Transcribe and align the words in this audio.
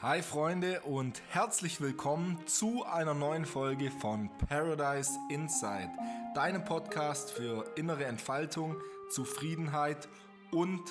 Hi 0.00 0.22
Freunde 0.22 0.80
und 0.82 1.20
herzlich 1.30 1.80
willkommen 1.80 2.38
zu 2.46 2.84
einer 2.84 3.14
neuen 3.14 3.44
Folge 3.44 3.90
von 3.90 4.30
Paradise 4.48 5.18
Inside, 5.28 5.90
deinem 6.36 6.64
Podcast 6.64 7.32
für 7.32 7.64
innere 7.74 8.04
Entfaltung, 8.04 8.76
Zufriedenheit 9.10 10.08
und 10.52 10.82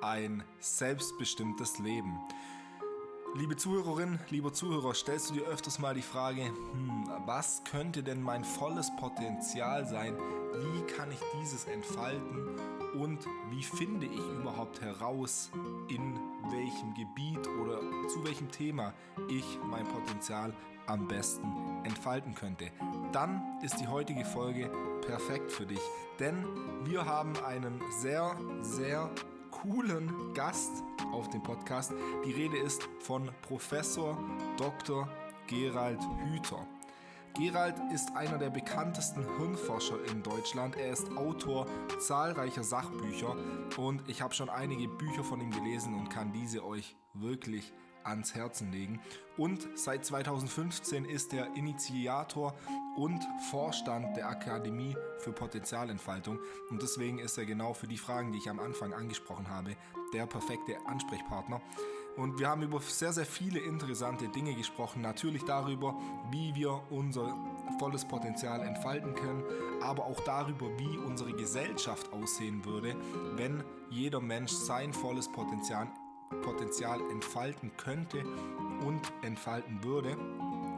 ein 0.00 0.44
selbstbestimmtes 0.60 1.80
Leben. 1.80 2.20
Liebe 3.34 3.56
Zuhörerin, 3.56 4.20
lieber 4.30 4.52
Zuhörer, 4.52 4.94
stellst 4.94 5.30
du 5.30 5.34
dir 5.34 5.46
öfters 5.46 5.80
mal 5.80 5.94
die 5.96 6.02
Frage, 6.02 6.44
hm, 6.44 7.10
was 7.26 7.64
könnte 7.64 8.04
denn 8.04 8.22
mein 8.22 8.44
volles 8.44 8.94
Potenzial 8.94 9.88
sein? 9.88 10.16
Wie 10.54 10.82
kann 10.82 11.10
ich 11.10 11.18
dieses 11.40 11.64
entfalten? 11.64 12.60
Und 12.94 13.26
wie 13.50 13.64
finde 13.64 14.06
ich 14.06 14.20
überhaupt 14.38 14.80
heraus, 14.80 15.50
in 15.88 16.16
welchem 16.52 16.94
Gebiet 16.94 17.46
oder 17.60 17.80
zu 18.08 18.24
welchem 18.24 18.50
Thema 18.50 18.92
ich 19.28 19.58
mein 19.64 19.84
Potenzial 19.84 20.54
am 20.86 21.08
besten 21.08 21.46
entfalten 21.84 22.34
könnte? 22.34 22.70
Dann 23.12 23.42
ist 23.62 23.80
die 23.80 23.88
heutige 23.88 24.24
Folge 24.24 24.70
perfekt 25.06 25.50
für 25.50 25.66
dich, 25.66 25.80
denn 26.20 26.44
wir 26.84 27.06
haben 27.06 27.32
einen 27.44 27.80
sehr, 27.90 28.36
sehr 28.60 29.10
coolen 29.50 30.34
Gast 30.34 30.82
auf 31.12 31.28
dem 31.28 31.42
Podcast. 31.42 31.92
Die 32.24 32.32
Rede 32.32 32.58
ist 32.58 32.88
von 33.00 33.30
Professor 33.42 34.18
Dr. 34.56 35.08
Gerald 35.46 36.00
Hüther. 36.24 36.66
Gerald 37.34 37.76
ist 37.92 38.14
einer 38.14 38.36
der 38.36 38.50
bekanntesten 38.50 39.24
Hirnforscher 39.38 40.04
in 40.10 40.22
Deutschland. 40.22 40.76
Er 40.76 40.92
ist 40.92 41.10
Autor 41.16 41.66
zahlreicher 41.98 42.62
Sachbücher 42.62 43.34
und 43.78 44.06
ich 44.08 44.20
habe 44.20 44.34
schon 44.34 44.50
einige 44.50 44.86
Bücher 44.86 45.24
von 45.24 45.40
ihm 45.40 45.50
gelesen 45.50 45.94
und 45.94 46.10
kann 46.10 46.32
diese 46.32 46.62
euch 46.62 46.94
wirklich 47.14 47.72
ans 48.04 48.34
Herzen 48.34 48.70
legen. 48.70 49.00
Und 49.38 49.66
seit 49.76 50.04
2015 50.04 51.06
ist 51.06 51.32
er 51.32 51.54
Initiator 51.56 52.54
und 52.96 53.26
Vorstand 53.50 54.16
der 54.16 54.28
Akademie 54.28 54.94
für 55.18 55.32
Potenzialentfaltung. 55.32 56.38
Und 56.68 56.82
deswegen 56.82 57.18
ist 57.18 57.38
er 57.38 57.46
genau 57.46 57.72
für 57.72 57.86
die 57.86 57.96
Fragen, 57.96 58.32
die 58.32 58.38
ich 58.38 58.50
am 58.50 58.60
Anfang 58.60 58.92
angesprochen 58.92 59.48
habe, 59.48 59.76
der 60.12 60.26
perfekte 60.26 60.76
Ansprechpartner. 60.86 61.62
Und 62.16 62.38
wir 62.38 62.48
haben 62.48 62.62
über 62.62 62.80
sehr, 62.80 63.12
sehr 63.12 63.24
viele 63.24 63.58
interessante 63.58 64.28
Dinge 64.28 64.54
gesprochen. 64.54 65.00
Natürlich 65.00 65.44
darüber, 65.44 65.96
wie 66.30 66.54
wir 66.54 66.82
unser 66.90 67.36
volles 67.78 68.04
Potenzial 68.04 68.60
entfalten 68.60 69.14
können, 69.14 69.42
aber 69.80 70.04
auch 70.04 70.20
darüber, 70.20 70.66
wie 70.78 70.98
unsere 70.98 71.32
Gesellschaft 71.32 72.12
aussehen 72.12 72.64
würde, 72.64 72.94
wenn 73.36 73.64
jeder 73.90 74.20
Mensch 74.20 74.52
sein 74.52 74.92
volles 74.92 75.30
Potenzial 75.30 75.88
Potenzial 76.40 76.98
entfalten 77.10 77.70
könnte 77.76 78.24
und 78.86 79.00
entfalten 79.22 79.84
würde. 79.84 80.16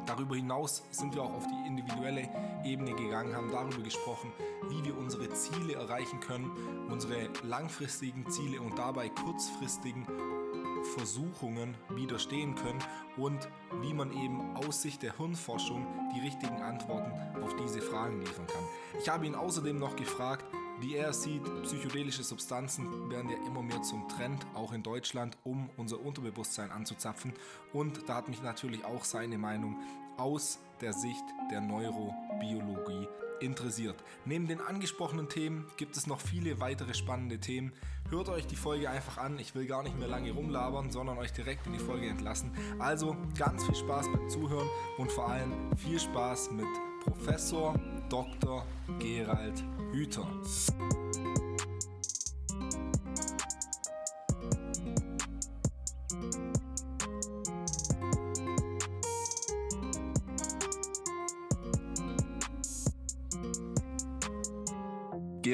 Darüber 0.04 0.36
hinaus 0.36 0.82
sind 0.90 1.14
wir 1.14 1.22
auch 1.22 1.32
auf 1.32 1.46
die 1.46 1.68
individuelle 1.68 2.28
Ebene 2.64 2.94
gegangen, 2.94 3.34
haben 3.34 3.50
darüber 3.50 3.82
gesprochen, 3.82 4.32
wie 4.68 4.84
wir 4.84 4.98
unsere 4.98 5.30
Ziele 5.30 5.74
erreichen 5.74 6.20
können, 6.20 6.50
unsere 6.90 7.30
langfristigen 7.42 8.28
Ziele 8.30 8.60
und 8.60 8.78
dabei 8.78 9.08
kurzfristigen 9.08 10.06
Versuchungen 10.84 11.76
widerstehen 11.90 12.54
können 12.54 12.78
und 13.16 13.48
wie 13.82 13.94
man 13.94 14.12
eben 14.12 14.56
aus 14.56 14.82
Sicht 14.82 15.02
der 15.02 15.16
Hirnforschung 15.16 15.86
die 16.14 16.20
richtigen 16.20 16.62
Antworten 16.62 17.12
auf 17.42 17.54
diese 17.56 17.80
Fragen 17.80 18.20
liefern 18.20 18.46
kann. 18.46 18.64
Ich 19.00 19.08
habe 19.08 19.26
ihn 19.26 19.34
außerdem 19.34 19.78
noch 19.78 19.96
gefragt, 19.96 20.44
wie 20.80 20.96
er 20.96 21.12
sieht, 21.12 21.42
psychedelische 21.62 22.24
Substanzen 22.24 23.08
werden 23.08 23.30
ja 23.30 23.36
immer 23.46 23.62
mehr 23.62 23.82
zum 23.82 24.08
Trend, 24.08 24.44
auch 24.54 24.72
in 24.72 24.82
Deutschland, 24.82 25.36
um 25.44 25.70
unser 25.76 26.00
Unterbewusstsein 26.00 26.70
anzuzapfen. 26.70 27.32
Und 27.72 28.08
da 28.08 28.16
hat 28.16 28.28
mich 28.28 28.42
natürlich 28.42 28.84
auch 28.84 29.04
seine 29.04 29.38
Meinung 29.38 29.76
aus 30.16 30.58
der 30.80 30.92
Sicht 30.92 31.24
der 31.50 31.60
Neurobiologie 31.60 33.08
interessiert. 33.44 33.96
Neben 34.24 34.48
den 34.48 34.60
angesprochenen 34.60 35.28
Themen 35.28 35.66
gibt 35.76 35.96
es 35.96 36.06
noch 36.06 36.20
viele 36.20 36.60
weitere 36.60 36.94
spannende 36.94 37.38
Themen. 37.38 37.72
Hört 38.10 38.28
euch 38.28 38.46
die 38.46 38.56
Folge 38.56 38.90
einfach 38.90 39.18
an. 39.18 39.38
Ich 39.38 39.54
will 39.54 39.66
gar 39.66 39.82
nicht 39.82 39.98
mehr 39.98 40.08
lange 40.08 40.32
rumlabern, 40.32 40.90
sondern 40.90 41.18
euch 41.18 41.32
direkt 41.32 41.66
in 41.66 41.72
die 41.72 41.78
Folge 41.78 42.06
entlassen. 42.06 42.52
Also 42.78 43.16
ganz 43.38 43.64
viel 43.64 43.74
Spaß 43.74 44.06
beim 44.12 44.28
Zuhören 44.28 44.68
und 44.98 45.10
vor 45.10 45.28
allem 45.28 45.52
viel 45.76 45.98
Spaß 45.98 46.50
mit 46.52 46.66
Professor 47.04 47.74
Dr. 48.08 48.66
Gerald 48.98 49.62
Hüter. 49.92 50.26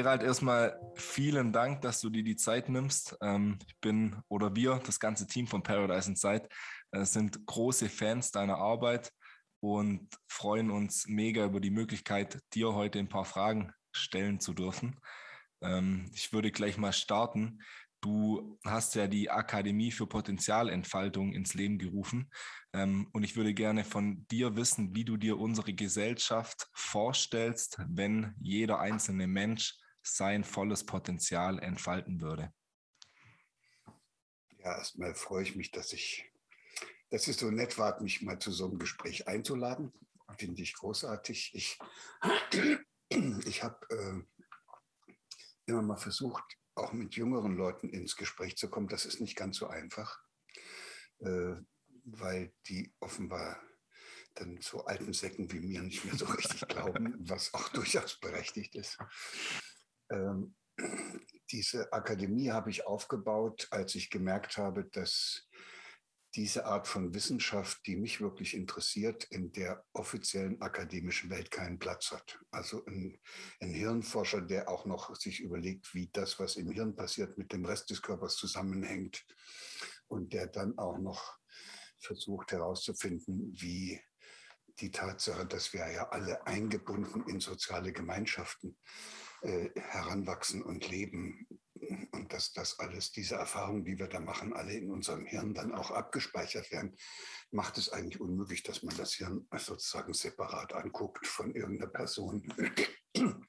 Gerald, 0.01 0.23
erstmal 0.23 0.81
vielen 0.95 1.53
Dank, 1.53 1.83
dass 1.83 2.01
du 2.01 2.09
dir 2.09 2.25
die 2.25 2.37
Zeit 2.37 2.71
nimmst. 2.71 3.19
Ähm, 3.21 3.59
ich 3.67 3.79
bin 3.81 4.17
oder 4.29 4.57
wir, 4.57 4.81
das 4.87 4.99
ganze 4.99 5.27
Team 5.27 5.47
von 5.47 5.63
Paradise 5.63 6.09
Inside, 6.09 6.49
äh, 6.93 7.05
sind 7.05 7.45
große 7.45 7.91
Fans 7.91 8.31
deiner 8.31 8.57
Arbeit 8.57 9.13
und 9.63 10.09
freuen 10.27 10.71
uns 10.71 11.07
mega 11.07 11.45
über 11.45 11.61
die 11.61 11.69
Möglichkeit, 11.69 12.41
dir 12.55 12.73
heute 12.73 12.99
ein 12.99 13.11
paar 13.11 13.27
Fragen 13.27 13.75
stellen 13.93 14.41
zu 14.41 14.55
dürfen. 14.55 14.99
Ähm, 15.61 16.11
ich 16.15 16.33
würde 16.33 16.51
gleich 16.51 16.79
mal 16.79 16.95
starten. 16.95 17.59
Du 18.01 18.59
hast 18.65 18.95
ja 18.95 19.07
die 19.07 19.29
Akademie 19.29 19.91
für 19.91 20.07
Potenzialentfaltung 20.07 21.35
ins 21.35 21.53
Leben 21.53 21.77
gerufen. 21.77 22.31
Ähm, 22.73 23.07
und 23.13 23.23
ich 23.23 23.37
würde 23.37 23.53
gerne 23.53 23.85
von 23.85 24.27
dir 24.29 24.57
wissen, 24.57 24.95
wie 24.95 25.05
du 25.05 25.19
dir 25.19 25.39
unsere 25.39 25.75
Gesellschaft 25.75 26.71
vorstellst, 26.73 27.77
wenn 27.87 28.35
jeder 28.41 28.81
einzelne 28.81 29.27
Mensch 29.27 29.75
sein 30.03 30.45
volles 30.45 30.85
Potenzial 30.85 31.59
entfalten 31.59 32.21
würde? 32.21 32.53
Ja, 34.59 34.77
erstmal 34.77 35.15
freue 35.15 35.43
ich 35.43 35.57
mich, 35.57 35.71
dass 35.71 35.93
ich, 35.93 36.31
dass 37.11 37.29
es 37.29 37.39
so 37.39 37.51
nett 37.51 37.79
war, 37.79 38.01
mich 38.03 38.23
mal 38.23 38.39
zu 38.39 38.53
so 38.53 38.67
einem 38.67 38.79
Gespräch 38.79 39.27
einzuladen. 39.27 39.93
Finde 40.39 40.63
ich 40.63 40.75
großartig. 40.75 41.53
Ich, 41.55 41.79
ich 43.45 43.63
habe 43.63 43.79
äh, 43.91 45.13
immer 45.67 45.83
mal 45.83 45.97
versucht, 45.97 46.45
auch 46.75 46.93
mit 46.93 47.15
jüngeren 47.15 47.57
Leuten 47.57 47.89
ins 47.89 48.17
Gespräch 48.17 48.57
zu 48.57 48.69
kommen. 48.69 48.89
Das 48.89 49.07
ist 49.07 49.21
nicht 49.21 49.37
ganz 49.37 49.57
so 49.57 49.67
einfach, 49.67 50.21
äh, 51.21 51.57
weil 52.05 52.53
die 52.69 52.95
offenbar 53.01 53.61
dann 54.35 54.61
so 54.61 54.85
alten 54.85 55.13
Säcken 55.13 55.51
wie 55.53 55.61
mir 55.61 55.83
nicht 55.83 56.05
mehr 56.05 56.17
so 56.17 56.25
richtig 56.27 56.69
glauben, 56.69 57.15
was 57.29 57.53
auch 57.55 57.69
durchaus 57.71 58.19
berechtigt 58.21 58.75
ist. 58.75 58.99
Ähm, 60.11 60.55
diese 61.51 61.93
Akademie 61.93 62.51
habe 62.51 62.71
ich 62.71 62.87
aufgebaut, 62.87 63.69
als 63.71 63.95
ich 63.95 64.11
gemerkt 64.11 64.57
habe, 64.57 64.85
dass 64.85 65.49
diese 66.37 66.65
Art 66.65 66.87
von 66.87 67.13
Wissenschaft, 67.13 67.85
die 67.87 67.97
mich 67.97 68.21
wirklich 68.21 68.55
interessiert, 68.55 69.25
in 69.25 69.51
der 69.53 69.85
offiziellen 69.93 70.61
akademischen 70.63 71.29
Welt 71.29 71.51
keinen 71.51 71.79
Platz 71.81 72.13
hat. 72.13 72.39
Also 72.53 72.85
ein, 72.87 73.19
ein, 73.61 73.71
Hirnforscher, 73.71 74.41
der 74.41 74.69
auch 74.69 74.85
noch 74.85 75.15
sich 75.17 75.41
überlegt, 75.41 75.93
wie 75.93 76.09
das, 76.13 76.39
was 76.39 76.55
im 76.55 76.71
Hirn 76.71 76.95
passiert, 76.95 77.37
mit 77.37 77.53
dem 77.53 77.65
Rest 77.65 77.91
des 77.91 78.01
Körpers 78.01 78.37
zusammenhängt 78.37 79.27
und 80.07 80.33
der 80.33 80.47
dann 80.47 80.79
auch 80.79 80.99
noch 80.99 81.37
versucht 81.99 82.53
herauszufinden, 82.53 83.53
wie 83.61 84.01
die 84.79 84.93
Tatsache, 84.93 85.47
dass 85.47 85.73
wir 85.73 85.91
ja 85.91 86.09
alle 86.11 86.47
eingebunden 86.47 87.29
in 87.29 87.41
soziale 87.41 87.93
Gemeinschaften 87.93 88.79
äh, 89.43 89.71
heranwachsen 89.75 90.63
und 90.63 90.89
leben 90.89 91.47
und 92.13 92.33
dass 92.33 92.53
das 92.53 92.79
alles, 92.79 93.13
diese 93.13 93.37
Erfahrungen, 93.37 93.85
die 93.85 93.99
wir 93.99 94.07
da 94.07 94.21
machen, 94.21 94.53
alle 94.53 94.75
in 94.75 94.91
unserem 94.91 95.27
Hirn 95.27 95.55
dann 95.55 95.73
auch 95.73 95.91
abgespeichert 95.91 96.71
werden, 96.71 96.97
macht 97.51 97.79
es 97.79 97.89
eigentlich 97.89 98.21
unmöglich, 98.21 98.63
dass 98.63 98.83
man 98.83 98.97
das 98.97 99.15
Hirn 99.15 99.47
sozusagen 99.57 100.13
separat 100.13 100.73
anguckt 100.73 101.27
von 101.27 101.55
irgendeiner 101.55 101.91
Person 101.91 102.53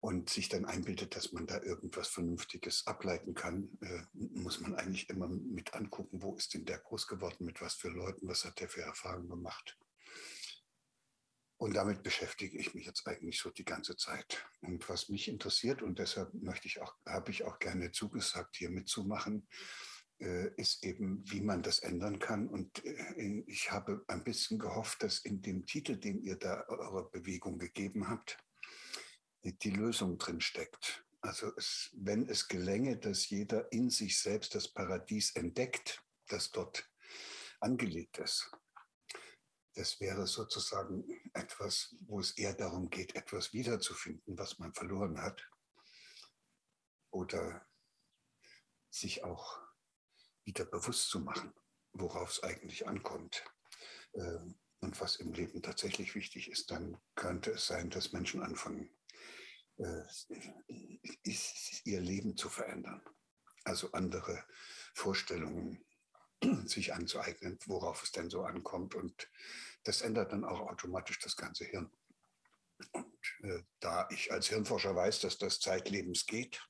und 0.00 0.30
sich 0.30 0.48
dann 0.48 0.64
einbildet, 0.64 1.16
dass 1.16 1.32
man 1.32 1.46
da 1.46 1.60
irgendwas 1.62 2.08
Vernünftiges 2.08 2.86
ableiten 2.86 3.34
kann, 3.34 3.76
äh, 3.80 4.02
muss 4.12 4.60
man 4.60 4.74
eigentlich 4.74 5.08
immer 5.08 5.28
mit 5.28 5.74
angucken, 5.74 6.22
wo 6.22 6.34
ist 6.36 6.54
denn 6.54 6.64
der 6.64 6.78
groß 6.78 7.06
geworden, 7.06 7.44
mit 7.44 7.60
was 7.60 7.74
für 7.74 7.88
Leuten, 7.88 8.28
was 8.28 8.44
hat 8.44 8.60
der 8.60 8.68
für 8.68 8.82
Erfahrungen 8.82 9.28
gemacht. 9.28 9.78
Und 11.62 11.74
damit 11.74 12.02
beschäftige 12.02 12.58
ich 12.58 12.74
mich 12.74 12.86
jetzt 12.86 13.06
eigentlich 13.06 13.38
so 13.38 13.48
die 13.48 13.64
ganze 13.64 13.96
Zeit. 13.96 14.44
Und 14.62 14.88
was 14.88 15.08
mich 15.08 15.28
interessiert, 15.28 15.80
und 15.80 16.00
deshalb 16.00 16.34
möchte 16.34 16.66
ich 16.66 16.80
auch, 16.80 16.92
habe 17.06 17.30
ich 17.30 17.44
auch 17.44 17.60
gerne 17.60 17.92
zugesagt, 17.92 18.56
hier 18.56 18.68
mitzumachen, 18.68 19.46
äh, 20.18 20.52
ist 20.56 20.84
eben, 20.84 21.22
wie 21.30 21.40
man 21.40 21.62
das 21.62 21.78
ändern 21.78 22.18
kann. 22.18 22.48
Und 22.48 22.84
äh, 22.84 23.44
ich 23.46 23.70
habe 23.70 24.04
ein 24.08 24.24
bisschen 24.24 24.58
gehofft, 24.58 25.04
dass 25.04 25.20
in 25.20 25.40
dem 25.40 25.64
Titel, 25.64 25.96
den 25.96 26.20
ihr 26.24 26.34
da 26.34 26.64
eurer 26.66 27.08
Bewegung 27.08 27.60
gegeben 27.60 28.08
habt, 28.08 28.38
die 29.44 29.70
Lösung 29.70 30.18
drin 30.18 30.40
steckt. 30.40 31.06
Also 31.20 31.52
es, 31.56 31.92
wenn 31.94 32.28
es 32.28 32.48
gelänge, 32.48 32.96
dass 32.96 33.30
jeder 33.30 33.70
in 33.70 33.88
sich 33.88 34.18
selbst 34.18 34.56
das 34.56 34.66
Paradies 34.66 35.36
entdeckt, 35.36 36.02
das 36.26 36.50
dort 36.50 36.90
angelegt 37.60 38.18
ist. 38.18 38.50
Das 39.74 40.00
wäre 40.00 40.26
sozusagen 40.26 41.04
etwas, 41.32 41.94
wo 42.06 42.20
es 42.20 42.32
eher 42.32 42.54
darum 42.54 42.90
geht, 42.90 43.14
etwas 43.14 43.52
wiederzufinden, 43.52 44.36
was 44.36 44.58
man 44.58 44.74
verloren 44.74 45.20
hat. 45.20 45.48
Oder 47.10 47.66
sich 48.90 49.24
auch 49.24 49.58
wieder 50.44 50.64
bewusst 50.64 51.08
zu 51.08 51.20
machen, 51.20 51.54
worauf 51.92 52.30
es 52.30 52.42
eigentlich 52.42 52.86
ankommt 52.86 53.44
ähm, 54.14 54.58
und 54.80 55.00
was 55.00 55.16
im 55.16 55.32
Leben 55.32 55.62
tatsächlich 55.62 56.14
wichtig 56.14 56.50
ist, 56.50 56.70
dann 56.70 57.00
könnte 57.14 57.52
es 57.52 57.66
sein, 57.66 57.88
dass 57.90 58.12
Menschen 58.12 58.42
anfangen, 58.42 58.90
äh, 59.76 60.02
ihr 61.84 62.00
Leben 62.00 62.36
zu 62.36 62.48
verändern. 62.48 63.02
Also 63.64 63.92
andere 63.92 64.44
Vorstellungen 64.94 65.84
sich 66.66 66.94
anzueignen, 66.94 67.58
worauf 67.66 68.02
es 68.02 68.12
denn 68.12 68.30
so 68.30 68.42
ankommt. 68.42 68.94
Und 68.94 69.28
das 69.84 70.02
ändert 70.02 70.32
dann 70.32 70.44
auch 70.44 70.60
automatisch 70.60 71.18
das 71.20 71.36
ganze 71.36 71.64
Hirn. 71.64 71.90
Und 72.92 73.16
äh, 73.42 73.62
da 73.80 74.08
ich 74.10 74.32
als 74.32 74.48
Hirnforscher 74.48 74.94
weiß, 74.94 75.20
dass 75.20 75.38
das 75.38 75.60
zeitlebens 75.60 76.26
geht, 76.26 76.60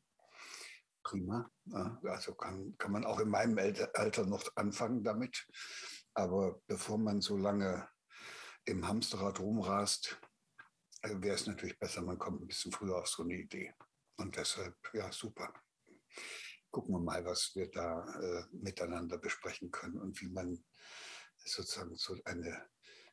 prima. 1.02 1.50
Ja, 1.64 1.98
also 2.04 2.34
kann, 2.34 2.76
kann 2.78 2.92
man 2.92 3.04
auch 3.04 3.20
in 3.20 3.28
meinem 3.28 3.58
Alter 3.94 4.26
noch 4.26 4.44
anfangen 4.56 5.02
damit. 5.02 5.46
Aber 6.14 6.60
bevor 6.66 6.98
man 6.98 7.20
so 7.20 7.36
lange 7.36 7.88
im 8.64 8.86
Hamsterrad 8.86 9.40
rumrast, 9.40 10.20
äh, 11.02 11.14
wäre 11.20 11.34
es 11.34 11.46
natürlich 11.46 11.78
besser, 11.78 12.02
man 12.02 12.18
kommt 12.18 12.42
ein 12.42 12.46
bisschen 12.46 12.72
früher 12.72 12.96
auf 12.96 13.08
so 13.08 13.22
eine 13.22 13.34
Idee. 13.34 13.74
Und 14.16 14.36
deshalb, 14.36 14.76
ja, 14.92 15.10
super. 15.10 15.52
Gucken 16.72 16.94
wir 16.94 17.00
mal, 17.00 17.24
was 17.26 17.54
wir 17.54 17.70
da 17.70 18.02
äh, 18.18 18.44
miteinander 18.50 19.18
besprechen 19.18 19.70
können 19.70 19.98
und 19.98 20.18
wie 20.22 20.28
man 20.28 20.64
sozusagen 21.44 21.96
so 21.96 22.18
eine, 22.24 22.66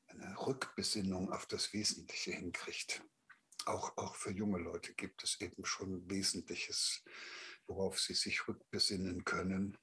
eine 0.08 0.48
Rückbesinnung 0.48 1.32
auf 1.34 1.46
das 1.46 1.74
Wesentliche 1.74 2.32
hinkriegt. 2.32 3.04
Auch, 3.66 3.98
auch 3.98 4.16
für 4.16 4.32
junge 4.32 4.60
Leute 4.60 4.94
gibt 4.94 5.26
es 5.26 5.42
eben 5.42 5.66
schon 5.66 6.10
Wesentliches, 6.10 7.04
worauf 7.68 8.00
sie 8.00 8.14
sich 8.14 8.48
rückbesinnen 8.48 9.26
können. 9.26 9.78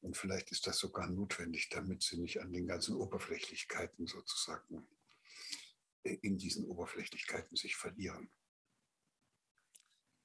Und 0.00 0.16
vielleicht 0.16 0.50
ist 0.50 0.66
das 0.66 0.78
sogar 0.78 1.06
notwendig, 1.06 1.68
damit 1.68 2.02
sie 2.02 2.16
nicht 2.16 2.40
an 2.40 2.50
den 2.50 2.66
ganzen 2.66 2.96
Oberflächlichkeiten 2.96 4.06
sozusagen 4.06 4.88
äh, 6.02 6.14
in 6.22 6.38
diesen 6.38 6.64
Oberflächlichkeiten 6.64 7.56
sich 7.58 7.76
verlieren. 7.76 8.30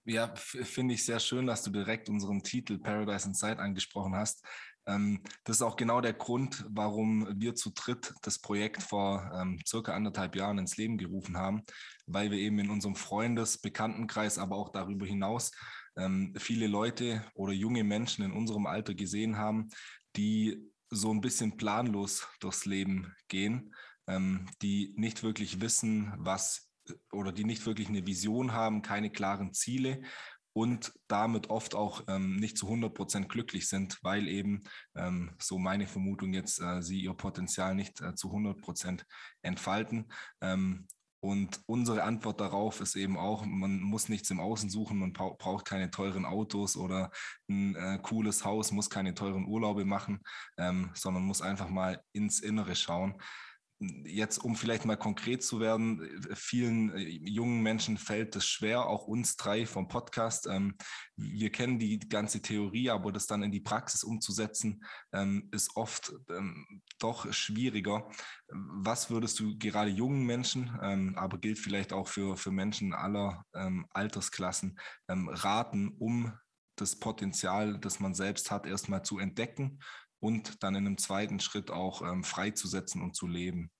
Ja, 0.06 0.34
finde 0.36 0.96
ich 0.96 1.06
sehr 1.06 1.20
schön, 1.20 1.46
dass 1.46 1.62
du 1.62 1.70
direkt 1.70 2.10
unseren 2.10 2.42
Titel 2.42 2.80
Paradise 2.80 3.28
Inside 3.28 3.60
angesprochen 3.60 4.16
hast. 4.16 4.44
Ähm, 4.88 5.22
das 5.44 5.58
ist 5.58 5.62
auch 5.62 5.76
genau 5.76 6.02
der 6.02 6.14
Grund, 6.14 6.66
warum 6.70 7.28
wir 7.40 7.54
zu 7.54 7.70
dritt 7.70 8.14
das 8.24 8.40
Projekt 8.40 8.82
vor 8.82 9.32
ähm, 9.40 9.60
circa 9.68 9.94
anderthalb 9.94 10.36
Jahren 10.36 10.58
ins 10.58 10.78
Leben 10.78 10.98
gerufen 10.98 11.38
haben, 11.38 11.62
weil 12.08 12.32
wir 12.32 12.40
eben 12.40 12.58
in 12.58 12.72
unserem 12.72 12.96
Freundes-, 12.96 13.60
Bekanntenkreis, 13.60 14.40
aber 14.40 14.56
auch 14.56 14.70
darüber 14.72 15.06
hinaus 15.06 15.52
ähm, 15.96 16.34
viele 16.38 16.66
Leute 16.66 17.24
oder 17.36 17.54
junge 17.54 17.84
Menschen 17.84 18.26
in 18.26 18.32
unserem 18.32 18.66
Alter 18.66 18.96
gesehen 18.96 19.38
haben, 19.38 19.70
die 20.16 20.68
so 20.90 21.14
ein 21.14 21.22
bisschen 21.22 21.58
planlos 21.58 22.28
durchs 22.40 22.66
Leben 22.66 23.14
gehen, 23.28 23.76
ähm, 24.08 24.48
die 24.64 24.94
nicht 24.98 25.22
wirklich 25.22 25.62
wissen, 25.62 26.12
was 26.18 26.71
oder 27.12 27.32
die 27.32 27.46
nicht 27.46 27.66
wirklich 27.66 27.90
eine 27.90 28.06
Vision 28.06 28.54
haben, 28.54 28.82
keine 28.82 29.10
klaren 29.10 29.54
Ziele 29.54 30.02
und 30.54 30.94
damit 31.08 31.50
oft 31.50 31.76
auch 31.76 32.04
ähm, 32.08 32.36
nicht 32.36 32.58
zu 32.58 32.68
100 32.68 32.94
Prozent 32.94 33.30
glücklich 33.30 33.70
sind, 33.70 34.00
weil 34.02 34.28
eben, 34.28 34.64
ähm, 34.96 35.32
so 35.40 35.58
meine 35.58 35.88
Vermutung 35.88 36.34
jetzt, 36.34 36.60
äh, 36.62 36.82
sie 36.82 37.02
ihr 37.02 37.14
Potenzial 37.14 37.74
nicht 37.74 38.02
äh, 38.02 38.16
zu 38.16 38.28
100 38.28 38.62
Prozent 38.62 39.06
entfalten. 39.42 40.12
Ähm, 40.42 40.88
und 41.24 41.62
unsere 41.68 42.04
Antwort 42.04 42.42
darauf 42.42 42.82
ist 42.82 42.96
eben 42.96 43.16
auch, 43.16 43.46
man 43.46 43.80
muss 43.80 44.10
nichts 44.10 44.32
im 44.32 44.40
Außen 44.40 44.72
suchen, 44.72 44.98
man 44.98 45.14
braucht 45.14 45.66
keine 45.66 45.92
teuren 45.92 46.26
Autos 46.26 46.76
oder 46.76 47.12
ein 47.48 47.76
äh, 47.76 48.00
cooles 48.02 48.44
Haus, 48.44 48.72
muss 48.72 48.90
keine 48.90 49.14
teuren 49.14 49.46
Urlaube 49.46 49.86
machen, 49.86 50.22
ähm, 50.58 50.90
sondern 50.96 51.24
muss 51.24 51.44
einfach 51.44 51.70
mal 51.70 52.04
ins 52.12 52.40
Innere 52.40 52.76
schauen 52.76 53.22
jetzt, 54.06 54.38
um 54.38 54.56
vielleicht 54.56 54.86
mal 54.86 54.96
konkret 54.96 55.44
zu 55.44 55.60
werden, 55.60 56.22
vielen 56.34 56.94
äh, 56.96 57.02
jungen 57.02 57.62
Menschen 57.62 57.98
fällt 57.98 58.36
es 58.36 58.46
schwer, 58.46 58.86
auch 58.86 59.08
uns 59.08 59.36
drei 59.38 59.66
vom 59.66 59.88
Podcast. 59.88 60.48
Ähm, 60.48 60.76
wir 61.16 61.52
kennen 61.52 61.80
die 61.80 62.00
ganze 62.00 62.42
Theorie, 62.42 62.90
aber 62.92 63.12
das 63.12 63.28
dann 63.28 63.44
in 63.44 63.52
die 63.52 63.60
Praxis 63.60 64.04
umzusetzen, 64.04 64.84
ähm, 65.14 65.50
ist 65.52 65.76
oft 65.76 66.14
ähm, 66.30 66.82
doch 67.00 67.32
schwieriger. 67.34 68.08
Was 68.48 69.10
würdest 69.10 69.40
du 69.40 69.58
gerade 69.58 69.90
jungen 69.90 70.26
Menschen, 70.26 70.70
aber 71.16 71.38
gilt 71.38 71.58
vielleicht 71.58 71.94
auch 71.94 72.08
für, 72.08 72.36
für 72.36 72.52
Menschen 72.52 72.94
aller 72.94 73.46
Altersklassen, 73.92 74.78
raten, 75.08 75.96
um 75.98 76.34
das 76.76 77.00
Potenzial, 77.00 77.80
das 77.80 78.02
man 78.02 78.14
selbst 78.14 78.52
hat, 78.52 78.66
erstmal 78.66 79.04
zu 79.04 79.20
entdecken 79.20 79.80
und 80.22 80.64
dann 80.64 80.76
in 80.76 80.86
einem 80.86 80.98
zweiten 80.98 81.40
Schritt 81.40 81.72
auch 81.72 82.02
ähm, 82.04 82.24
freizusetzen 82.24 83.02
und 83.02 83.16
zu 83.16 83.28
leben? 83.28 83.72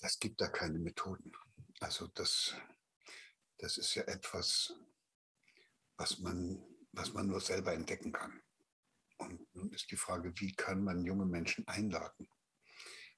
Es 0.00 0.18
gibt 0.20 0.40
da 0.40 0.48
keine 0.48 0.78
Methoden. 0.78 1.32
Also 1.80 2.06
das, 2.08 2.54
das 3.58 3.78
ist 3.78 3.94
ja 3.94 4.02
etwas, 4.04 4.74
was 5.96 6.18
man, 6.18 6.62
was 6.92 7.14
man 7.14 7.26
nur 7.26 7.40
selber 7.40 7.72
entdecken 7.72 8.12
kann. 8.12 8.42
Und 9.16 9.54
nun 9.54 9.72
ist 9.72 9.90
die 9.90 9.96
Frage, 9.96 10.32
wie 10.36 10.52
kann 10.52 10.84
man 10.84 11.04
junge 11.04 11.24
Menschen 11.24 11.66
einladen, 11.66 12.28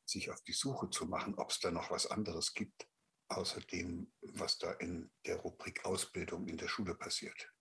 sich 0.05 0.31
auf 0.31 0.41
die 0.43 0.53
Suche 0.53 0.89
zu 0.91 1.07
machen, 1.07 1.35
ob 1.35 1.51
es 1.51 1.59
da 1.59 1.73
noch 1.73 1.91
was 1.91 2.07
anderes 2.07 2.55
gibt, 2.55 2.89
außer 3.29 3.61
dem, 3.63 4.13
was 4.21 4.59
da 4.59 4.71
in 4.75 5.11
der 5.25 5.39
Rubrik 5.39 5.85
Ausbildung 5.85 6.47
in 6.47 6.57
der 6.57 6.69
Schule 6.69 6.95
passiert. 6.95 7.53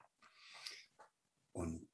Und 1.51 1.89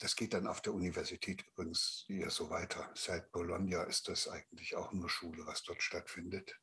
das 0.00 0.16
geht 0.16 0.32
dann 0.32 0.46
auf 0.46 0.62
der 0.62 0.72
Universität 0.72 1.46
übrigens 1.46 2.06
ja 2.08 2.30
so 2.30 2.48
weiter. 2.48 2.90
Seit 2.94 3.30
Bologna 3.32 3.82
ist 3.82 4.08
das 4.08 4.28
eigentlich 4.28 4.74
auch 4.74 4.92
nur 4.92 5.10
Schule, 5.10 5.46
was 5.46 5.62
dort 5.62 5.82
stattfindet. 5.82 6.58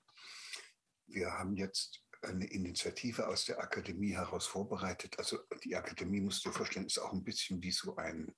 Wir 1.06 1.32
haben 1.32 1.56
jetzt 1.56 2.04
eine 2.24 2.46
Initiative 2.46 3.28
aus 3.28 3.46
der 3.46 3.60
Akademie 3.60 4.14
heraus 4.14 4.48
vorbereitet. 4.48 5.20
Also 5.20 5.38
die 5.64 5.76
Akademie, 5.76 6.20
musst 6.20 6.44
du 6.44 6.50
dir 6.50 6.56
vorstellen, 6.56 6.88
ist 6.88 6.98
auch 6.98 7.14
ein 7.14 7.24
bisschen 7.24 7.62
wie 7.62 7.72
so 7.72 7.96
ein, 7.96 8.36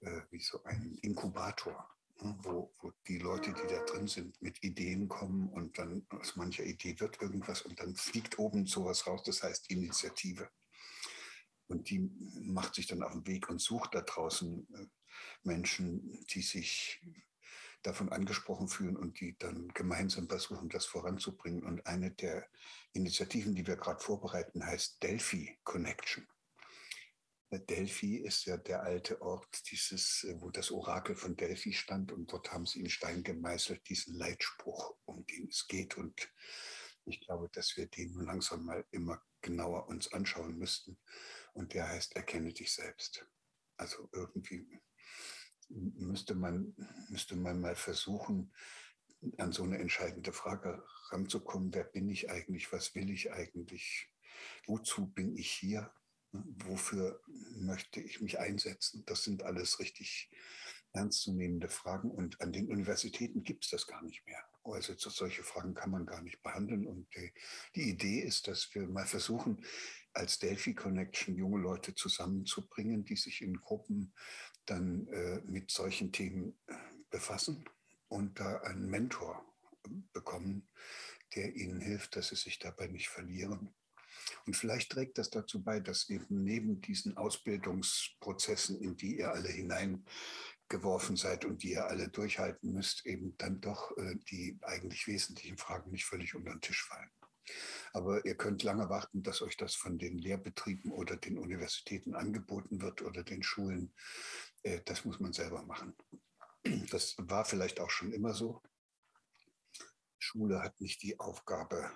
äh, 0.00 0.22
wie 0.30 0.40
so 0.40 0.62
ein 0.64 0.98
Inkubator, 1.02 1.86
ne? 2.22 2.38
wo, 2.42 2.72
wo 2.80 2.92
die 3.06 3.18
Leute, 3.18 3.52
die 3.52 3.68
da 3.68 3.84
drin 3.84 4.08
sind, 4.08 4.40
mit 4.40 4.62
Ideen 4.64 5.08
kommen 5.08 5.50
und 5.50 5.76
dann 5.78 6.06
aus 6.08 6.36
mancher 6.36 6.64
Idee 6.64 6.98
wird 6.98 7.20
irgendwas 7.20 7.62
und 7.62 7.78
dann 7.78 7.94
fliegt 7.94 8.38
oben 8.38 8.64
sowas 8.64 9.06
raus, 9.06 9.22
das 9.24 9.42
heißt 9.42 9.70
Initiative. 9.70 10.48
Und 11.70 11.88
die 11.88 12.10
macht 12.42 12.74
sich 12.74 12.88
dann 12.88 13.02
auf 13.02 13.12
den 13.12 13.26
Weg 13.26 13.48
und 13.48 13.60
sucht 13.60 13.94
da 13.94 14.02
draußen 14.02 14.66
äh, 14.74 14.86
Menschen, 15.44 16.24
die 16.30 16.42
sich 16.42 17.00
davon 17.82 18.10
angesprochen 18.10 18.68
fühlen 18.68 18.96
und 18.96 19.20
die 19.20 19.38
dann 19.38 19.68
gemeinsam 19.68 20.28
versuchen, 20.28 20.68
das 20.68 20.84
voranzubringen. 20.84 21.62
Und 21.62 21.86
eine 21.86 22.10
der 22.10 22.46
Initiativen, 22.92 23.54
die 23.54 23.66
wir 23.66 23.76
gerade 23.76 24.00
vorbereiten, 24.00 24.66
heißt 24.66 25.00
Delphi 25.02 25.58
Connection. 25.62 26.26
Äh, 27.50 27.60
Delphi 27.60 28.16
ist 28.16 28.46
ja 28.46 28.56
der 28.56 28.82
alte 28.82 29.22
Ort, 29.22 29.70
dieses, 29.70 30.24
äh, 30.24 30.34
wo 30.40 30.50
das 30.50 30.72
Orakel 30.72 31.14
von 31.14 31.36
Delphi 31.36 31.72
stand 31.72 32.10
und 32.10 32.32
dort 32.32 32.52
haben 32.52 32.66
sie 32.66 32.80
in 32.80 32.90
Stein 32.90 33.22
gemeißelt, 33.22 33.88
diesen 33.88 34.16
Leitspruch, 34.16 34.96
um 35.04 35.24
den 35.26 35.48
es 35.48 35.68
geht. 35.68 35.96
Und 35.96 36.32
ich 37.04 37.20
glaube, 37.20 37.48
dass 37.52 37.76
wir 37.76 37.86
den 37.86 38.12
langsam 38.14 38.64
mal 38.64 38.84
immer 38.90 39.22
genauer 39.40 39.86
uns 39.86 40.12
anschauen 40.12 40.58
müssten 40.58 40.98
und 41.60 41.74
der 41.74 41.88
heißt 41.88 42.16
Erkenne 42.16 42.54
dich 42.54 42.72
selbst. 42.72 43.26
Also 43.76 44.08
irgendwie 44.12 44.80
müsste 45.68 46.34
man, 46.34 46.74
müsste 47.10 47.36
man 47.36 47.60
mal 47.60 47.76
versuchen, 47.76 48.50
an 49.36 49.52
so 49.52 49.62
eine 49.62 49.78
entscheidende 49.78 50.32
Frage 50.32 50.82
ranzukommen, 51.10 51.74
wer 51.74 51.84
bin 51.84 52.08
ich 52.08 52.30
eigentlich, 52.30 52.72
was 52.72 52.94
will 52.94 53.10
ich 53.10 53.30
eigentlich, 53.32 54.10
wozu 54.66 55.08
bin 55.08 55.36
ich 55.36 55.50
hier, 55.50 55.92
wofür 56.32 57.22
möchte 57.26 58.00
ich 58.00 58.22
mich 58.22 58.38
einsetzen. 58.38 59.04
Das 59.04 59.22
sind 59.22 59.42
alles 59.42 59.80
richtig 59.80 60.30
ernstzunehmende 60.92 61.68
Fragen 61.68 62.10
und 62.10 62.40
an 62.40 62.52
den 62.52 62.70
Universitäten 62.70 63.42
gibt 63.42 63.64
es 63.64 63.70
das 63.70 63.86
gar 63.86 64.02
nicht 64.02 64.26
mehr. 64.26 64.42
Also 64.64 64.94
solche 64.96 65.42
Fragen 65.42 65.74
kann 65.74 65.90
man 65.90 66.06
gar 66.06 66.22
nicht 66.22 66.42
behandeln 66.42 66.86
und 66.86 67.06
die, 67.14 67.32
die 67.74 67.90
Idee 67.90 68.20
ist, 68.20 68.48
dass 68.48 68.74
wir 68.74 68.86
mal 68.88 69.06
versuchen, 69.06 69.64
als 70.12 70.38
Delphi 70.38 70.74
Connection 70.74 71.36
junge 71.36 71.60
Leute 71.60 71.94
zusammenzubringen, 71.94 73.04
die 73.04 73.16
sich 73.16 73.42
in 73.42 73.60
Gruppen 73.60 74.12
dann 74.66 75.06
äh, 75.08 75.40
mit 75.46 75.70
solchen 75.70 76.12
Themen 76.12 76.58
äh, 76.66 76.74
befassen 77.10 77.64
und 78.08 78.38
da 78.40 78.58
einen 78.62 78.88
Mentor 78.88 79.44
bekommen, 80.12 80.68
der 81.34 81.54
ihnen 81.54 81.80
hilft, 81.80 82.16
dass 82.16 82.28
sie 82.28 82.36
sich 82.36 82.58
dabei 82.58 82.86
nicht 82.88 83.08
verlieren. 83.08 83.72
Und 84.46 84.56
vielleicht 84.56 84.92
trägt 84.92 85.18
das 85.18 85.30
dazu 85.30 85.62
bei, 85.62 85.80
dass 85.80 86.08
eben 86.08 86.44
neben 86.44 86.80
diesen 86.80 87.16
Ausbildungsprozessen, 87.16 88.80
in 88.80 88.96
die 88.96 89.18
ihr 89.18 89.32
alle 89.32 89.48
hineingeworfen 89.48 91.16
seid 91.16 91.44
und 91.44 91.62
die 91.62 91.72
ihr 91.72 91.86
alle 91.86 92.08
durchhalten 92.08 92.72
müsst, 92.72 93.06
eben 93.06 93.36
dann 93.38 93.60
doch 93.60 93.96
äh, 93.96 94.16
die 94.30 94.58
eigentlich 94.62 95.06
wesentlichen 95.06 95.56
Fragen 95.56 95.90
nicht 95.90 96.04
völlig 96.04 96.34
unter 96.34 96.50
den 96.52 96.60
Tisch 96.60 96.84
fallen. 96.84 97.10
Aber 97.92 98.24
ihr 98.24 98.36
könnt 98.36 98.62
lange 98.62 98.88
warten, 98.88 99.22
dass 99.22 99.42
euch 99.42 99.56
das 99.56 99.74
von 99.74 99.98
den 99.98 100.18
Lehrbetrieben 100.18 100.92
oder 100.92 101.16
den 101.16 101.38
Universitäten 101.38 102.14
angeboten 102.14 102.80
wird 102.80 103.02
oder 103.02 103.22
den 103.22 103.42
Schulen. 103.42 103.92
Äh, 104.62 104.80
das 104.84 105.04
muss 105.04 105.20
man 105.20 105.32
selber 105.32 105.62
machen. 105.62 105.94
Das 106.90 107.16
war 107.18 107.44
vielleicht 107.44 107.80
auch 107.80 107.90
schon 107.90 108.12
immer 108.12 108.34
so. 108.34 108.62
Schule 110.18 110.62
hat 110.62 110.80
nicht 110.80 111.02
die 111.02 111.18
Aufgabe, 111.18 111.90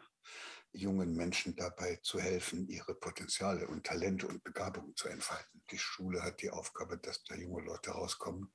jungen 0.72 1.14
Menschen 1.14 1.54
dabei 1.54 1.96
zu 1.96 2.18
helfen, 2.18 2.68
ihre 2.68 2.94
Potenziale 2.94 3.68
und 3.68 3.86
Talente 3.86 4.26
und 4.26 4.42
Begabungen 4.42 4.96
zu 4.96 5.08
entfalten. 5.08 5.62
Die 5.70 5.78
Schule 5.78 6.22
hat 6.22 6.42
die 6.42 6.50
Aufgabe, 6.50 6.98
dass 6.98 7.22
da 7.24 7.36
junge 7.36 7.62
Leute 7.62 7.92
rauskommen, 7.92 8.52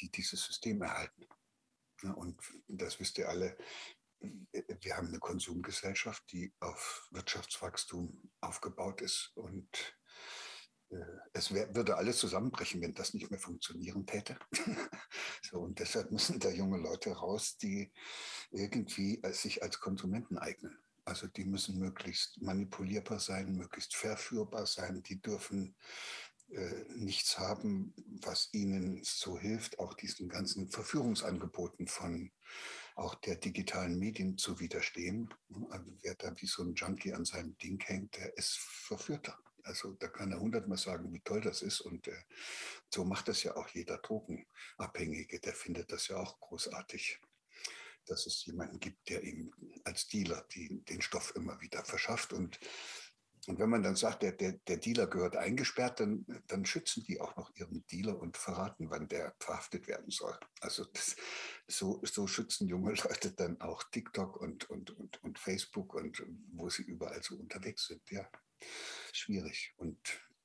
die 0.00 0.10
dieses 0.10 0.44
System 0.44 0.82
erhalten. 0.82 1.26
Und 2.14 2.40
das 2.68 3.00
wisst 3.00 3.18
ihr 3.18 3.28
alle, 3.28 3.56
wir 4.52 4.96
haben 4.96 5.08
eine 5.08 5.18
Konsumgesellschaft, 5.18 6.22
die 6.32 6.52
auf 6.60 7.08
Wirtschaftswachstum 7.10 8.30
aufgebaut 8.40 9.00
ist 9.00 9.32
und 9.34 9.68
äh, 10.90 10.96
es 11.32 11.52
wär, 11.52 11.74
würde 11.74 11.96
alles 11.96 12.18
zusammenbrechen, 12.18 12.80
wenn 12.80 12.94
das 12.94 13.14
nicht 13.14 13.30
mehr 13.30 13.40
funktionieren 13.40 14.06
täte. 14.06 14.38
so, 15.42 15.60
und 15.60 15.78
deshalb 15.78 16.10
müssen 16.10 16.38
da 16.38 16.50
junge 16.50 16.78
Leute 16.78 17.12
raus, 17.12 17.56
die 17.56 17.92
irgendwie 18.50 19.20
sich 19.32 19.62
als 19.62 19.80
Konsumenten 19.80 20.38
eignen. 20.38 20.78
Also 21.04 21.26
die 21.26 21.44
müssen 21.44 21.78
möglichst 21.78 22.40
manipulierbar 22.40 23.18
sein, 23.18 23.56
möglichst 23.56 23.96
verführbar 23.96 24.66
sein. 24.66 25.02
Die 25.02 25.20
dürfen 25.20 25.74
äh, 26.50 26.84
nichts 26.94 27.38
haben, 27.38 27.94
was 28.22 28.50
ihnen 28.52 29.02
so 29.02 29.38
hilft, 29.38 29.78
auch 29.78 29.94
diesen 29.94 30.28
ganzen 30.28 30.68
Verführungsangeboten 30.70 31.88
von 31.88 32.30
auch 32.94 33.14
der 33.16 33.36
digitalen 33.36 33.98
Medien 33.98 34.38
zu 34.38 34.60
widerstehen. 34.60 35.32
Also 35.70 35.92
wer 36.02 36.14
da 36.14 36.32
wie 36.40 36.46
so 36.46 36.62
ein 36.62 36.74
Junkie 36.74 37.12
an 37.14 37.24
seinem 37.24 37.56
Ding 37.58 37.82
hängt, 37.84 38.16
der 38.16 38.36
ist 38.36 38.58
verführter. 38.58 39.38
Also 39.64 39.92
da 39.92 40.08
kann 40.08 40.32
er 40.32 40.40
hundertmal 40.40 40.78
sagen, 40.78 41.12
wie 41.12 41.20
toll 41.20 41.40
das 41.40 41.62
ist. 41.62 41.80
Und 41.80 42.08
äh, 42.08 42.22
so 42.92 43.04
macht 43.04 43.28
das 43.28 43.42
ja 43.42 43.56
auch 43.56 43.68
jeder 43.68 43.98
Drogenabhängige. 43.98 45.40
Der 45.40 45.54
findet 45.54 45.92
das 45.92 46.08
ja 46.08 46.16
auch 46.16 46.40
großartig, 46.40 47.20
dass 48.06 48.26
es 48.26 48.44
jemanden 48.44 48.80
gibt, 48.80 49.08
der 49.08 49.22
ihm 49.22 49.52
als 49.84 50.08
Dealer 50.08 50.44
die, 50.52 50.84
den 50.84 51.00
Stoff 51.00 51.34
immer 51.36 51.60
wieder 51.60 51.84
verschafft. 51.84 52.32
Und 52.32 52.58
und 53.48 53.58
wenn 53.58 53.70
man 53.70 53.82
dann 53.82 53.96
sagt, 53.96 54.22
der, 54.22 54.32
der, 54.32 54.52
der 54.52 54.76
Dealer 54.76 55.08
gehört 55.08 55.36
eingesperrt, 55.36 55.98
dann, 55.98 56.24
dann 56.46 56.64
schützen 56.64 57.02
die 57.02 57.20
auch 57.20 57.36
noch 57.36 57.52
ihren 57.56 57.84
Dealer 57.88 58.20
und 58.20 58.36
verraten, 58.36 58.88
wann 58.88 59.08
der 59.08 59.34
verhaftet 59.40 59.88
werden 59.88 60.10
soll. 60.10 60.38
Also 60.60 60.84
das, 60.84 61.16
so, 61.66 62.00
so 62.04 62.28
schützen 62.28 62.68
junge 62.68 62.92
Leute 63.04 63.32
dann 63.32 63.60
auch 63.60 63.82
TikTok 63.90 64.36
und, 64.36 64.70
und, 64.70 64.90
und, 64.90 65.22
und 65.24 65.38
Facebook 65.40 65.94
und 65.94 66.22
wo 66.52 66.70
sie 66.70 66.82
überall 66.82 67.20
so 67.22 67.34
unterwegs 67.34 67.88
sind. 67.88 68.08
Ja, 68.10 68.28
schwierig. 69.12 69.74
Und 69.76 69.98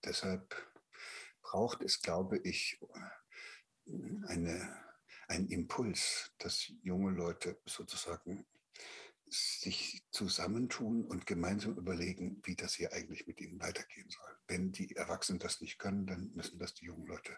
deshalb 0.03 0.55
braucht 1.43 1.83
es, 1.83 2.01
glaube 2.01 2.39
ich, 2.39 2.79
eine, 4.27 4.83
einen 5.27 5.49
Impuls, 5.49 6.33
dass 6.39 6.71
junge 6.81 7.11
Leute 7.11 7.59
sozusagen 7.65 8.47
sich 9.29 10.03
zusammentun 10.11 11.05
und 11.05 11.25
gemeinsam 11.25 11.75
überlegen, 11.77 12.41
wie 12.45 12.55
das 12.55 12.75
hier 12.75 12.93
eigentlich 12.93 13.27
mit 13.27 13.41
ihnen 13.41 13.59
weitergehen 13.59 14.09
soll. 14.09 14.37
Wenn 14.47 14.71
die 14.71 14.95
Erwachsenen 14.95 15.39
das 15.39 15.61
nicht 15.61 15.79
können, 15.79 16.07
dann 16.07 16.31
müssen 16.33 16.59
das 16.59 16.73
die 16.73 16.85
jungen 16.85 17.05
Leute 17.05 17.37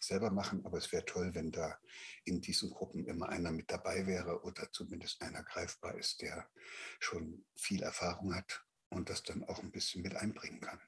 selber 0.00 0.30
machen. 0.30 0.64
Aber 0.64 0.78
es 0.78 0.92
wäre 0.92 1.04
toll, 1.04 1.34
wenn 1.34 1.50
da 1.50 1.78
in 2.24 2.40
diesen 2.40 2.70
Gruppen 2.70 3.06
immer 3.06 3.28
einer 3.28 3.50
mit 3.50 3.70
dabei 3.70 4.06
wäre 4.06 4.42
oder 4.42 4.70
zumindest 4.72 5.22
einer 5.22 5.42
greifbar 5.42 5.96
ist, 5.98 6.22
der 6.22 6.48
schon 7.00 7.44
viel 7.56 7.82
Erfahrung 7.82 8.34
hat 8.34 8.64
und 8.90 9.10
das 9.10 9.22
dann 9.22 9.44
auch 9.44 9.60
ein 9.60 9.72
bisschen 9.72 10.02
mit 10.02 10.14
einbringen 10.14 10.60
kann. 10.60 10.80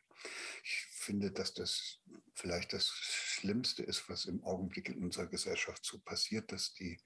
Ich 0.63 0.87
finde, 0.91 1.31
dass 1.31 1.55
das 1.55 2.01
vielleicht 2.35 2.73
das 2.73 2.89
Schlimmste 2.89 3.83
ist, 3.83 4.09
was 4.09 4.25
im 4.25 4.43
Augenblick 4.45 4.89
in 4.89 5.03
unserer 5.03 5.27
Gesellschaft 5.27 5.85
so 5.85 5.99
passiert, 5.99 6.53
dass 6.53 6.73
die 6.75 6.99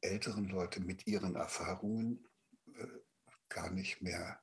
älteren 0.00 0.48
Leute 0.48 0.80
mit 0.80 1.06
ihren 1.06 1.34
Erfahrungen 1.36 2.26
äh, 2.74 2.86
gar 3.48 3.70
nicht 3.70 4.02
mehr 4.02 4.40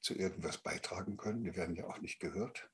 zu 0.00 0.14
irgendwas 0.14 0.58
beitragen 0.58 1.16
können. 1.16 1.44
Die 1.44 1.56
werden 1.56 1.76
ja 1.76 1.86
auch 1.86 1.98
nicht 1.98 2.20
gehört. 2.20 2.68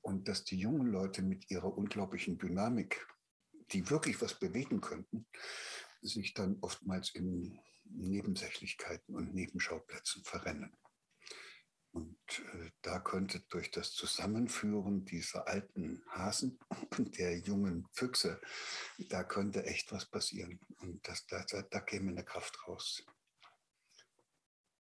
Und 0.00 0.28
dass 0.28 0.44
die 0.44 0.58
jungen 0.58 0.86
Leute 0.88 1.22
mit 1.22 1.50
ihrer 1.50 1.76
unglaublichen 1.76 2.38
Dynamik, 2.38 3.06
die 3.70 3.88
wirklich 3.88 4.20
was 4.20 4.38
bewegen 4.38 4.80
könnten, 4.80 5.26
sich 6.02 6.34
dann 6.34 6.58
oftmals 6.60 7.14
in 7.14 7.58
Nebensächlichkeiten 7.84 9.14
und 9.14 9.34
Nebenschauplätzen 9.34 10.22
verrennen. 10.24 10.76
Und 11.92 12.18
äh, 12.52 12.63
da 12.84 13.00
könnte 13.00 13.40
durch 13.48 13.70
das 13.70 13.92
Zusammenführen 13.92 15.06
dieser 15.06 15.48
alten 15.48 16.04
Hasen 16.08 16.58
und 16.98 17.18
der 17.18 17.38
jungen 17.38 17.88
Füchse, 17.92 18.40
da 19.08 19.24
könnte 19.24 19.64
echt 19.64 19.90
was 19.90 20.04
passieren. 20.04 20.60
Und 20.80 21.06
das, 21.08 21.26
da, 21.26 21.44
da 21.44 21.80
käme 21.80 22.10
eine 22.10 22.24
Kraft 22.24 22.68
raus. 22.68 23.02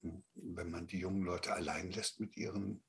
Wenn 0.01 0.72
man 0.72 0.88
die 0.88 0.98
jungen 0.98 1.22
Leute 1.22 1.53
allein 1.53 1.91
lässt 1.91 2.20
mit 2.20 2.36
ihren 2.36 2.84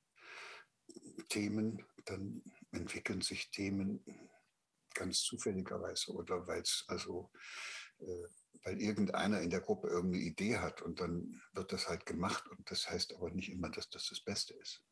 Themen, 1.29 1.85
dann 2.07 2.43
entwickeln 2.71 3.21
sich 3.21 3.51
Themen 3.51 4.03
ganz 4.95 5.21
zufälligerweise 5.21 6.13
oder 6.13 6.47
weil 6.47 6.63
es 6.63 6.85
also 6.89 7.31
äh, 7.99 8.27
weil 8.65 8.81
irgendeiner 8.81 9.41
in 9.41 9.51
der 9.51 9.61
Gruppe 9.61 9.89
irgendeine 9.89 10.25
Idee 10.25 10.59
hat 10.59 10.83
und 10.83 11.01
dann 11.01 11.43
wird 11.53 11.73
das 11.73 11.89
halt 11.89 12.07
gemacht 12.07 12.47
und 12.49 12.71
das 12.71 12.89
heißt 12.89 13.15
aber 13.15 13.31
nicht 13.31 13.51
immer, 13.51 13.71
dass 13.71 13.91
das 13.91 14.09
das 14.09 14.21
Beste 14.21 14.55
ist. 14.55 14.83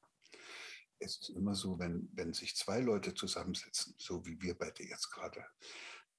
Es 1.01 1.17
ist 1.17 1.31
immer 1.31 1.55
so, 1.55 1.79
wenn, 1.79 2.09
wenn 2.13 2.35
sich 2.35 2.55
zwei 2.57 2.81
Leute 2.81 3.15
zusammensetzen, 3.15 3.95
so 3.99 4.25
wie 4.27 4.41
wir 4.41 4.55
beide 4.55 4.85
jetzt 4.85 5.11
gerade, 5.11 5.45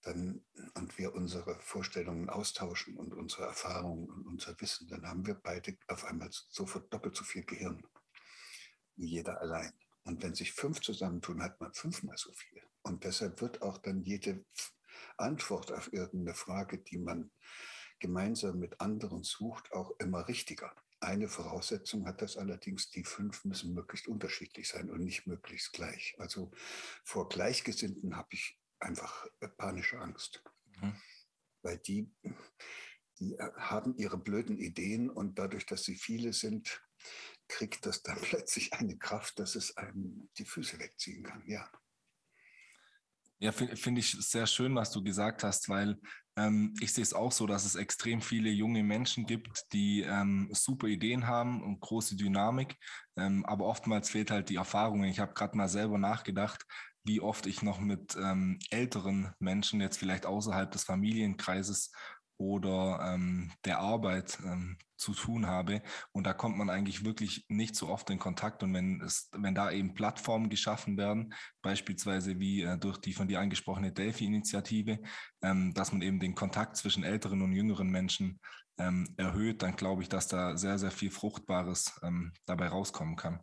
dann 0.02 0.44
und 0.74 0.98
wir 0.98 1.14
unsere 1.14 1.60
Vorstellungen 1.60 2.30
austauschen 2.30 2.98
und 2.98 3.14
unsere 3.14 3.44
Erfahrungen 3.44 4.10
und 4.10 4.26
unser 4.26 4.60
Wissen, 4.60 4.88
dann 4.88 5.06
haben 5.06 5.26
wir 5.26 5.36
beide 5.36 5.78
auf 5.88 6.06
einmal 6.06 6.30
sofort 6.32 6.92
doppelt 6.92 7.16
so 7.16 7.24
viel 7.24 7.44
Gehirn 7.44 7.84
wie 8.96 9.08
jeder 9.08 9.40
allein. 9.40 9.72
Und 10.04 10.24
wenn 10.24 10.34
sich 10.34 10.54
fünf 10.54 10.82
zusammentun, 10.82 11.44
hat 11.44 11.60
man 11.62 11.74
fünfmal 11.74 12.18
so 12.18 12.32
viel. 12.34 12.64
Und 12.82 13.04
deshalb 13.04 13.42
wird 13.42 13.62
auch 13.62 13.78
dann 13.78 14.02
jede 14.02 14.44
Antwort 15.18 15.72
auf 15.72 15.94
irgendeine 15.94 16.36
Frage, 16.36 16.80
die 16.80 16.98
man 16.98 17.32
gemeinsam 18.00 18.58
mit 18.58 18.82
anderen 18.82 19.24
sucht, 19.24 19.72
auch 19.72 19.92
immer 20.00 20.28
richtiger. 20.28 20.76
Eine 21.02 21.28
Voraussetzung 21.28 22.06
hat 22.06 22.22
das 22.22 22.38
allerdings, 22.38 22.92
die 22.92 23.04
fünf 23.04 23.44
müssen 23.44 23.74
möglichst 23.74 24.08
unterschiedlich 24.08 24.70
sein 24.70 24.92
und 24.92 25.04
nicht 25.04 25.26
möglichst 25.26 25.74
gleich. 25.74 26.16
Also 26.20 26.52
vor 27.04 27.28
Gleichgesinnten 27.28 28.16
habe 28.16 28.30
ich 28.34 28.60
einfach 28.80 29.26
äh, 29.40 29.48
panische 29.48 30.00
Angst, 30.00 30.44
mhm. 30.80 30.96
weil 31.64 31.80
die, 31.80 32.14
die 33.20 33.34
äh, 33.34 33.52
haben 33.56 33.96
ihre 33.98 34.20
blöden 34.20 34.60
Ideen 34.60 35.10
und 35.10 35.40
dadurch, 35.40 35.66
dass 35.66 35.84
sie 35.84 35.96
viele 35.96 36.34
sind, 36.34 36.84
kriegt 37.48 37.88
das 37.88 38.04
dann 38.04 38.18
plötzlich 38.22 38.74
eine 38.74 38.96
Kraft, 38.96 39.40
dass 39.40 39.56
es 39.56 39.78
einem 39.78 40.30
die 40.38 40.46
Füße 40.46 40.78
wegziehen 40.78 41.24
kann. 41.24 41.44
Ja. 41.48 41.68
Ja, 43.42 43.52
finde 43.52 43.76
find 43.76 43.98
ich 43.98 44.12
sehr 44.12 44.46
schön, 44.46 44.76
was 44.76 44.92
du 44.92 45.02
gesagt 45.04 45.44
hast, 45.44 45.68
weil 45.68 45.98
ähm, 46.38 46.76
ich 46.80 46.94
sehe 46.94 47.02
es 47.02 47.14
auch 47.14 47.32
so, 47.32 47.48
dass 47.48 47.66
es 47.66 47.74
extrem 47.74 48.22
viele 48.22 48.52
junge 48.52 48.84
Menschen 48.84 49.26
gibt, 49.26 49.74
die 49.74 50.02
ähm, 50.02 50.48
super 50.52 50.86
Ideen 50.88 51.26
haben 51.26 51.64
und 51.64 51.80
große 51.80 52.16
Dynamik, 52.16 52.78
ähm, 53.18 53.44
aber 53.48 53.66
oftmals 53.66 54.12
fehlt 54.12 54.30
halt 54.30 54.50
die 54.50 54.58
Erfahrung. 54.58 55.04
Ich 55.06 55.20
habe 55.20 55.34
gerade 55.34 55.58
mal 55.58 55.68
selber 55.70 55.98
nachgedacht, 55.98 56.64
wie 57.04 57.20
oft 57.20 57.48
ich 57.48 57.64
noch 57.64 57.80
mit 57.80 58.16
ähm, 58.16 58.60
älteren 58.70 59.34
Menschen 59.40 59.82
jetzt 59.82 59.98
vielleicht 59.98 60.28
außerhalb 60.28 60.70
des 60.70 60.84
Familienkreises 60.84 61.92
oder 62.42 63.14
ähm, 63.14 63.52
der 63.66 63.80
Arbeit 63.80 64.40
ähm, 64.44 64.78
zu 64.98 65.14
tun 65.14 65.46
habe. 65.46 65.82
Und 66.12 66.26
da 66.26 66.34
kommt 66.34 66.58
man 66.58 66.70
eigentlich 66.70 67.06
wirklich 67.06 67.46
nicht 67.50 67.76
so 67.76 67.88
oft 67.88 68.10
in 68.10 68.20
Kontakt. 68.20 68.64
Und 68.64 68.74
wenn 68.74 69.02
es, 69.02 69.30
wenn 69.32 69.54
da 69.56 69.72
eben 69.72 69.94
Plattformen 69.94 70.50
geschaffen 70.50 70.98
werden, 70.98 71.34
beispielsweise 71.62 72.40
wie 72.40 72.64
äh, 72.64 72.78
durch 72.78 72.98
die 72.98 73.14
von 73.14 73.28
dir 73.28 73.40
angesprochene 73.40 73.92
Delphi-Initiative, 73.92 75.00
ähm, 75.44 75.74
dass 75.74 75.92
man 75.92 76.02
eben 76.02 76.20
den 76.20 76.36
Kontakt 76.36 76.78
zwischen 76.78 77.04
älteren 77.04 77.42
und 77.42 77.54
jüngeren 77.54 77.90
Menschen 77.90 78.40
ähm, 78.78 79.14
erhöht, 79.18 79.62
dann 79.62 79.76
glaube 79.76 80.02
ich, 80.02 80.10
dass 80.10 80.28
da 80.28 80.58
sehr, 80.58 80.80
sehr 80.80 80.92
viel 80.92 81.12
Fruchtbares 81.12 82.00
ähm, 82.04 82.34
dabei 82.46 82.70
rauskommen 82.70 83.16
kann. 83.16 83.40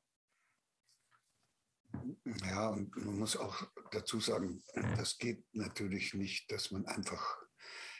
Ja, 2.44 2.68
und 2.68 2.94
man 2.96 3.18
muss 3.18 3.36
auch 3.36 3.66
dazu 3.92 4.20
sagen, 4.20 4.62
das 4.96 5.16
geht 5.18 5.44
natürlich 5.52 6.12
nicht, 6.14 6.50
dass 6.52 6.70
man 6.70 6.84
einfach 6.86 7.47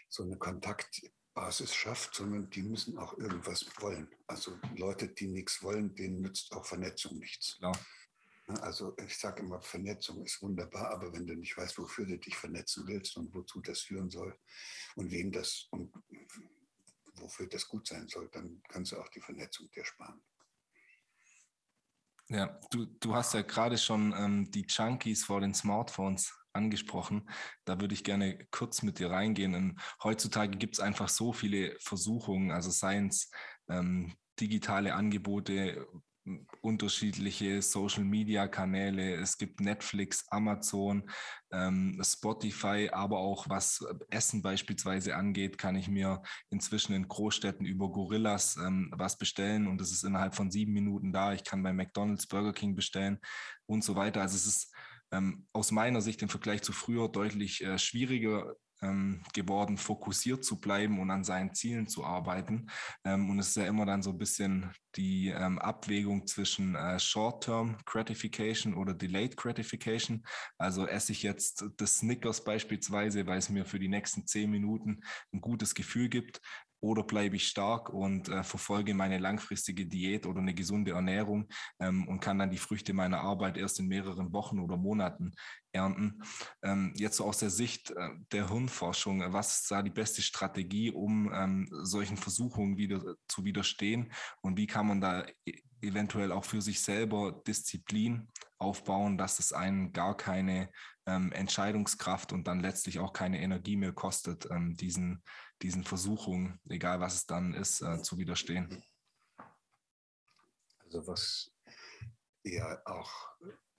so 0.08 0.22
eine 0.22 0.36
Kontakt 0.36 1.02
Basis 1.34 1.72
schafft, 1.72 2.16
sondern 2.16 2.50
die 2.50 2.62
müssen 2.62 2.98
auch 2.98 3.16
irgendwas 3.16 3.64
wollen. 3.80 4.08
Also 4.26 4.58
Leute, 4.76 5.06
die 5.08 5.28
nichts 5.28 5.62
wollen, 5.62 5.94
denen 5.94 6.20
nützt 6.20 6.52
auch 6.52 6.66
Vernetzung 6.66 7.18
nichts. 7.18 7.56
Klar. 7.58 7.78
Also 8.62 8.96
ich 8.96 9.16
sage 9.16 9.42
immer, 9.42 9.60
Vernetzung 9.60 10.24
ist 10.24 10.42
wunderbar, 10.42 10.90
aber 10.90 11.12
wenn 11.12 11.26
du 11.26 11.36
nicht 11.36 11.56
weißt, 11.56 11.78
wofür 11.78 12.06
du 12.06 12.18
dich 12.18 12.34
vernetzen 12.34 12.86
willst 12.86 13.16
und 13.16 13.32
wozu 13.34 13.60
das 13.60 13.82
führen 13.82 14.10
soll 14.10 14.36
und 14.96 15.10
wem 15.10 15.30
das 15.30 15.68
und 15.70 15.92
wofür 17.14 17.46
das 17.46 17.68
gut 17.68 17.86
sein 17.86 18.08
soll, 18.08 18.28
dann 18.30 18.62
kannst 18.68 18.92
du 18.92 18.96
auch 18.96 19.08
die 19.08 19.20
Vernetzung 19.20 19.70
dir 19.70 19.84
sparen. 19.84 20.20
Ja, 22.30 22.58
du, 22.70 22.84
du 22.84 23.14
hast 23.14 23.34
ja 23.34 23.42
gerade 23.42 23.78
schon 23.78 24.12
ähm, 24.16 24.50
die 24.50 24.66
Junkies 24.68 25.24
vor 25.24 25.40
den 25.40 25.54
Smartphones 25.54 26.34
angesprochen. 26.52 27.28
Da 27.64 27.80
würde 27.80 27.94
ich 27.94 28.04
gerne 28.04 28.46
kurz 28.50 28.82
mit 28.82 28.98
dir 28.98 29.10
reingehen. 29.10 29.54
Und 29.54 29.80
heutzutage 30.02 30.56
gibt 30.56 30.74
es 30.74 30.80
einfach 30.80 31.08
so 31.08 31.32
viele 31.32 31.76
Versuchungen, 31.80 32.50
also 32.50 32.70
seien 32.70 33.08
es 33.08 33.30
ähm, 33.68 34.14
digitale 34.40 34.94
Angebote, 34.94 35.86
unterschiedliche 36.60 37.62
Social-Media-Kanäle. 37.62 39.14
Es 39.14 39.38
gibt 39.38 39.60
Netflix, 39.60 40.26
Amazon, 40.30 41.08
ähm, 41.52 42.00
Spotify, 42.04 42.90
aber 42.92 43.18
auch 43.18 43.48
was 43.48 43.84
Essen 44.10 44.42
beispielsweise 44.42 45.16
angeht, 45.16 45.58
kann 45.58 45.76
ich 45.76 45.88
mir 45.88 46.22
inzwischen 46.50 46.94
in 46.94 47.08
Großstädten 47.08 47.64
über 47.64 47.90
Gorillas 47.90 48.56
ähm, 48.56 48.92
was 48.94 49.16
bestellen 49.16 49.66
und 49.66 49.80
es 49.80 49.92
ist 49.92 50.04
innerhalb 50.04 50.34
von 50.34 50.50
sieben 50.50 50.72
Minuten 50.72 51.12
da. 51.12 51.32
Ich 51.32 51.44
kann 51.44 51.62
bei 51.62 51.72
McDonald's, 51.72 52.26
Burger 52.26 52.52
King 52.52 52.74
bestellen 52.74 53.18
und 53.66 53.82
so 53.82 53.96
weiter. 53.96 54.20
Also 54.20 54.36
es 54.36 54.46
ist 54.46 54.74
ähm, 55.12 55.46
aus 55.52 55.70
meiner 55.70 56.00
Sicht 56.00 56.22
im 56.22 56.28
Vergleich 56.28 56.62
zu 56.62 56.72
früher 56.72 57.08
deutlich 57.08 57.64
äh, 57.64 57.78
schwieriger 57.78 58.54
ähm, 58.82 59.22
geworden, 59.32 59.76
fokussiert 59.76 60.44
zu 60.44 60.60
bleiben 60.60 61.00
und 61.00 61.10
an 61.10 61.24
seinen 61.24 61.54
Zielen 61.54 61.88
zu 61.88 62.04
arbeiten. 62.04 62.66
Ähm, 63.04 63.30
und 63.30 63.38
es 63.38 63.48
ist 63.48 63.56
ja 63.56 63.66
immer 63.66 63.86
dann 63.86 64.02
so 64.02 64.10
ein 64.10 64.18
bisschen 64.18 64.70
die 64.96 65.28
ähm, 65.28 65.58
Abwägung 65.58 66.26
zwischen 66.26 66.74
äh, 66.74 66.98
Short-Term 66.98 67.76
Gratification 67.84 68.74
oder 68.74 68.94
Delayed 68.94 69.36
Gratification. 69.36 70.24
Also 70.58 70.86
esse 70.86 71.12
ich 71.12 71.22
jetzt 71.22 71.64
das 71.76 71.98
Snickers 71.98 72.44
beispielsweise, 72.44 73.26
weil 73.26 73.38
es 73.38 73.48
mir 73.48 73.64
für 73.64 73.78
die 73.78 73.88
nächsten 73.88 74.26
zehn 74.26 74.50
Minuten 74.50 75.00
ein 75.32 75.40
gutes 75.40 75.74
Gefühl 75.74 76.08
gibt, 76.08 76.40
oder 76.80 77.02
bleibe 77.02 77.36
ich 77.36 77.48
stark 77.48 77.90
und 77.90 78.28
äh, 78.28 78.42
verfolge 78.42 78.94
meine 78.94 79.18
langfristige 79.18 79.86
Diät 79.86 80.26
oder 80.26 80.40
eine 80.40 80.54
gesunde 80.54 80.92
Ernährung 80.92 81.48
ähm, 81.80 82.06
und 82.08 82.20
kann 82.20 82.38
dann 82.38 82.50
die 82.50 82.58
Früchte 82.58 82.92
meiner 82.92 83.20
Arbeit 83.20 83.56
erst 83.56 83.80
in 83.80 83.88
mehreren 83.88 84.32
Wochen 84.32 84.60
oder 84.60 84.76
Monaten 84.76 85.32
ernten. 85.72 86.22
Ähm, 86.62 86.92
jetzt 86.96 87.16
so 87.16 87.24
aus 87.24 87.38
der 87.38 87.50
Sicht 87.50 87.90
äh, 87.90 88.10
der 88.32 88.48
Hirnforschung, 88.48 89.22
was 89.32 89.60
ist 89.60 89.70
da 89.70 89.82
die 89.82 89.90
beste 89.90 90.22
Strategie, 90.22 90.90
um 90.90 91.32
ähm, 91.32 91.68
solchen 91.82 92.16
Versuchungen 92.16 92.76
wieder 92.76 93.16
zu 93.28 93.44
widerstehen 93.44 94.12
und 94.40 94.56
wie 94.56 94.66
kann 94.66 94.86
man 94.86 95.00
da 95.00 95.26
e-, 95.46 95.62
eventuell 95.80 96.32
auch 96.32 96.44
für 96.44 96.62
sich 96.62 96.80
selber 96.80 97.42
Disziplin 97.46 98.28
aufbauen, 98.58 99.18
dass 99.18 99.38
es 99.38 99.52
einen 99.52 99.92
gar 99.92 100.16
keine 100.16 100.70
ähm, 101.06 101.32
Entscheidungskraft 101.32 102.32
und 102.32 102.46
dann 102.48 102.60
letztlich 102.60 102.98
auch 102.98 103.12
keine 103.12 103.40
Energie 103.40 103.76
mehr 103.76 103.92
kostet, 103.92 104.48
ähm, 104.50 104.76
diesen 104.76 105.22
diesen 105.62 105.84
Versuchungen, 105.84 106.60
egal 106.68 107.00
was 107.00 107.14
es 107.14 107.26
dann 107.26 107.54
ist, 107.54 107.80
äh, 107.80 108.02
zu 108.02 108.18
widerstehen. 108.18 108.82
Also 110.78 111.06
was 111.06 111.52
ja 112.44 112.80
auch, 112.86 113.36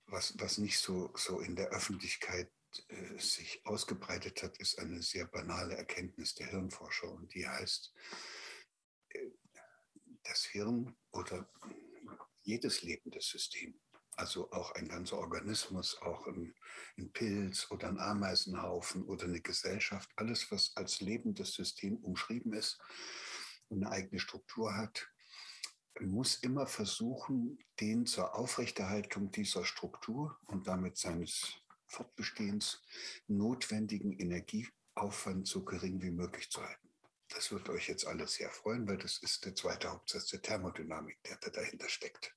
was, 0.08 0.38
was 0.40 0.58
nicht 0.58 0.80
so, 0.80 1.12
so 1.16 1.40
in 1.40 1.56
der 1.56 1.70
Öffentlichkeit 1.70 2.52
äh, 2.90 3.18
sich 3.18 3.66
ausgebreitet 3.66 4.44
hat, 4.44 4.58
ist 4.60 4.78
eine 4.80 5.02
sehr 5.02 5.26
banale 5.26 5.76
Erkenntnis 5.76 6.36
der 6.36 6.48
Hirnforscher 6.48 7.12
und 7.12 7.34
die 7.34 7.48
heißt, 7.48 7.94
äh, 9.10 9.30
das 10.24 10.46
Hirn 10.46 10.96
oder 11.12 11.50
jedes 12.42 12.82
lebende 12.84 13.22
System 13.22 13.80
also 14.20 14.52
auch 14.52 14.72
ein 14.76 14.90
ganzer 14.90 15.18
Organismus, 15.18 16.02
auch 16.02 16.28
ein, 16.28 16.54
ein, 16.98 17.12
Pilz 17.14 17.72
oder 17.72 17.88
ein 17.88 18.00
Ameisenhaufen 18.00 19.04
oder 19.04 19.26
eine 19.26 19.40
Gesellschaft, 19.40 20.10
alles, 20.18 20.52
was 20.52 20.76
als 20.76 21.00
lebendes 21.00 21.54
System 21.54 21.98
umschrieben 21.98 22.54
ist 22.54 22.80
und 23.70 23.84
eine 23.84 23.92
eigene 23.92 24.20
Struktur 24.20 24.76
hat, 24.76 25.10
muss 26.02 26.36
immer 26.36 26.68
versuchen, 26.68 27.60
den 27.80 28.06
zur 28.06 28.36
Aufrechterhaltung 28.36 29.32
dieser 29.32 29.66
Struktur 29.66 30.38
und 30.48 30.68
damit 30.68 30.98
seines 30.98 31.54
Fortbestehens 31.88 32.82
notwendigen 33.28 34.12
Energieaufwand 34.12 35.48
so 35.48 35.64
gering 35.64 36.02
wie 36.02 36.12
möglich 36.12 36.50
zu 36.50 36.62
halten. 36.62 36.90
Das 37.30 37.52
wird 37.52 37.70
euch 37.70 37.88
jetzt 37.88 38.06
alles 38.06 38.34
sehr 38.34 38.50
freuen, 38.50 38.88
weil 38.88 38.98
das 38.98 39.18
ist 39.20 39.46
der 39.46 39.56
zweite 39.56 39.90
Hauptsatz 39.90 40.28
der 40.28 40.42
Thermodynamik, 40.42 41.22
der 41.24 41.38
da 41.38 41.50
dahinter 41.50 41.88
steckt. 41.88 42.36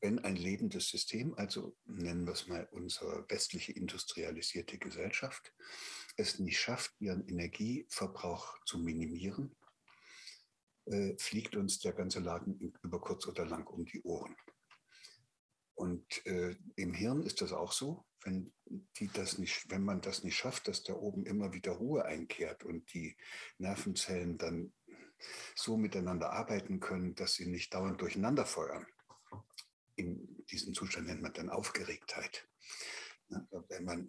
Wenn 0.00 0.18
ein 0.20 0.36
lebendes 0.36 0.88
System, 0.88 1.34
also 1.34 1.76
nennen 1.84 2.26
wir 2.26 2.32
es 2.32 2.48
mal 2.48 2.66
unsere 2.72 3.28
westliche 3.28 3.72
industrialisierte 3.72 4.78
Gesellschaft, 4.78 5.52
es 6.16 6.38
nicht 6.38 6.58
schafft, 6.58 6.94
ihren 7.00 7.26
Energieverbrauch 7.28 8.58
zu 8.64 8.78
minimieren, 8.78 9.54
äh, 10.86 11.16
fliegt 11.18 11.54
uns 11.56 11.80
der 11.80 11.92
ganze 11.92 12.20
Laden 12.20 12.74
über 12.82 13.00
kurz 13.00 13.26
oder 13.26 13.44
lang 13.44 13.66
um 13.66 13.84
die 13.84 14.02
Ohren. 14.02 14.36
Und 15.74 16.26
äh, 16.26 16.56
im 16.76 16.92
Hirn 16.92 17.22
ist 17.22 17.40
das 17.40 17.52
auch 17.52 17.72
so, 17.72 18.04
wenn, 18.22 18.52
die 18.98 19.08
das 19.08 19.38
nicht, 19.38 19.70
wenn 19.70 19.82
man 19.82 20.00
das 20.00 20.24
nicht 20.24 20.36
schafft, 20.36 20.68
dass 20.68 20.82
da 20.82 20.94
oben 20.94 21.24
immer 21.24 21.52
wieder 21.52 21.72
Ruhe 21.72 22.04
einkehrt 22.04 22.64
und 22.64 22.92
die 22.92 23.16
Nervenzellen 23.58 24.36
dann 24.36 24.72
so 25.54 25.76
miteinander 25.76 26.32
arbeiten 26.32 26.80
können, 26.80 27.14
dass 27.14 27.34
sie 27.34 27.46
nicht 27.46 27.72
dauernd 27.74 28.00
durcheinander 28.00 28.46
feuern. 28.46 28.86
In 30.00 30.44
diesem 30.46 30.72
Zustand 30.72 31.08
nennt 31.08 31.20
man 31.20 31.34
dann 31.34 31.50
Aufgeregtheit. 31.50 32.48
Wenn 33.28 33.84
man, 33.84 34.08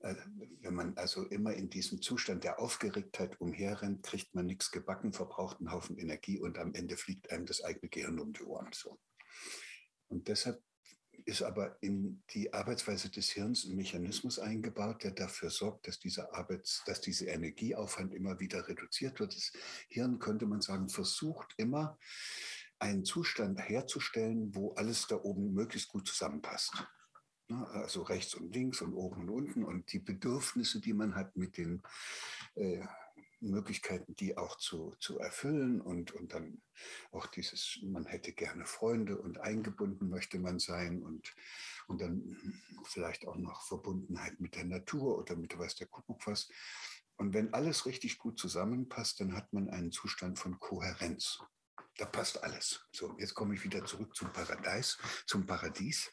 äh, 0.00 0.14
wenn 0.60 0.74
man 0.74 0.96
also 0.98 1.24
immer 1.28 1.54
in 1.54 1.70
diesem 1.70 2.02
Zustand 2.02 2.44
der 2.44 2.58
Aufgeregtheit 2.58 3.40
umherrennt, 3.40 4.02
kriegt 4.02 4.34
man 4.34 4.44
nichts 4.44 4.70
gebacken, 4.70 5.14
verbraucht 5.14 5.60
einen 5.60 5.72
Haufen 5.72 5.96
Energie 5.96 6.38
und 6.38 6.58
am 6.58 6.74
Ende 6.74 6.98
fliegt 6.98 7.30
einem 7.30 7.46
das 7.46 7.64
eigene 7.64 7.88
Gehirn 7.88 8.20
um 8.20 8.34
die 8.34 8.42
Ohren. 8.42 8.70
So. 8.74 9.00
Und 10.08 10.28
deshalb 10.28 10.62
ist 11.24 11.42
aber 11.42 11.78
in 11.80 12.22
die 12.30 12.52
Arbeitsweise 12.52 13.10
des 13.10 13.30
Hirns 13.30 13.64
ein 13.64 13.76
Mechanismus 13.76 14.38
eingebaut, 14.38 15.04
der 15.04 15.12
dafür 15.12 15.48
sorgt, 15.48 15.88
dass 15.88 15.98
dieser 15.98 16.34
Arbeits-, 16.34 16.82
dass 16.84 17.00
diese 17.00 17.26
Energieaufwand 17.26 18.12
immer 18.12 18.38
wieder 18.40 18.68
reduziert 18.68 19.20
wird. 19.20 19.34
Das 19.34 19.52
Hirn, 19.88 20.18
könnte 20.18 20.44
man 20.44 20.60
sagen, 20.60 20.90
versucht 20.90 21.54
immer 21.56 21.98
einen 22.78 23.04
Zustand 23.04 23.60
herzustellen, 23.60 24.54
wo 24.54 24.72
alles 24.74 25.06
da 25.06 25.16
oben 25.16 25.52
möglichst 25.52 25.88
gut 25.88 26.06
zusammenpasst. 26.06 26.86
Also 27.48 28.02
rechts 28.02 28.34
und 28.34 28.54
links 28.54 28.80
und 28.80 28.94
oben 28.94 29.22
und 29.22 29.28
unten 29.28 29.64
und 29.64 29.92
die 29.92 29.98
Bedürfnisse, 29.98 30.80
die 30.80 30.94
man 30.94 31.14
hat 31.14 31.36
mit 31.36 31.58
den 31.58 31.82
äh, 32.54 32.80
Möglichkeiten, 33.40 34.16
die 34.16 34.36
auch 34.36 34.56
zu, 34.56 34.94
zu 34.98 35.18
erfüllen 35.18 35.80
und, 35.80 36.12
und 36.12 36.32
dann 36.32 36.62
auch 37.12 37.26
dieses, 37.26 37.78
man 37.82 38.06
hätte 38.06 38.32
gerne 38.32 38.64
Freunde 38.64 39.18
und 39.18 39.38
eingebunden 39.40 40.08
möchte 40.08 40.38
man 40.38 40.58
sein 40.58 41.02
und, 41.02 41.34
und 41.86 42.00
dann 42.00 42.60
vielleicht 42.84 43.26
auch 43.26 43.36
noch 43.36 43.66
Verbundenheit 43.66 44.40
mit 44.40 44.56
der 44.56 44.64
Natur 44.64 45.18
oder 45.18 45.36
mit 45.36 45.58
was 45.58 45.76
der 45.76 45.86
Kuckuck 45.86 46.26
was. 46.26 46.48
Und 47.16 47.32
wenn 47.32 47.52
alles 47.54 47.86
richtig 47.86 48.18
gut 48.18 48.38
zusammenpasst, 48.38 49.20
dann 49.20 49.34
hat 49.34 49.52
man 49.52 49.68
einen 49.68 49.92
Zustand 49.92 50.38
von 50.38 50.58
Kohärenz. 50.58 51.38
Da 51.96 52.06
passt 52.06 52.42
alles. 52.42 52.84
So, 52.92 53.16
jetzt 53.18 53.34
komme 53.34 53.54
ich 53.54 53.62
wieder 53.62 53.84
zurück 53.84 54.14
zum 54.16 54.32
Paradies, 54.32 54.98
zum 55.26 55.46
Paradies. 55.46 56.10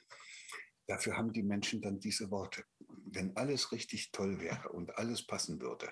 Dafür 0.88 1.17
haben 1.17 1.34
die 1.34 1.44
Menschen 1.44 1.82
dann 1.82 2.00
diese 2.00 2.30
Worte. 2.30 2.65
Wenn 3.06 3.36
alles 3.36 3.72
richtig 3.72 4.12
toll 4.12 4.39
wäre 4.39 4.70
und 4.70 4.98
alles 4.98 5.26
passen 5.26 5.60
würde, 5.60 5.91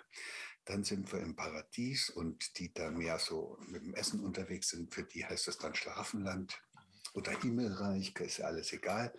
dann 0.65 0.83
sind 0.83 1.11
wir 1.11 1.19
im 1.19 1.35
Paradies 1.35 2.09
und 2.09 2.59
die 2.59 2.71
da 2.71 2.91
mehr 2.91 3.17
so 3.17 3.57
mit 3.67 3.81
dem 3.81 3.95
Essen 3.95 4.23
unterwegs 4.23 4.69
sind, 4.69 4.93
für 4.93 5.03
die 5.03 5.25
heißt 5.25 5.47
es 5.47 5.57
dann 5.57 5.73
Schlafenland 5.73 6.61
oder 7.13 7.31
Himmelreich, 7.39 8.13
ist 8.19 8.37
ja 8.37 8.45
alles 8.45 8.71
egal. 8.73 9.13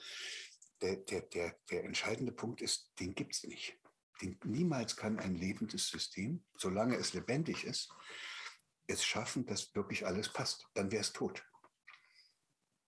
Der, 0.81 0.97
der, 0.97 1.23
der, 1.23 1.57
der 1.71 1.85
entscheidende 1.85 2.33
Punkt 2.33 2.63
ist, 2.63 2.93
den 3.01 3.15
gibt 3.15 3.35
es 3.35 3.45
nicht. 3.45 3.77
Den, 4.23 4.39
niemals 4.45 4.97
kann 4.97 5.19
ein 5.19 5.35
lebendes 5.35 5.89
System, 5.89 6.45
solange 6.57 6.97
es 6.97 7.15
lebendig 7.15 7.65
ist, 7.65 7.91
es 8.95 9.05
schaffen, 9.05 9.47
dass 9.47 9.75
wirklich 9.75 10.07
alles 10.07 10.33
passt. 10.33 10.69
Dann 10.75 10.91
wäre 10.91 11.03
es 11.03 11.13
tot 11.13 11.45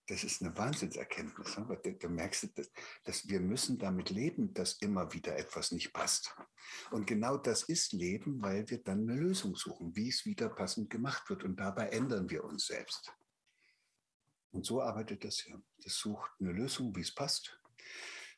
das 0.07 0.23
ist 0.23 0.41
eine 0.41 0.55
Wahnsinnserkenntnis. 0.57 1.57
Ne? 1.57 1.97
Du 1.99 2.09
merkst, 2.09 2.57
dass, 2.57 2.71
dass 3.03 3.27
wir 3.27 3.39
müssen 3.39 3.77
damit 3.77 4.09
leben, 4.09 4.53
dass 4.53 4.73
immer 4.81 5.11
wieder 5.13 5.37
etwas 5.37 5.71
nicht 5.71 5.93
passt. 5.93 6.35
Und 6.91 7.07
genau 7.07 7.37
das 7.37 7.63
ist 7.63 7.93
Leben, 7.93 8.41
weil 8.41 8.69
wir 8.69 8.83
dann 8.83 9.09
eine 9.09 9.19
Lösung 9.19 9.55
suchen, 9.55 9.95
wie 9.95 10.09
es 10.09 10.25
wieder 10.25 10.49
passend 10.49 10.89
gemacht 10.89 11.29
wird. 11.29 11.43
Und 11.43 11.57
dabei 11.57 11.87
ändern 11.89 12.29
wir 12.29 12.43
uns 12.43 12.67
selbst. 12.67 13.13
Und 14.51 14.65
so 14.65 14.81
arbeitet 14.81 15.23
das 15.23 15.39
Hirn. 15.39 15.63
Das 15.77 15.95
sucht 15.95 16.31
eine 16.39 16.51
Lösung, 16.51 16.95
wie 16.95 17.01
es 17.01 17.13
passt. 17.13 17.59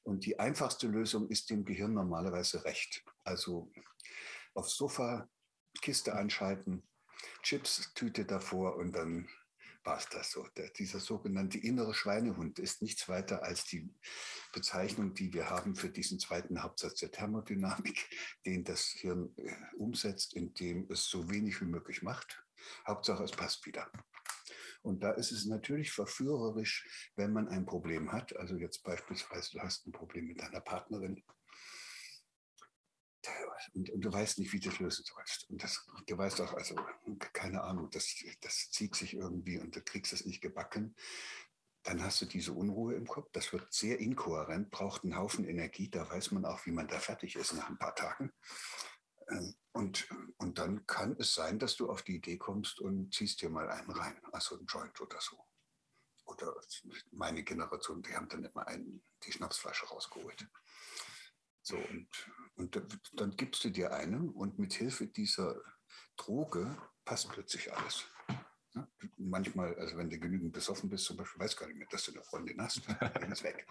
Und 0.03 0.25
die 0.25 0.39
einfachste 0.39 0.87
Lösung 0.87 1.29
ist 1.29 1.49
dem 1.49 1.65
Gehirn 1.65 1.93
normalerweise 1.93 2.63
recht. 2.63 3.03
Also 3.23 3.71
aufs 4.53 4.77
Sofa 4.77 5.27
Kiste 5.81 6.13
anschalten, 6.13 6.87
Chips-Tüte 7.43 8.25
davor 8.25 8.77
und 8.77 8.93
dann 8.93 9.27
war 9.85 9.97
es 9.97 10.09
das 10.09 10.31
so. 10.31 10.47
Der, 10.57 10.69
dieser 10.69 10.99
sogenannte 10.99 11.59
innere 11.59 11.93
Schweinehund 11.93 12.59
ist 12.59 12.81
nichts 12.81 13.07
weiter 13.07 13.43
als 13.43 13.65
die 13.65 13.93
Bezeichnung, 14.51 15.13
die 15.13 15.31
wir 15.33 15.49
haben 15.49 15.75
für 15.75 15.89
diesen 15.89 16.19
zweiten 16.19 16.63
Hauptsatz 16.63 16.99
der 16.99 17.11
Thermodynamik, 17.11 18.09
den 18.45 18.63
das 18.63 18.87
Hirn 18.87 19.33
äh, 19.37 19.53
umsetzt, 19.77 20.33
indem 20.33 20.89
es 20.89 21.05
so 21.05 21.29
wenig 21.29 21.61
wie 21.61 21.65
möglich 21.65 22.01
macht. 22.01 22.43
Hauptsache, 22.87 23.23
es 23.23 23.31
passt 23.31 23.65
wieder. 23.65 23.91
Und 24.81 25.03
da 25.03 25.11
ist 25.11 25.31
es 25.31 25.45
natürlich 25.45 25.91
verführerisch, 25.91 27.11
wenn 27.15 27.33
man 27.33 27.47
ein 27.47 27.65
Problem 27.65 28.11
hat. 28.11 28.35
Also 28.37 28.55
jetzt 28.55 28.83
beispielsweise, 28.83 29.51
du 29.53 29.59
hast 29.59 29.87
ein 29.87 29.91
Problem 29.91 30.27
mit 30.27 30.41
deiner 30.41 30.61
Partnerin 30.61 31.23
und, 33.73 33.89
und, 33.89 34.01
du 34.01 34.11
weißt 34.11 34.39
nicht, 34.39 34.53
wie 34.53 34.59
du 34.59 34.69
das 34.69 34.79
lösen 34.79 35.05
sollst. 35.05 35.49
Und 35.49 35.63
das, 35.63 35.85
du 36.05 36.17
weißt 36.17 36.41
auch, 36.41 36.53
also 36.53 36.75
keine 37.33 37.63
Ahnung, 37.63 37.89
das, 37.91 38.13
das 38.41 38.69
zieht 38.71 38.95
sich 38.95 39.13
irgendwie 39.13 39.59
und 39.59 39.75
du 39.75 39.81
kriegst 39.81 40.13
es 40.13 40.25
nicht 40.25 40.41
gebacken. 40.41 40.95
Dann 41.83 42.03
hast 42.03 42.21
du 42.21 42.25
diese 42.25 42.53
Unruhe 42.53 42.95
im 42.95 43.05
Kopf. 43.05 43.29
Das 43.31 43.53
wird 43.53 43.71
sehr 43.71 43.99
inkohärent, 43.99 44.71
braucht 44.71 45.03
einen 45.03 45.15
Haufen 45.15 45.45
Energie. 45.45 45.89
Da 45.89 46.09
weiß 46.09 46.31
man 46.31 46.45
auch, 46.45 46.65
wie 46.65 46.71
man 46.71 46.87
da 46.87 46.99
fertig 46.99 47.35
ist 47.35 47.53
nach 47.53 47.69
ein 47.69 47.77
paar 47.77 47.95
Tagen. 47.95 48.31
Ähm, 49.29 49.55
und, 49.71 50.07
und 50.37 50.57
dann 50.57 50.85
kann 50.87 51.15
es 51.19 51.33
sein, 51.33 51.59
dass 51.59 51.75
du 51.75 51.89
auf 51.89 52.01
die 52.01 52.15
Idee 52.15 52.37
kommst 52.37 52.79
und 52.79 53.13
ziehst 53.13 53.41
dir 53.41 53.49
mal 53.49 53.69
einen 53.69 53.91
rein, 53.91 54.19
also 54.31 54.55
einen 54.55 54.65
Joint 54.65 54.99
oder 55.01 55.19
so. 55.21 55.37
Oder 56.25 56.55
meine 57.11 57.43
Generation, 57.43 58.01
die 58.01 58.15
haben 58.15 58.29
dann 58.29 58.45
immer 58.45 58.67
einen, 58.67 59.03
die 59.23 59.31
Schnapsflasche 59.31 59.85
rausgeholt. 59.85 60.47
So, 61.65 61.77
und, 61.77 62.07
und 62.57 62.81
dann 63.13 63.35
gibst 63.35 63.63
du 63.63 63.71
dir 63.71 63.91
eine 63.91 64.21
und 64.21 64.59
mit 64.59 64.73
Hilfe 64.73 65.07
dieser 65.07 65.59
Droge 66.15 66.77
passt 67.03 67.29
plötzlich 67.29 67.73
alles. 67.73 68.05
Ja, 68.75 68.87
manchmal, 69.17 69.73
also 69.79 69.97
wenn 69.97 70.11
du 70.11 70.19
genügend 70.19 70.53
besoffen 70.53 70.91
bist, 70.91 71.05
zum 71.05 71.17
Beispiel, 71.17 71.41
weiß 71.41 71.57
gar 71.57 71.65
nicht 71.65 71.77
mehr, 71.77 71.87
dass 71.89 72.03
du 72.05 72.11
eine 72.11 72.23
Freundin 72.23 72.61
hast, 72.61 72.81
dann 72.99 73.31
ist 73.31 73.43
weg. 73.43 73.65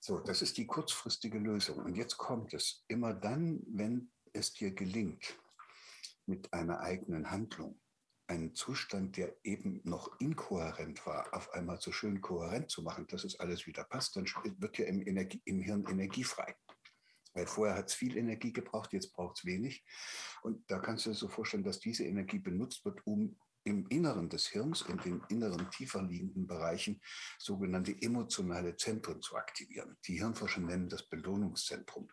So, 0.00 0.20
das 0.20 0.40
ist 0.40 0.56
die 0.56 0.66
kurzfristige 0.66 1.38
Lösung. 1.38 1.76
Und 1.84 1.94
jetzt 1.94 2.16
kommt 2.16 2.54
es 2.54 2.86
immer 2.88 3.12
dann, 3.12 3.60
wenn 3.66 4.10
es 4.32 4.54
dir 4.54 4.70
gelingt, 4.70 5.38
mit 6.24 6.54
einer 6.54 6.80
eigenen 6.80 7.30
Handlung 7.30 7.78
einen 8.28 8.54
Zustand, 8.54 9.16
der 9.16 9.36
eben 9.44 9.80
noch 9.84 10.20
inkohärent 10.20 11.06
war, 11.06 11.32
auf 11.32 11.52
einmal 11.52 11.80
so 11.80 11.92
schön 11.92 12.20
kohärent 12.20 12.70
zu 12.70 12.82
machen, 12.82 13.06
dass 13.06 13.24
es 13.24 13.38
alles 13.38 13.66
wieder 13.66 13.84
passt, 13.84 14.16
dann 14.16 14.26
wird 14.58 14.78
ja 14.78 14.86
im, 14.86 15.06
Energie, 15.06 15.40
im 15.44 15.60
Hirn 15.60 15.86
Energie 15.88 16.24
frei. 16.24 16.56
Weil 17.34 17.46
vorher 17.46 17.76
hat 17.76 17.88
es 17.90 17.94
viel 17.94 18.16
Energie 18.16 18.52
gebraucht, 18.52 18.92
jetzt 18.92 19.12
braucht 19.12 19.38
es 19.38 19.44
wenig. 19.44 19.84
Und 20.42 20.68
da 20.70 20.78
kannst 20.78 21.06
du 21.06 21.10
dir 21.10 21.16
so 21.16 21.28
vorstellen, 21.28 21.64
dass 21.64 21.80
diese 21.80 22.04
Energie 22.04 22.38
benutzt 22.38 22.84
wird, 22.84 23.06
um 23.06 23.38
im 23.64 23.86
Inneren 23.88 24.28
des 24.28 24.46
Hirns, 24.46 24.82
in 24.82 24.96
den 24.98 25.22
inneren 25.28 25.70
tiefer 25.70 26.02
liegenden 26.02 26.46
Bereichen, 26.46 27.02
sogenannte 27.38 27.94
emotionale 28.00 28.76
Zentren 28.76 29.20
zu 29.20 29.36
aktivieren. 29.36 29.98
Die 30.06 30.18
Hirnforscher 30.18 30.60
nennen 30.60 30.88
das 30.88 31.08
Belohnungszentrum. 31.08 32.08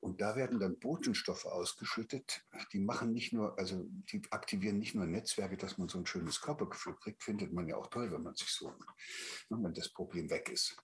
Und 0.00 0.22
da 0.22 0.34
werden 0.34 0.58
dann 0.58 0.78
Botenstoffe 0.78 1.44
ausgeschüttet, 1.44 2.42
die 2.72 2.80
machen 2.80 3.12
nicht 3.12 3.34
nur, 3.34 3.58
also 3.58 3.86
die 4.10 4.22
aktivieren 4.30 4.78
nicht 4.78 4.94
nur 4.94 5.06
Netzwerke, 5.06 5.58
dass 5.58 5.76
man 5.76 5.88
so 5.88 5.98
ein 5.98 6.06
schönes 6.06 6.40
Körpergefühl 6.40 6.96
kriegt, 6.96 7.22
findet 7.22 7.52
man 7.52 7.68
ja 7.68 7.76
auch 7.76 7.88
toll, 7.88 8.10
wenn 8.10 8.22
man 8.22 8.34
sich 8.34 8.48
so, 8.48 8.72
wenn 9.50 9.74
das 9.74 9.90
Problem 9.90 10.30
weg 10.30 10.48
ist. 10.48 10.76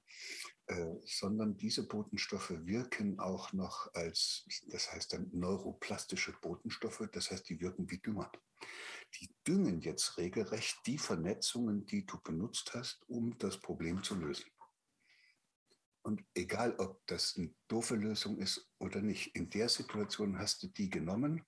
Äh, 0.66 0.96
sondern 1.05 1.57
diese 1.57 1.87
Botenstoffe 1.87 2.50
wirken 2.50 3.20
auch 3.20 3.52
noch 3.52 3.94
als, 3.94 4.44
das 4.66 4.92
heißt 4.92 5.12
dann 5.12 5.31
neuroplastische 5.33 6.33
Botenstoffe, 6.42 7.09
das 7.12 7.31
heißt, 7.31 7.48
die 7.48 7.61
wirken 7.61 7.88
wie 7.88 7.98
Dünger. 7.98 8.31
Die 9.20 9.31
düngen 9.46 9.81
jetzt 9.81 10.18
regelrecht 10.18 10.79
die 10.87 10.98
Vernetzungen, 10.98 11.87
die 11.87 12.05
du 12.05 12.20
benutzt 12.20 12.74
hast, 12.74 13.00
um 13.09 13.38
das 13.38 13.61
Problem 13.61 14.02
zu 14.02 14.16
lösen. 14.16 14.50
Und 16.06 16.22
egal, 16.34 16.72
ob 16.78 17.04
das 17.08 17.34
eine 17.36 17.52
doofe 17.66 17.96
Lösung 17.96 18.38
ist 18.38 18.70
oder 18.78 19.00
nicht, 19.00 19.34
in 19.34 19.50
der 19.50 19.68
Situation 19.68 20.38
hast 20.38 20.62
du 20.62 20.68
die 20.68 20.88
genommen 20.88 21.42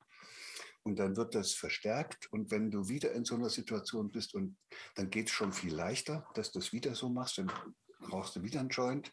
und 0.83 0.99
dann 0.99 1.17
wird 1.17 1.37
das 1.37 1.53
verstärkt. 1.53 2.27
Und 2.33 2.51
wenn 2.51 2.69
du 2.69 2.89
wieder 2.89 3.13
in 3.13 3.25
so 3.25 3.37
einer 3.37 3.51
Situation 3.51 4.11
bist 4.11 4.35
und 4.35 4.57
dann 4.97 5.11
geht 5.11 5.29
es 5.29 5.33
schon 5.33 5.53
viel 5.53 5.73
leichter, 5.73 6.29
dass 6.35 6.51
du 6.51 6.59
es 6.59 6.73
wieder 6.73 6.97
so 6.97 7.09
machst, 7.09 7.39
dann 7.39 7.53
brauchst 8.01 8.35
du 8.35 8.43
wieder 8.43 8.59
einen 8.59 8.71
Joint. 8.71 9.13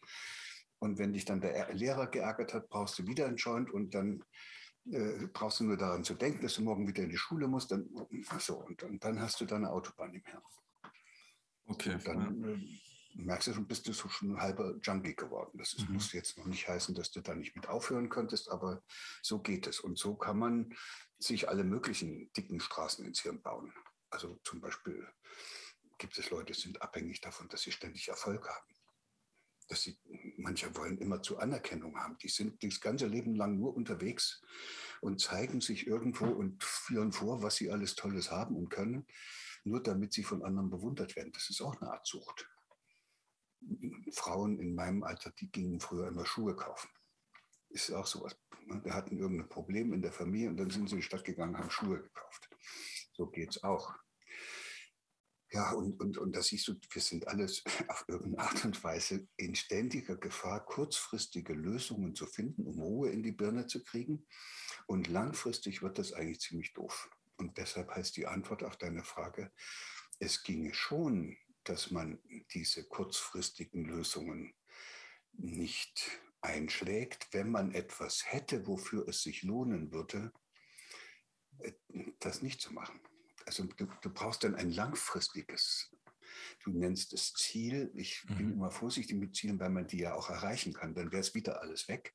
Und 0.80 0.98
wenn 0.98 1.12
dich 1.12 1.24
dann 1.24 1.40
der 1.40 1.72
Lehrer 1.72 2.08
geärgert 2.08 2.52
hat, 2.52 2.68
brauchst 2.68 2.98
du 2.98 3.06
wieder 3.06 3.26
einen 3.28 3.36
Joint 3.36 3.70
und 3.70 3.94
dann 3.94 4.24
äh, 4.90 5.28
brauchst 5.32 5.60
du 5.60 5.64
nur 5.64 5.76
daran 5.76 6.02
zu 6.02 6.14
denken, 6.14 6.42
dass 6.42 6.54
du 6.54 6.62
morgen 6.62 6.88
wieder 6.88 7.04
in 7.04 7.10
die 7.10 7.16
Schule 7.16 7.46
musst. 7.46 7.70
Dann, 7.70 7.88
so, 8.40 8.56
und, 8.64 8.82
und 8.82 9.04
dann 9.04 9.20
hast 9.20 9.40
du 9.40 9.44
deine 9.44 9.70
Autobahn 9.70 10.12
im 10.12 10.24
Hirn. 10.24 10.42
Okay. 11.66 11.94
Und 11.94 12.08
dann, 12.08 12.44
äh, 12.44 12.58
merkst 13.16 13.48
du 13.48 13.54
schon, 13.54 13.66
bist 13.66 13.88
du 13.88 13.92
so 13.92 14.08
schon 14.08 14.32
ein 14.32 14.40
halber 14.40 14.76
Junkie 14.82 15.16
geworden. 15.16 15.58
Das 15.58 15.72
ist, 15.74 15.88
mhm. 15.88 15.94
muss 15.94 16.12
jetzt 16.12 16.38
noch 16.38 16.46
nicht 16.46 16.68
heißen, 16.68 16.94
dass 16.94 17.10
du 17.10 17.20
da 17.20 17.34
nicht 17.34 17.56
mit 17.56 17.68
aufhören 17.68 18.08
könntest, 18.08 18.50
aber 18.50 18.82
so 19.22 19.40
geht 19.40 19.66
es. 19.66 19.80
Und 19.80 19.98
so 19.98 20.14
kann 20.14 20.38
man 20.38 20.74
sich 21.18 21.48
alle 21.48 21.64
möglichen 21.64 22.30
dicken 22.34 22.60
Straßen 22.60 23.04
ins 23.04 23.20
Hirn 23.20 23.40
bauen. 23.40 23.72
Also 24.10 24.38
zum 24.44 24.60
Beispiel 24.60 25.06
gibt 25.98 26.18
es 26.18 26.30
Leute, 26.30 26.52
die 26.52 26.60
sind 26.60 26.82
abhängig 26.82 27.20
davon, 27.20 27.48
dass 27.48 27.62
sie 27.62 27.72
ständig 27.72 28.08
Erfolg 28.08 28.46
haben. 28.48 28.74
Dass 29.68 29.82
sie, 29.82 29.98
manche 30.36 30.76
wollen 30.76 30.98
immer 30.98 31.22
zu 31.22 31.38
Anerkennung 31.38 31.98
haben. 31.98 32.16
Die 32.18 32.28
sind 32.28 32.62
das 32.62 32.80
ganze 32.80 33.06
Leben 33.06 33.34
lang 33.34 33.58
nur 33.58 33.74
unterwegs 33.74 34.42
und 35.00 35.20
zeigen 35.20 35.60
sich 35.60 35.86
irgendwo 35.86 36.26
und 36.26 36.62
führen 36.62 37.12
vor, 37.12 37.42
was 37.42 37.56
sie 37.56 37.70
alles 37.70 37.96
Tolles 37.96 38.30
haben 38.30 38.56
und 38.56 38.68
können, 38.68 39.06
nur 39.64 39.82
damit 39.82 40.12
sie 40.12 40.22
von 40.22 40.44
anderen 40.44 40.70
bewundert 40.70 41.16
werden. 41.16 41.32
Das 41.32 41.50
ist 41.50 41.60
auch 41.62 41.80
eine 41.80 41.90
Art 41.90 42.06
Sucht. 42.06 42.48
Frauen 44.12 44.58
in 44.58 44.74
meinem 44.74 45.02
Alter, 45.02 45.30
die 45.32 45.50
gingen 45.50 45.80
früher 45.80 46.08
immer 46.08 46.26
Schuhe 46.26 46.54
kaufen. 46.54 46.88
Ist 47.70 47.92
auch 47.92 48.06
sowas. 48.06 48.36
Ne? 48.66 48.80
Wir 48.84 48.94
hatten 48.94 49.18
irgendein 49.18 49.48
Problem 49.48 49.92
in 49.92 50.02
der 50.02 50.12
Familie 50.12 50.48
und 50.48 50.56
dann 50.56 50.70
sind 50.70 50.88
sie 50.88 50.94
in 50.94 51.00
die 51.00 51.06
Stadt 51.06 51.24
gegangen, 51.24 51.58
haben 51.58 51.70
Schuhe 51.70 52.02
gekauft. 52.02 52.48
So 53.12 53.26
geht 53.26 53.50
es 53.50 53.62
auch. 53.64 53.94
Ja, 55.52 55.72
und, 55.72 56.00
und, 56.00 56.18
und 56.18 56.34
da 56.34 56.42
siehst 56.42 56.66
du, 56.68 56.74
wir 56.90 57.02
sind 57.02 57.28
alles 57.28 57.62
auf 57.88 58.04
irgendeine 58.08 58.48
Art 58.48 58.64
und 58.64 58.82
Weise 58.82 59.28
in 59.36 59.54
ständiger 59.54 60.16
Gefahr, 60.16 60.64
kurzfristige 60.64 61.54
Lösungen 61.54 62.14
zu 62.14 62.26
finden, 62.26 62.66
um 62.66 62.80
Ruhe 62.80 63.10
in 63.10 63.22
die 63.22 63.32
Birne 63.32 63.66
zu 63.66 63.82
kriegen. 63.82 64.26
Und 64.86 65.08
langfristig 65.08 65.82
wird 65.82 65.98
das 65.98 66.12
eigentlich 66.12 66.40
ziemlich 66.40 66.74
doof. 66.74 67.10
Und 67.36 67.58
deshalb 67.58 67.90
heißt 67.90 68.16
die 68.16 68.26
Antwort 68.26 68.64
auf 68.64 68.76
deine 68.76 69.04
Frage, 69.04 69.52
es 70.18 70.42
ginge 70.42 70.74
schon 70.74 71.36
dass 71.68 71.90
man 71.90 72.18
diese 72.52 72.84
kurzfristigen 72.84 73.84
Lösungen 73.84 74.54
nicht 75.32 76.10
einschlägt, 76.40 77.28
wenn 77.32 77.50
man 77.50 77.72
etwas 77.72 78.24
hätte, 78.32 78.66
wofür 78.66 79.08
es 79.08 79.22
sich 79.22 79.42
lohnen 79.42 79.92
würde, 79.92 80.32
äh, 81.58 81.72
das 82.20 82.42
nicht 82.42 82.60
zu 82.60 82.72
machen. 82.72 83.00
Also 83.44 83.64
du, 83.64 83.86
du 84.00 84.10
brauchst 84.10 84.44
dann 84.44 84.54
ein 84.54 84.70
langfristiges, 84.70 85.94
du 86.64 86.70
nennst 86.70 87.12
es 87.12 87.32
Ziel. 87.34 87.90
Ich 87.94 88.24
mhm. 88.28 88.36
bin 88.36 88.52
immer 88.52 88.70
vorsichtig 88.70 89.16
mit 89.16 89.34
Zielen, 89.36 89.60
weil 89.60 89.70
man 89.70 89.86
die 89.86 89.98
ja 89.98 90.14
auch 90.14 90.30
erreichen 90.30 90.72
kann. 90.72 90.94
Dann 90.94 91.12
wäre 91.12 91.20
es 91.20 91.34
wieder 91.34 91.60
alles 91.60 91.88
weg. 91.88 92.14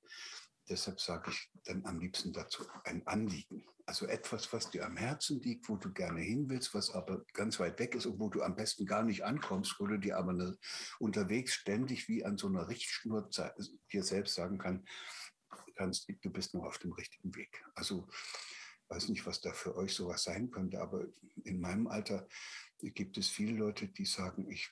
Deshalb 0.69 1.02
sage 1.02 1.32
ich 1.32 1.52
dann 1.65 1.86
am 1.86 2.00
liebsten 2.00 2.32
dazu 2.34 2.63
ein 2.84 3.06
Anliegen. 3.08 3.65
Also 3.86 4.06
etwas, 4.06 4.54
was 4.54 4.69
dir 4.69 4.86
am 4.86 4.95
Herzen 4.95 5.41
liegt, 5.41 5.67
wo 5.67 5.76
du 5.76 5.91
gerne 5.91 6.21
hin 6.21 6.50
willst, 6.50 6.74
was 6.74 6.91
aber 6.91 7.26
ganz 7.34 7.60
weit 7.60 7.80
weg 7.80 7.95
ist 7.95 8.06
und 8.06 8.19
wo 8.19 8.30
du 8.30 8.41
am 8.41 8.56
besten 8.56 8.86
gar 8.86 9.04
nicht 9.04 9.24
ankommst, 9.24 9.80
wo 9.80 9.88
du 9.88 9.97
dir 9.97 10.17
aber 10.17 10.32
eine, 10.32 10.58
unterwegs 11.00 11.56
ständig 11.56 12.08
wie 12.08 12.24
an 12.24 12.38
so 12.38 12.47
einer 12.47 12.67
Richtschnur 12.69 13.30
dir 13.91 14.04
selbst 14.04 14.36
sagen 14.36 14.60
kann, 14.60 14.86
kannst, 15.76 16.08
du 16.08 16.30
bist 16.30 16.54
noch 16.54 16.63
auf 16.63 16.78
dem 16.78 16.93
richtigen 16.93 17.36
Weg. 17.36 17.63
Also 17.76 18.08
weiß 18.89 19.10
nicht, 19.10 19.26
was 19.26 19.41
da 19.41 19.54
für 19.54 19.76
euch 19.76 19.93
sowas 19.93 20.24
sein 20.24 20.52
könnte, 20.52 20.80
aber 20.80 21.08
in 21.43 21.60
meinem 21.60 21.88
Alter 21.88 22.28
gibt 22.80 23.17
es 23.17 23.30
viele 23.30 23.54
Leute, 23.54 23.88
die 23.88 24.06
sagen, 24.06 24.50
ich 24.50 24.69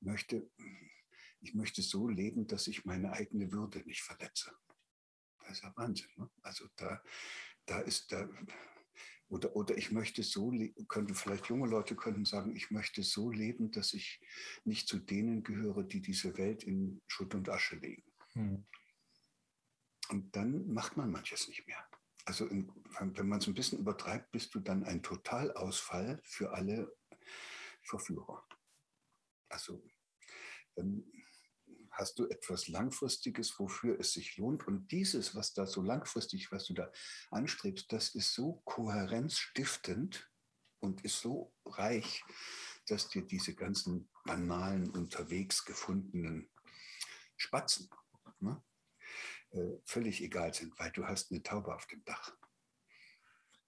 möchte, 0.00 0.50
ich 1.40 1.54
möchte 1.54 1.82
so 1.82 2.08
leben, 2.08 2.46
dass 2.46 2.66
ich 2.66 2.84
meine 2.84 3.12
eigene 3.12 3.50
Würde 3.50 3.80
nicht 3.80 4.02
verletze. 4.02 4.52
Das 5.44 5.58
ist 5.58 5.62
ja 5.62 5.72
Wahnsinn. 5.76 6.10
Ne? 6.16 6.28
Also 6.42 6.66
da, 6.76 7.02
da 7.66 7.80
ist 7.80 8.12
da, 8.12 8.28
oder, 9.28 9.54
oder 9.56 9.76
ich 9.76 9.90
möchte 9.90 10.22
so, 10.22 10.52
könnte 10.88 11.14
vielleicht 11.14 11.46
junge 11.46 11.68
Leute 11.68 11.96
könnten 11.96 12.24
sagen, 12.24 12.54
ich 12.54 12.70
möchte 12.70 13.02
so 13.02 13.30
leben, 13.30 13.70
dass 13.70 13.94
ich 13.94 14.20
nicht 14.64 14.88
zu 14.88 14.98
denen 14.98 15.42
gehöre, 15.42 15.82
die 15.82 16.00
diese 16.00 16.36
Welt 16.36 16.62
in 16.64 17.02
Schutt 17.06 17.34
und 17.34 17.48
Asche 17.48 17.76
legen. 17.76 18.04
Hm. 18.32 18.64
Und 20.10 20.36
dann 20.36 20.72
macht 20.72 20.96
man 20.96 21.10
manches 21.10 21.48
nicht 21.48 21.66
mehr. 21.66 21.88
Also 22.26 22.46
in, 22.46 22.70
wenn 23.00 23.28
man 23.28 23.38
es 23.38 23.46
ein 23.46 23.54
bisschen 23.54 23.78
übertreibt, 23.78 24.30
bist 24.32 24.54
du 24.54 24.60
dann 24.60 24.84
ein 24.84 25.02
Totalausfall 25.02 26.20
für 26.24 26.52
alle 26.52 26.94
Verführer. 27.82 28.46
Also 29.48 29.82
dann 30.74 31.04
hast 31.94 32.18
du 32.18 32.28
etwas 32.28 32.68
Langfristiges, 32.68 33.58
wofür 33.58 33.98
es 33.98 34.12
sich 34.12 34.36
lohnt. 34.36 34.66
Und 34.66 34.90
dieses, 34.90 35.34
was 35.34 35.54
da 35.54 35.66
so 35.66 35.82
langfristig, 35.82 36.52
was 36.52 36.66
du 36.66 36.74
da 36.74 36.90
anstrebst, 37.30 37.92
das 37.92 38.14
ist 38.14 38.34
so 38.34 38.62
kohärenzstiftend 38.64 40.30
und 40.80 41.04
ist 41.04 41.20
so 41.20 41.52
reich, 41.64 42.22
dass 42.86 43.08
dir 43.08 43.22
diese 43.22 43.54
ganzen 43.54 44.10
banalen, 44.24 44.90
unterwegs 44.90 45.64
gefundenen 45.64 46.50
Spatzen 47.36 47.88
ne, 48.40 48.62
äh, 49.50 49.78
völlig 49.84 50.20
egal 50.22 50.52
sind, 50.52 50.78
weil 50.78 50.90
du 50.92 51.06
hast 51.06 51.30
eine 51.30 51.42
Taube 51.42 51.74
auf 51.74 51.86
dem 51.86 52.04
Dach. 52.04 52.36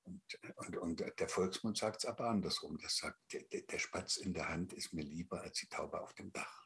Und, 0.05 0.23
und, 0.57 0.77
und 0.77 1.21
der 1.21 1.29
Volksmund 1.29 1.77
sagt 1.77 1.99
es 1.99 2.07
aber 2.07 2.29
andersrum. 2.29 2.79
Das 2.79 2.97
sagt, 2.97 3.19
der, 3.33 3.63
der, 3.63 3.79
Spatz 3.79 4.19
in 4.19 4.35
der 4.35 4.49
Hand 4.49 4.73
ist 4.73 4.93
mir 4.93 5.03
lieber 5.03 5.41
als 5.41 5.59
die 5.59 5.69
Taube 5.69 6.01
auf 6.01 6.15
dem 6.15 6.33
Dach. 6.33 6.66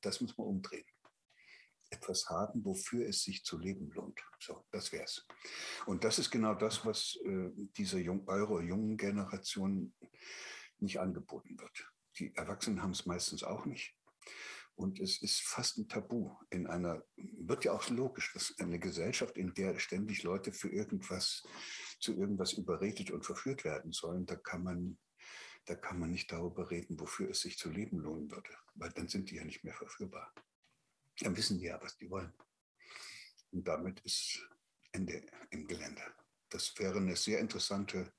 Das 0.00 0.20
muss 0.20 0.36
man 0.36 0.46
umdrehen. 0.46 0.84
Etwas 1.90 2.28
haben, 2.30 2.64
wofür 2.64 3.06
es 3.06 3.22
sich 3.22 3.44
zu 3.44 3.58
leben 3.58 3.90
lohnt. 3.90 4.18
So, 4.40 4.64
das 4.70 4.92
wäre 4.92 5.04
es. 5.04 5.26
Und 5.84 6.04
das 6.04 6.18
ist 6.18 6.30
genau 6.30 6.54
das, 6.54 6.86
was 6.86 7.18
äh, 7.24 7.50
dieser 7.76 7.98
jung, 7.98 8.26
eurer 8.28 8.62
jungen 8.62 8.96
Generation 8.96 9.94
nicht 10.78 10.98
angeboten 10.98 11.58
wird. 11.58 11.92
Die 12.18 12.34
Erwachsenen 12.34 12.82
haben 12.82 12.92
es 12.92 13.06
meistens 13.06 13.42
auch 13.42 13.66
nicht. 13.66 13.94
Und 14.74 15.00
es 15.00 15.20
ist 15.20 15.42
fast 15.42 15.78
ein 15.78 15.88
Tabu 15.88 16.34
in 16.50 16.66
einer, 16.66 17.04
wird 17.16 17.64
ja 17.64 17.72
auch 17.72 17.88
logisch, 17.90 18.32
dass 18.32 18.54
eine 18.58 18.78
Gesellschaft, 18.78 19.36
in 19.36 19.52
der 19.54 19.78
ständig 19.78 20.22
Leute 20.22 20.52
für 20.52 20.70
irgendwas, 20.70 21.42
zu 22.00 22.14
irgendwas 22.14 22.54
überredet 22.54 23.10
und 23.10 23.24
verführt 23.24 23.64
werden 23.64 23.92
sollen, 23.92 24.24
da 24.26 24.36
kann 24.36 24.62
man, 24.62 24.98
da 25.64 25.74
kann 25.74 25.98
man 25.98 26.10
nicht 26.10 26.30
darüber 26.32 26.70
reden, 26.70 26.98
wofür 26.98 27.30
es 27.30 27.40
sich 27.40 27.58
zu 27.58 27.70
leben 27.70 28.00
lohnen 28.00 28.30
würde, 28.30 28.50
weil 28.74 28.90
dann 28.90 29.08
sind 29.08 29.30
die 29.30 29.36
ja 29.36 29.44
nicht 29.44 29.64
mehr 29.64 29.74
verführbar. 29.74 30.32
Dann 31.20 31.36
wissen 31.36 31.58
die 31.58 31.66
ja, 31.66 31.80
was 31.80 31.96
die 31.96 32.10
wollen. 32.10 32.32
Und 33.52 33.68
damit 33.68 34.00
ist 34.00 34.48
Ende 34.92 35.24
im 35.50 35.66
Gelände. 35.66 36.02
Das 36.48 36.76
wäre 36.78 36.98
eine 36.98 37.16
sehr 37.16 37.38
interessante 37.38 38.12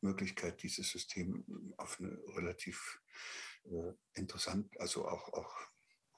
Möglichkeit, 0.00 0.62
dieses 0.62 0.90
System 0.90 1.74
auf 1.76 2.00
eine 2.00 2.18
relativ 2.34 3.00
äh, 3.64 3.92
interessant, 4.14 4.78
also 4.80 5.06
auch, 5.06 5.32
auch 5.34 5.56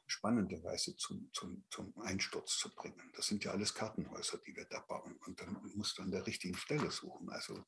spannende 0.07 0.63
Weise 0.63 0.97
zum, 0.97 1.31
zum, 1.33 1.65
zum 1.71 1.97
Einsturz 2.01 2.57
zu 2.57 2.75
bringen. 2.75 3.13
Das 3.15 3.27
sind 3.27 3.45
ja 3.45 3.51
alles 3.51 3.75
Kartenhäuser, 3.75 4.39
die 4.39 4.57
wir 4.57 4.65
da 4.65 4.81
bauen. 4.81 5.17
Und 5.27 5.41
dann 5.41 5.61
musst 5.75 5.99
du 5.99 6.03
an 6.03 6.11
der 6.11 6.27
richtigen 6.27 6.57
Stelle 6.57 6.91
suchen. 6.91 7.29
Also 7.29 7.65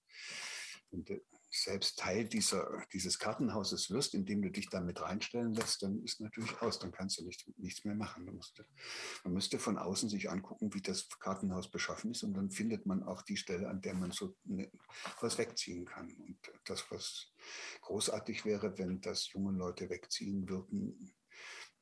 wenn 0.90 1.04
du 1.04 1.20
selbst 1.50 1.98
Teil 1.98 2.26
dieser, 2.26 2.84
dieses 2.92 3.18
Kartenhauses 3.18 3.90
wirst, 3.90 4.14
indem 4.14 4.42
du 4.42 4.50
dich 4.50 4.68
damit 4.68 5.00
reinstellen 5.00 5.52
lässt, 5.52 5.82
dann 5.82 6.02
ist 6.04 6.20
natürlich 6.20 6.60
aus, 6.62 6.78
dann 6.78 6.92
kannst 6.92 7.18
du 7.18 7.24
nicht, 7.24 7.46
nichts 7.58 7.84
mehr 7.84 7.94
machen. 7.94 8.24
Müsste, 8.24 8.66
man 9.24 9.34
müsste 9.34 9.58
von 9.58 9.76
außen 9.76 10.08
sich 10.08 10.30
angucken, 10.30 10.72
wie 10.74 10.82
das 10.82 11.08
Kartenhaus 11.18 11.70
beschaffen 11.70 12.12
ist 12.12 12.22
und 12.22 12.34
dann 12.34 12.50
findet 12.50 12.86
man 12.86 13.02
auch 13.02 13.22
die 13.22 13.36
Stelle, 13.36 13.68
an 13.68 13.80
der 13.80 13.94
man 13.94 14.12
so 14.12 14.36
ne, 14.44 14.70
was 15.20 15.38
wegziehen 15.38 15.84
kann. 15.84 16.12
Und 16.14 16.38
das, 16.64 16.90
was 16.90 17.32
großartig 17.82 18.44
wäre, 18.44 18.78
wenn 18.78 19.00
das 19.00 19.32
junge 19.32 19.52
Leute 19.52 19.90
wegziehen 19.90 20.48
würden, 20.48 21.12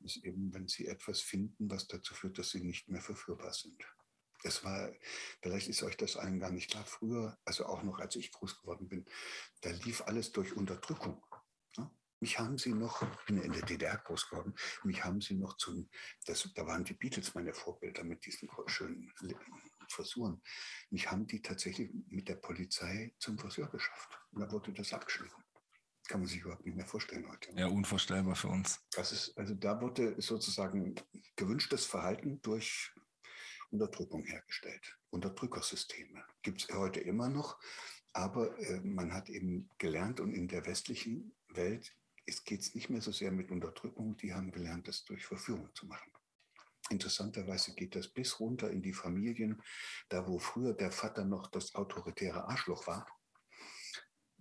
ist 0.01 0.25
eben, 0.25 0.55
wenn 0.55 0.69
sie 0.69 0.87
etwas 0.87 1.21
finden, 1.21 1.71
was 1.71 1.87
dazu 1.89 2.15
führt, 2.15 2.39
dass 2.39 2.51
sie 2.51 2.63
nicht 2.63 2.89
mehr 2.89 3.01
verführbar 3.01 3.53
sind. 3.53 3.85
Das 4.43 4.65
war, 4.65 4.93
vielleicht 5.43 5.69
ist 5.69 5.83
euch 5.83 5.97
das 5.97 6.17
allen 6.17 6.39
gar 6.39 6.51
nicht 6.51 6.71
klar, 6.71 6.85
früher, 6.85 7.39
also 7.45 7.67
auch 7.67 7.83
noch 7.83 7.99
als 7.99 8.17
ich 8.17 8.31
groß 8.31 8.61
geworden 8.61 8.89
bin, 8.89 9.05
da 9.63 9.71
lief 9.71 10.03
alles 10.03 10.33
durch 10.33 10.57
Unterdrückung. 10.57 11.25
Mich 12.21 12.39
haben 12.39 12.59
sie 12.59 12.75
noch, 12.75 13.03
ich 13.03 13.27
bin 13.27 13.41
in 13.41 13.53
der 13.53 13.63
DDR 13.63 13.97
groß 13.97 14.29
geworden, 14.29 14.55
mich 14.83 15.05
haben 15.05 15.21
sie 15.21 15.35
noch 15.35 15.57
zum, 15.57 15.89
das, 16.27 16.51
da 16.55 16.67
waren 16.67 16.85
die 16.85 16.95
Beatles 16.95 17.35
meine 17.35 17.55
Vorbilder 17.55 18.03
mit 18.03 18.27
diesen 18.27 18.49
schönen 18.67 19.13
Frisuren. 19.89 20.43
Mich 20.91 21.09
haben 21.11 21.29
die 21.29 21.41
tatsächlich 21.41 21.91
mit 22.09 22.29
der 22.29 22.35
Polizei 22.35 23.15
zum 23.21 23.39
Friseur 23.39 23.69
geschafft. 23.69 24.19
Und 24.33 24.41
da 24.41 24.51
wurde 24.51 24.73
das 24.73 24.93
abgeschnitten 24.93 25.45
kann 26.09 26.21
man 26.21 26.29
sich 26.29 26.41
überhaupt 26.41 26.65
nicht 26.65 26.75
mehr 26.75 26.87
vorstellen 26.87 27.29
heute. 27.31 27.53
Ja, 27.55 27.67
unvorstellbar 27.67 28.35
für 28.35 28.49
uns. 28.49 28.81
Das 28.93 29.13
ist, 29.13 29.37
also 29.37 29.55
da 29.55 29.81
wurde 29.81 30.21
sozusagen 30.21 30.95
gewünschtes 31.37 31.85
Verhalten 31.85 32.41
durch 32.43 32.93
Unterdrückung 33.71 34.25
hergestellt. 34.25 34.99
Unterdrückersysteme 35.11 36.25
gibt 36.43 36.63
es 36.63 36.77
heute 36.77 37.01
immer 37.01 37.29
noch, 37.29 37.59
aber 38.13 38.59
äh, 38.59 38.81
man 38.81 39.13
hat 39.13 39.29
eben 39.29 39.69
gelernt 39.79 40.21
und 40.21 40.33
in 40.33 40.49
der 40.49 40.67
westlichen 40.67 41.33
Welt 41.49 41.95
geht 42.45 42.61
es 42.61 42.75
nicht 42.75 42.91
mehr 42.91 43.01
so 43.01 43.13
sehr 43.13 43.33
mit 43.33 43.51
Unterdrückung, 43.51 44.17
die 44.19 44.35
haben 44.35 44.51
gelernt, 44.51 44.89
das 44.89 45.05
durch 45.05 45.25
Verführung 45.25 45.75
zu 45.75 45.87
machen. 45.87 46.11
Interessanterweise 46.91 47.75
geht 47.75 47.95
das 47.95 48.09
bis 48.09 48.41
runter 48.41 48.71
in 48.71 48.83
die 48.83 48.93
Familien, 48.93 49.63
da 50.09 50.27
wo 50.27 50.39
früher 50.39 50.73
der 50.73 50.91
Vater 50.91 51.25
noch 51.25 51.49
das 51.49 51.75
autoritäre 51.75 52.45
Arschloch 52.49 52.87
war, 52.87 53.07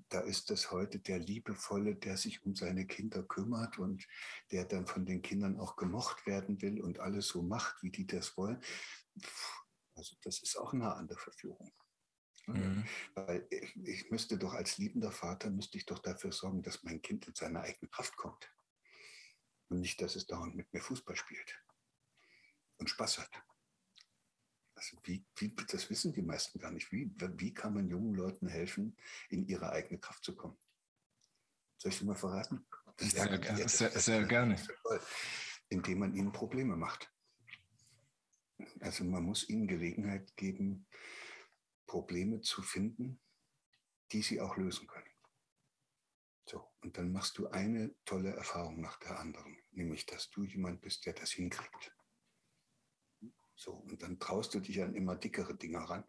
da 0.09 0.21
ist 0.21 0.51
es 0.51 0.71
heute 0.71 0.99
der 0.99 1.19
Liebevolle, 1.19 1.95
der 1.95 2.17
sich 2.17 2.45
um 2.45 2.55
seine 2.55 2.85
Kinder 2.85 3.23
kümmert 3.23 3.77
und 3.77 4.07
der 4.51 4.65
dann 4.65 4.87
von 4.87 5.05
den 5.05 5.21
Kindern 5.21 5.59
auch 5.59 5.75
gemocht 5.75 6.25
werden 6.25 6.61
will 6.61 6.81
und 6.81 6.99
alles 6.99 7.27
so 7.27 7.41
macht, 7.41 7.83
wie 7.83 7.91
die 7.91 8.07
das 8.07 8.37
wollen. 8.37 8.61
Also 9.95 10.15
das 10.21 10.39
ist 10.41 10.57
auch 10.57 10.73
nah 10.73 10.93
an 10.93 11.07
der 11.07 11.17
Verführung. 11.17 11.71
Mhm. 12.45 12.85
Weil 13.15 13.45
ich, 13.49 13.75
ich, 13.75 14.11
müsste 14.11 14.37
doch 14.37 14.53
als 14.53 14.77
liebender 14.77 15.11
Vater, 15.11 15.49
müsste 15.49 15.77
ich 15.77 15.85
doch 15.85 15.99
dafür 15.99 16.31
sorgen, 16.31 16.63
dass 16.63 16.83
mein 16.83 17.01
Kind 17.01 17.27
in 17.27 17.35
seine 17.35 17.61
eigene 17.61 17.89
Kraft 17.89 18.15
kommt. 18.15 18.49
Und 19.69 19.81
nicht, 19.81 20.01
dass 20.01 20.15
es 20.15 20.27
dauernd 20.27 20.55
mit 20.55 20.71
mir 20.71 20.81
Fußball 20.81 21.17
spielt 21.17 21.61
und 22.77 22.89
Spaß 22.89 23.19
hat. 23.19 23.46
Also 24.77 24.95
wie, 25.05 25.25
wie, 25.37 25.55
das 25.55 25.89
wissen 25.89 26.13
die 26.13 26.21
meisten 26.21 26.59
gar 26.59 26.69
nicht. 26.69 26.91
Wie, 26.91 27.11
wie 27.17 27.51
kann 27.51 27.73
man 27.73 27.89
jungen 27.89 28.13
Leuten 28.13 28.47
helfen, 28.47 28.95
in 29.29 29.47
ihre 29.47 29.71
eigene 29.71 29.99
Kraft 29.99 30.23
zu 30.23 30.35
kommen? 30.35 30.55
Soll 31.77 31.91
ich 31.91 31.97
dir 31.97 32.05
mal 32.05 32.15
verraten? 32.15 32.63
Sehr, 32.97 33.25
ja, 33.25 33.37
gerne, 33.37 33.67
sehr, 33.67 33.89
sehr 33.99 34.23
gerne. 34.25 34.55
Indem 35.69 35.99
man 35.99 36.13
ihnen 36.13 36.31
Probleme 36.31 36.75
macht. 36.75 37.11
Also 38.79 39.03
man 39.03 39.23
muss 39.23 39.49
ihnen 39.49 39.67
Gelegenheit 39.67 40.35
geben, 40.37 40.85
Probleme 41.87 42.41
zu 42.41 42.61
finden, 42.61 43.19
die 44.11 44.21
sie 44.21 44.39
auch 44.41 44.57
lösen 44.57 44.85
können. 44.87 45.09
So, 46.45 46.71
und 46.81 46.97
dann 46.97 47.11
machst 47.11 47.39
du 47.39 47.47
eine 47.47 47.95
tolle 48.05 48.35
Erfahrung 48.35 48.79
nach 48.79 48.99
der 48.99 49.19
anderen, 49.19 49.57
nämlich 49.71 50.05
dass 50.05 50.29
du 50.29 50.43
jemand 50.43 50.81
bist, 50.81 51.05
der 51.07 51.13
das 51.13 51.31
hinkriegt. 51.31 51.96
So, 53.57 53.73
und 53.73 54.01
dann 54.03 54.19
traust 54.19 54.53
du 54.53 54.59
dich 54.59 54.81
an 54.81 54.93
immer 54.93 55.15
dickere 55.15 55.55
Dinger 55.55 55.81
ran. 55.81 56.05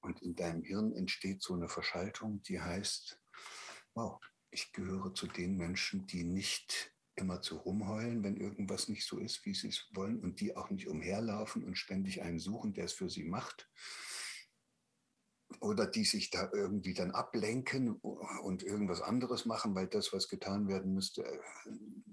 Und 0.00 0.22
in 0.22 0.36
deinem 0.36 0.62
Hirn 0.62 0.92
entsteht 0.92 1.42
so 1.42 1.54
eine 1.54 1.68
Verschaltung, 1.68 2.42
die 2.44 2.60
heißt, 2.60 3.20
wow, 3.94 4.20
ich 4.50 4.72
gehöre 4.72 5.12
zu 5.14 5.26
den 5.26 5.56
Menschen, 5.56 6.06
die 6.06 6.24
nicht 6.24 6.94
immer 7.16 7.42
zu 7.42 7.56
rumheulen, 7.56 8.22
wenn 8.22 8.36
irgendwas 8.36 8.88
nicht 8.88 9.04
so 9.04 9.18
ist, 9.18 9.44
wie 9.44 9.54
sie 9.54 9.68
es 9.68 9.88
wollen, 9.92 10.20
und 10.20 10.40
die 10.40 10.56
auch 10.56 10.70
nicht 10.70 10.88
umherlaufen 10.88 11.64
und 11.64 11.76
ständig 11.76 12.22
einen 12.22 12.38
suchen, 12.38 12.72
der 12.72 12.84
es 12.84 12.92
für 12.92 13.10
sie 13.10 13.24
macht, 13.24 13.68
oder 15.58 15.86
die 15.86 16.04
sich 16.04 16.30
da 16.30 16.48
irgendwie 16.52 16.94
dann 16.94 17.10
ablenken 17.10 17.96
und 17.96 18.62
irgendwas 18.62 19.02
anderes 19.02 19.46
machen, 19.46 19.74
weil 19.74 19.88
das, 19.88 20.12
was 20.12 20.28
getan 20.28 20.68
werden 20.68 20.94
müsste, 20.94 21.24
äh, 21.24 21.38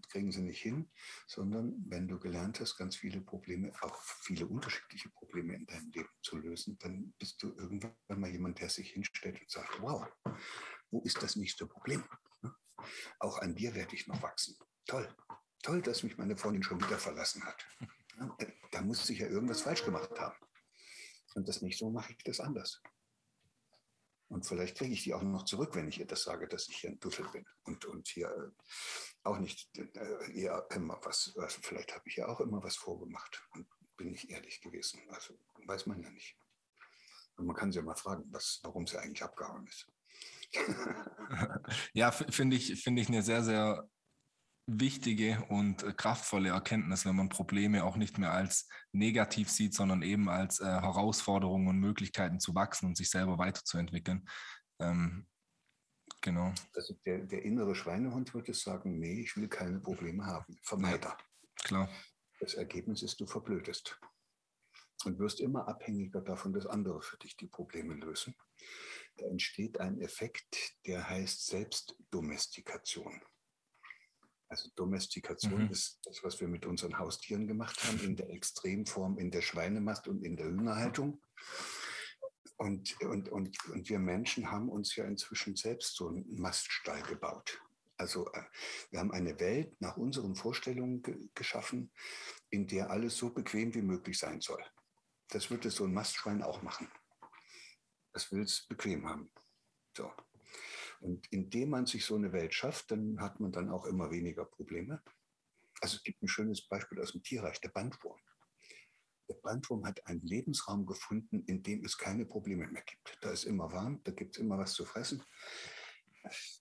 kriegen 0.09 0.31
sie 0.31 0.41
nicht 0.41 0.61
hin, 0.61 0.89
sondern 1.27 1.75
wenn 1.87 2.07
du 2.07 2.19
gelernt 2.19 2.59
hast, 2.59 2.77
ganz 2.77 2.95
viele 2.95 3.21
Probleme, 3.21 3.71
auch 3.81 3.95
viele 4.01 4.47
unterschiedliche 4.47 5.09
Probleme 5.09 5.55
in 5.55 5.65
deinem 5.65 5.91
Leben 5.91 6.09
zu 6.21 6.37
lösen, 6.37 6.77
dann 6.79 7.13
bist 7.19 7.41
du 7.43 7.53
irgendwann 7.53 7.93
mal 8.07 8.29
jemand, 8.29 8.59
der 8.59 8.69
sich 8.69 8.91
hinstellt 8.91 9.39
und 9.39 9.49
sagt, 9.49 9.81
wow, 9.81 10.07
wo 10.89 11.01
ist 11.01 11.21
das 11.21 11.35
nächste 11.35 11.67
Problem? 11.67 12.03
Auch 13.19 13.39
an 13.39 13.55
dir 13.55 13.75
werde 13.75 13.95
ich 13.95 14.07
noch 14.07 14.21
wachsen. 14.21 14.57
Toll, 14.85 15.07
toll, 15.61 15.81
dass 15.81 16.03
mich 16.03 16.17
meine 16.17 16.37
Freundin 16.37 16.63
schon 16.63 16.81
wieder 16.81 16.97
verlassen 16.97 17.43
hat. 17.43 17.65
Da 18.71 18.81
muss 18.81 19.09
ich 19.09 19.19
ja 19.19 19.27
irgendwas 19.27 19.61
falsch 19.61 19.83
gemacht 19.83 20.19
haben. 20.19 20.35
Und 21.35 21.47
das 21.47 21.61
nicht 21.61 21.77
so 21.77 21.91
mache 21.91 22.13
ich 22.13 22.23
das 22.23 22.39
anders. 22.39 22.81
Und 24.29 24.45
vielleicht 24.45 24.77
kriege 24.77 24.93
ich 24.93 25.03
die 25.03 25.13
auch 25.13 25.21
noch 25.21 25.45
zurück, 25.45 25.73
wenn 25.75 25.87
ich 25.87 25.99
ihr 25.99 26.05
das 26.05 26.23
sage, 26.23 26.47
dass 26.47 26.67
ich 26.67 26.77
hier 26.77 26.89
ein 26.89 26.99
Dussel 26.99 27.27
bin 27.31 27.45
und, 27.63 27.85
und 27.85 28.07
hier 28.07 28.27
äh, 28.27 28.51
auch 29.23 29.37
nicht 29.37 29.69
äh, 29.77 30.31
ihr 30.31 30.65
immer 30.71 30.99
was, 31.03 31.33
also 31.37 31.59
vielleicht 31.61 31.93
habe 31.93 32.03
ich 32.07 32.17
ja 32.17 32.27
auch 32.27 32.41
immer 32.41 32.61
was 32.61 32.75
vorgemacht 32.75 33.41
und 33.53 33.67
bin 33.95 34.11
nicht 34.11 34.29
ehrlich 34.29 34.61
gewesen. 34.61 35.01
Also 35.09 35.37
weiß 35.65 35.85
man 35.85 36.01
ja 36.01 36.09
nicht. 36.09 36.37
Und 37.37 37.45
man 37.45 37.55
kann 37.55 37.71
sie 37.71 37.79
ja 37.79 37.85
mal 37.85 37.95
fragen, 37.95 38.25
was, 38.31 38.59
warum 38.63 38.85
sie 38.85 38.99
eigentlich 38.99 39.23
abgehauen 39.23 39.67
ist. 39.67 39.87
ja, 41.93 42.11
finde 42.11 42.55
ich, 42.55 42.81
finde 42.81 43.01
ich 43.01 43.07
eine 43.09 43.21
sehr, 43.21 43.43
sehr 43.43 43.89
wichtige 44.67 45.43
und 45.49 45.83
äh, 45.83 45.93
kraftvolle 45.93 46.49
Erkenntnis, 46.49 47.05
wenn 47.05 47.15
man 47.15 47.29
Probleme 47.29 47.85
auch 47.85 47.95
nicht 47.95 48.17
mehr 48.17 48.33
als 48.33 48.67
negativ 48.91 49.49
sieht, 49.49 49.73
sondern 49.73 50.01
eben 50.01 50.29
als 50.29 50.59
äh, 50.59 50.65
Herausforderungen 50.65 51.67
und 51.67 51.79
Möglichkeiten 51.79 52.39
zu 52.39 52.53
wachsen 52.53 52.87
und 52.87 52.97
sich 52.97 53.09
selber 53.09 53.37
weiterzuentwickeln. 53.37 54.27
Ähm, 54.79 55.25
genau. 56.21 56.53
Also 56.75 56.95
der, 57.05 57.19
der 57.19 57.43
innere 57.43 57.75
Schweinehund 57.75 58.33
würde 58.33 58.53
sagen, 58.53 58.99
nee, 58.99 59.21
ich 59.21 59.37
will 59.37 59.47
keine 59.47 59.79
Probleme 59.79 60.25
haben. 60.25 60.57
Vermeider. 60.63 61.17
Ja, 61.17 61.63
klar. 61.63 61.89
Das 62.39 62.53
Ergebnis 62.53 63.01
ist, 63.01 63.19
du 63.19 63.25
verblödest 63.25 63.99
und 65.05 65.17
wirst 65.17 65.39
immer 65.39 65.67
abhängiger 65.67 66.21
davon, 66.21 66.53
dass 66.53 66.67
andere 66.67 67.01
für 67.01 67.17
dich 67.17 67.37
die 67.37 67.47
Probleme 67.47 67.95
lösen. 67.95 68.35
Da 69.15 69.25
entsteht 69.25 69.79
ein 69.79 69.99
Effekt, 70.01 70.75
der 70.85 71.09
heißt 71.09 71.47
Selbstdomestikation. 71.47 73.21
Also 74.49 74.69
Domestikation 74.75 75.65
mhm. 75.65 75.71
ist 75.71 75.99
das, 76.03 76.23
was 76.23 76.39
wir 76.39 76.47
mit 76.47 76.65
unseren 76.65 76.97
Haustieren 76.97 77.47
gemacht 77.47 77.83
haben, 77.83 77.99
in 77.99 78.15
der 78.15 78.29
Extremform 78.29 79.17
in 79.17 79.29
der 79.31 79.41
Schweinemast 79.41 80.07
und 80.07 80.23
in 80.23 80.37
der 80.37 80.47
Hühnerhaltung. 80.47 81.21
Und, 82.55 82.99
und, 83.01 83.29
und, 83.29 83.69
und 83.69 83.89
wir 83.89 83.99
Menschen 83.99 84.49
haben 84.49 84.69
uns 84.69 84.95
ja 84.95 85.05
inzwischen 85.05 85.55
selbst 85.55 85.95
so 85.95 86.07
einen 86.07 86.39
Maststall 86.39 87.03
gebaut. 87.03 87.61
Also 87.97 88.31
äh, 88.31 88.43
wir 88.89 88.99
haben 88.99 89.11
eine 89.11 89.39
Welt 89.39 89.79
nach 89.81 89.97
unseren 89.97 90.35
Vorstellungen 90.35 91.01
ge 91.01 91.29
geschaffen, 91.35 91.91
in 92.49 92.67
der 92.67 92.89
alles 92.89 93.17
so 93.17 93.31
bequem 93.31 93.73
wie 93.73 93.81
möglich 93.81 94.17
sein 94.17 94.39
soll. 94.39 94.63
Das 95.29 95.49
würde 95.49 95.69
so 95.69 95.83
ein 95.83 95.93
Mastschwein 95.93 96.41
auch 96.41 96.61
machen. 96.61 96.89
Das 98.13 98.31
will 98.31 98.43
es 98.43 98.65
bequem 98.67 99.07
haben. 99.07 99.29
So. 99.95 100.11
Und 100.99 101.31
indem 101.31 101.69
man 101.69 101.85
sich 101.85 102.05
so 102.05 102.15
eine 102.15 102.31
Welt 102.31 102.53
schafft, 102.53 102.91
dann 102.91 103.19
hat 103.19 103.39
man 103.39 103.51
dann 103.51 103.69
auch 103.69 103.85
immer 103.85 104.11
weniger 104.11 104.45
Probleme. 104.45 105.01
Also 105.81 105.97
es 105.97 106.03
gibt 106.03 106.21
ein 106.23 106.27
schönes 106.27 106.67
Beispiel 106.67 106.99
aus 106.99 107.11
dem 107.11 107.23
Tierreich, 107.23 107.61
der 107.61 107.69
Bandwurm. 107.69 108.19
Der 109.29 109.35
Bandwurm 109.35 109.85
hat 109.85 110.05
einen 110.07 110.21
Lebensraum 110.21 110.85
gefunden, 110.85 111.43
in 111.47 111.61
dem 111.61 111.83
es 111.83 111.97
keine 111.97 112.25
Probleme 112.25 112.67
mehr 112.67 112.83
gibt. 112.83 113.17
Da 113.21 113.31
ist 113.31 113.43
immer 113.43 113.71
warm, 113.71 114.01
da 114.03 114.11
gibt 114.11 114.35
es 114.35 114.41
immer 114.41 114.57
was 114.57 114.73
zu 114.73 114.85
fressen. 114.85 115.23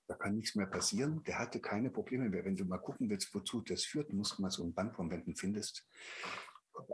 Da 0.06 0.14
kann 0.14 0.36
nichts 0.36 0.54
mehr 0.54 0.66
passieren. 0.66 1.22
Der 1.24 1.38
hatte 1.38 1.60
keine 1.60 1.90
Probleme 1.90 2.28
mehr. 2.28 2.44
Wenn 2.44 2.56
du 2.56 2.64
mal 2.64 2.78
gucken 2.78 3.08
willst, 3.08 3.34
wozu 3.34 3.62
das 3.62 3.84
führt, 3.84 4.12
musst 4.12 4.38
du 4.38 4.42
mal 4.42 4.50
so 4.50 4.62
einen 4.62 4.74
Bandwurm, 4.74 5.10
wenn 5.10 5.24
du 5.24 5.34
findest, 5.34 5.88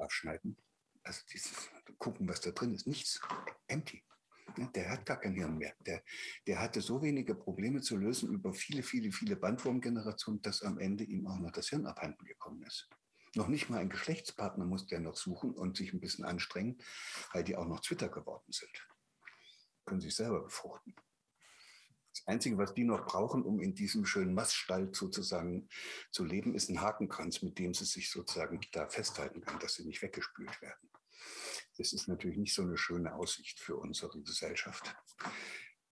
abschneiden. 0.00 0.56
Also 1.02 1.22
dieses 1.32 1.70
gucken, 1.98 2.28
was 2.28 2.40
da 2.40 2.50
drin 2.50 2.74
ist. 2.74 2.86
Nichts. 2.86 3.20
Empty. 3.66 4.02
Der 4.74 4.90
hat 4.90 5.06
gar 5.06 5.18
kein 5.18 5.34
Hirn 5.34 5.58
mehr. 5.58 5.74
Der, 5.86 6.02
der 6.46 6.60
hatte 6.60 6.80
so 6.80 7.02
wenige 7.02 7.34
Probleme 7.34 7.80
zu 7.80 7.96
lösen 7.96 8.32
über 8.32 8.52
viele, 8.52 8.82
viele, 8.82 9.12
viele 9.12 9.36
Bandwurmgenerationen, 9.36 10.42
dass 10.42 10.62
am 10.62 10.78
Ende 10.78 11.04
ihm 11.04 11.26
auch 11.26 11.38
noch 11.38 11.52
das 11.52 11.68
Hirn 11.68 11.86
abhanden 11.86 12.24
gekommen 12.24 12.62
ist. 12.62 12.88
Noch 13.34 13.48
nicht 13.48 13.70
mal 13.70 13.78
einen 13.78 13.88
Geschlechtspartner 13.88 14.66
muss 14.66 14.86
der 14.86 15.00
noch 15.00 15.16
suchen 15.16 15.52
und 15.52 15.76
sich 15.76 15.92
ein 15.92 16.00
bisschen 16.00 16.24
anstrengen, 16.24 16.78
weil 17.32 17.44
die 17.44 17.56
auch 17.56 17.66
noch 17.66 17.80
Twitter 17.80 18.08
geworden 18.08 18.52
sind. 18.52 18.88
Können 19.86 20.00
sich 20.02 20.14
selber 20.14 20.42
befruchten. 20.42 20.94
Das 22.12 22.26
Einzige, 22.26 22.58
was 22.58 22.74
die 22.74 22.84
noch 22.84 23.06
brauchen, 23.06 23.42
um 23.42 23.58
in 23.58 23.74
diesem 23.74 24.04
schönen 24.04 24.34
Maststall 24.34 24.94
sozusagen 24.94 25.68
zu 26.10 26.24
leben, 26.24 26.54
ist 26.54 26.68
ein 26.68 26.82
Hakenkranz, 26.82 27.40
mit 27.40 27.58
dem 27.58 27.72
sie 27.72 27.86
sich 27.86 28.10
sozusagen 28.10 28.60
da 28.72 28.86
festhalten 28.86 29.40
kann, 29.40 29.58
dass 29.60 29.74
sie 29.74 29.86
nicht 29.86 30.02
weggespült 30.02 30.60
werden. 30.60 30.91
Das 31.78 31.92
ist 31.92 32.06
natürlich 32.08 32.36
nicht 32.36 32.54
so 32.54 32.62
eine 32.62 32.76
schöne 32.76 33.14
Aussicht 33.14 33.58
für 33.58 33.76
unsere 33.76 34.20
Gesellschaft, 34.20 34.94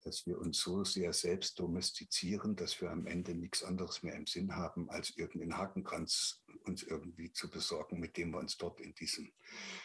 dass 0.02 0.26
wir 0.26 0.38
uns 0.38 0.60
so 0.60 0.84
sehr 0.84 1.12
selbst 1.12 1.58
domestizieren, 1.58 2.56
dass 2.56 2.80
wir 2.80 2.90
am 2.90 3.06
Ende 3.06 3.34
nichts 3.34 3.62
anderes 3.62 4.02
mehr 4.02 4.14
im 4.14 4.26
Sinn 4.26 4.54
haben, 4.56 4.90
als 4.90 5.16
irgendeinen 5.16 5.56
Hakenkranz 5.56 6.42
uns 6.64 6.82
irgendwie 6.82 7.32
zu 7.32 7.50
besorgen, 7.50 7.98
mit 7.98 8.16
dem 8.16 8.30
wir 8.32 8.38
uns 8.38 8.58
dort 8.58 8.80
in 8.80 8.94
diesem 8.94 9.32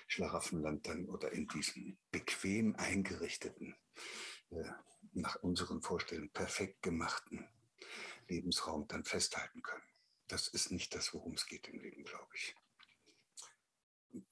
Schlaraffenland 0.08 0.88
dann 0.88 1.06
oder 1.06 1.32
in 1.32 1.48
diesem 1.48 1.98
bequem 2.12 2.76
eingerichteten, 2.76 3.76
äh, 4.52 4.64
nach 5.14 5.38
unseren 5.38 5.82
Vorstellungen 5.82 6.32
perfekt 6.32 6.82
gemachten 6.82 7.48
Lebensraum 8.28 8.88
dann 8.88 9.06
festhalten 9.06 9.62
können. 9.62 9.84
Das 10.28 10.48
ist 10.48 10.72
nicht 10.72 10.94
das, 10.96 11.14
worum 11.14 11.34
es 11.34 11.46
geht 11.46 11.68
im 11.68 11.80
Leben, 11.80 12.04
glaube 12.04 12.32
ich 12.34 12.56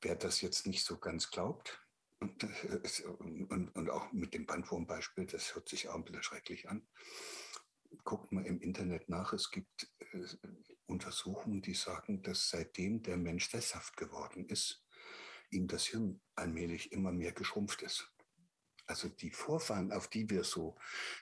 wer 0.03 0.15
das 0.15 0.41
jetzt 0.41 0.67
nicht 0.67 0.85
so 0.85 0.97
ganz 0.97 1.31
glaubt, 1.31 1.79
und, 2.19 3.51
und, 3.51 3.69
und 3.75 3.89
auch 3.89 4.11
mit 4.13 4.33
dem 4.33 4.45
Bandwurmbeispiel, 4.45 5.25
das 5.25 5.55
hört 5.55 5.67
sich 5.67 5.89
auch 5.89 5.95
ein 5.95 6.05
bisschen 6.05 6.23
schrecklich 6.23 6.69
an, 6.69 6.87
guckt 8.03 8.31
mal 8.31 8.45
im 8.45 8.61
Internet 8.61 9.09
nach. 9.09 9.33
Es 9.33 9.51
gibt 9.51 9.91
äh, 9.99 10.25
Untersuchungen, 10.85 11.61
die 11.61 11.73
sagen, 11.73 12.21
dass 12.21 12.49
seitdem 12.49 13.03
der 13.03 13.17
Mensch 13.17 13.49
sesshaft 13.49 13.97
geworden 13.97 14.47
ist, 14.47 14.85
ihm 15.49 15.67
das 15.67 15.85
Hirn 15.85 16.21
allmählich 16.35 16.91
immer 16.91 17.11
mehr 17.11 17.33
geschrumpft 17.33 17.81
ist. 17.81 18.09
Also 18.85 19.07
die 19.07 19.31
Vorfahren, 19.31 19.91
auf 19.91 20.09
die 20.09 20.29
wir 20.29 20.43
so 20.43 20.77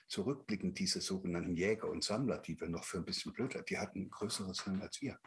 zurückblicken, 0.08 0.74
diese 0.74 1.00
sogenannten 1.00 1.54
Jäger 1.54 1.88
und 1.88 2.02
Sammler, 2.02 2.38
die 2.38 2.60
wir 2.60 2.68
noch 2.68 2.84
für 2.84 2.98
ein 2.98 3.04
bisschen 3.04 3.32
blöder, 3.32 3.62
die 3.62 3.78
hatten 3.78 4.02
ein 4.02 4.10
größeres 4.10 4.64
Hirn 4.64 4.82
als 4.82 5.00
wir. 5.00 5.18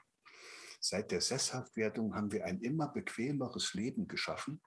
Seit 0.80 1.12
der 1.12 1.22
Sesshaftwerdung 1.22 2.16
haben 2.16 2.32
wir 2.32 2.46
ein 2.46 2.60
immer 2.62 2.88
bequemeres 2.88 3.74
Leben 3.74 4.08
geschaffen, 4.08 4.62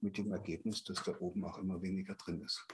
mit 0.00 0.18
dem 0.18 0.32
Ergebnis, 0.32 0.84
dass 0.84 1.02
da 1.02 1.16
oben 1.20 1.44
auch 1.44 1.58
immer 1.58 1.80
weniger 1.82 2.14
drin 2.14 2.42
ist. 2.42 2.66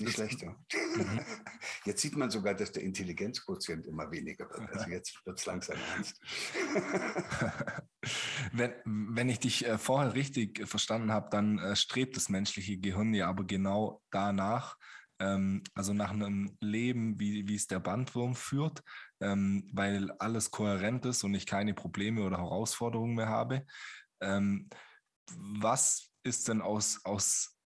Nicht 0.00 0.14
schlechter. 0.14 0.56
Mhm. 0.72 1.20
Jetzt 1.84 2.02
sieht 2.02 2.16
man 2.16 2.30
sogar, 2.30 2.54
dass 2.54 2.70
der 2.70 2.84
Intelligenzquotient 2.84 3.86
immer 3.86 4.10
weniger 4.10 4.48
wird. 4.48 4.58
Also 4.72 4.90
jetzt 4.90 5.26
wird 5.26 5.38
es 5.38 5.46
langsam 5.46 5.76
ernst. 5.94 6.20
wenn, 8.52 8.74
wenn 8.84 9.28
ich 9.28 9.40
dich 9.40 9.66
äh, 9.66 9.76
vorher 9.76 10.14
richtig 10.14 10.68
verstanden 10.68 11.10
habe, 11.10 11.28
dann 11.30 11.58
äh, 11.58 11.74
strebt 11.74 12.16
das 12.16 12.28
menschliche 12.28 12.78
Gehirn 12.78 13.12
ja 13.12 13.28
aber 13.28 13.44
genau 13.44 14.02
danach, 14.10 14.76
ähm, 15.18 15.62
also 15.74 15.92
nach 15.94 16.10
einem 16.10 16.56
Leben, 16.60 17.18
wie, 17.18 17.48
wie 17.48 17.56
es 17.56 17.66
der 17.66 17.80
Bandwurm 17.80 18.36
führt, 18.36 18.84
ähm, 19.20 19.68
weil 19.72 20.10
alles 20.12 20.50
kohärent 20.50 21.04
ist 21.06 21.24
und 21.24 21.34
ich 21.34 21.46
keine 21.46 21.74
Probleme 21.74 22.22
oder 22.24 22.38
Herausforderungen 22.38 23.14
mehr 23.14 23.28
habe. 23.28 23.66
Ähm, 24.20 24.68
was 25.30 26.10
ist 26.22 26.48
denn 26.48 26.62
aus, 26.62 27.04
aus 27.04 27.58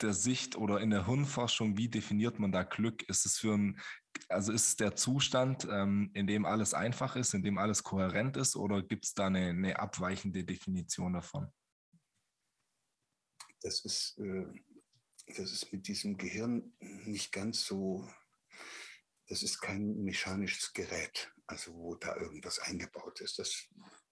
der 0.00 0.12
Sicht 0.14 0.56
oder 0.56 0.80
in 0.80 0.90
der 0.90 1.06
Hirnforschung, 1.06 1.76
wie 1.76 1.88
definiert 1.88 2.38
man 2.38 2.52
da 2.52 2.62
Glück? 2.62 3.02
Ist 3.08 3.26
es 3.26 3.38
für 3.38 3.54
ein, 3.54 3.80
also 4.28 4.52
ist 4.52 4.68
es 4.68 4.76
der 4.76 4.96
Zustand, 4.96 5.66
ähm, 5.70 6.10
in 6.14 6.26
dem 6.26 6.44
alles 6.44 6.74
einfach 6.74 7.16
ist, 7.16 7.34
in 7.34 7.42
dem 7.42 7.58
alles 7.58 7.82
kohärent 7.82 8.36
ist, 8.36 8.56
oder 8.56 8.82
gibt 8.82 9.04
es 9.04 9.14
da 9.14 9.26
eine, 9.26 9.48
eine, 9.48 9.78
abweichende 9.78 10.44
Definition 10.44 11.12
davon? 11.12 11.48
Das 13.60 13.84
ist, 13.84 14.18
äh, 14.18 14.46
das 15.26 15.52
ist 15.52 15.72
mit 15.72 15.86
diesem 15.86 16.16
Gehirn 16.16 16.72
nicht 16.80 17.32
ganz 17.32 17.64
so 17.64 18.08
das 19.32 19.42
ist 19.42 19.62
kein 19.62 20.04
mechanisches 20.04 20.74
Gerät, 20.74 21.32
also 21.46 21.72
wo 21.74 21.94
da 21.94 22.14
irgendwas 22.16 22.58
eingebaut 22.58 23.22
ist. 23.22 23.38
Das 23.38 23.66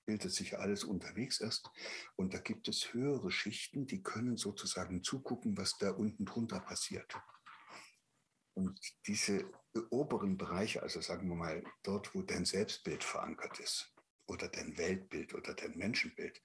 bildet 0.07 0.33
sich 0.33 0.59
alles 0.59 0.83
unterwegs 0.83 1.43
erst. 1.43 1.71
Und 2.17 2.33
da 2.33 2.39
gibt 2.39 2.69
es 2.69 2.95
höhere 2.95 3.31
Schichten, 3.31 3.87
die 3.87 4.03
können 4.03 4.39
sozusagen 4.39 5.03
zugucken, 5.03 5.59
was 5.59 5.77
da 5.77 5.91
unten 5.91 6.25
drunter 6.25 6.59
passiert. 6.61 7.21
Und 8.55 8.81
diese 9.07 9.45
oberen 9.91 10.39
Bereiche, 10.39 10.83
also 10.83 11.03
sagen 11.03 11.29
wir 11.29 11.37
mal 11.37 11.65
dort, 11.83 12.15
wo 12.15 12.23
dein 12.23 12.47
Selbstbild 12.47 13.05
verankert 13.05 13.61
ist 13.61 13.95
oder 14.27 14.49
dein 14.49 14.79
Weltbild 14.79 15.35
oder 15.35 15.53
dein 15.53 15.77
Menschenbild, 15.77 16.41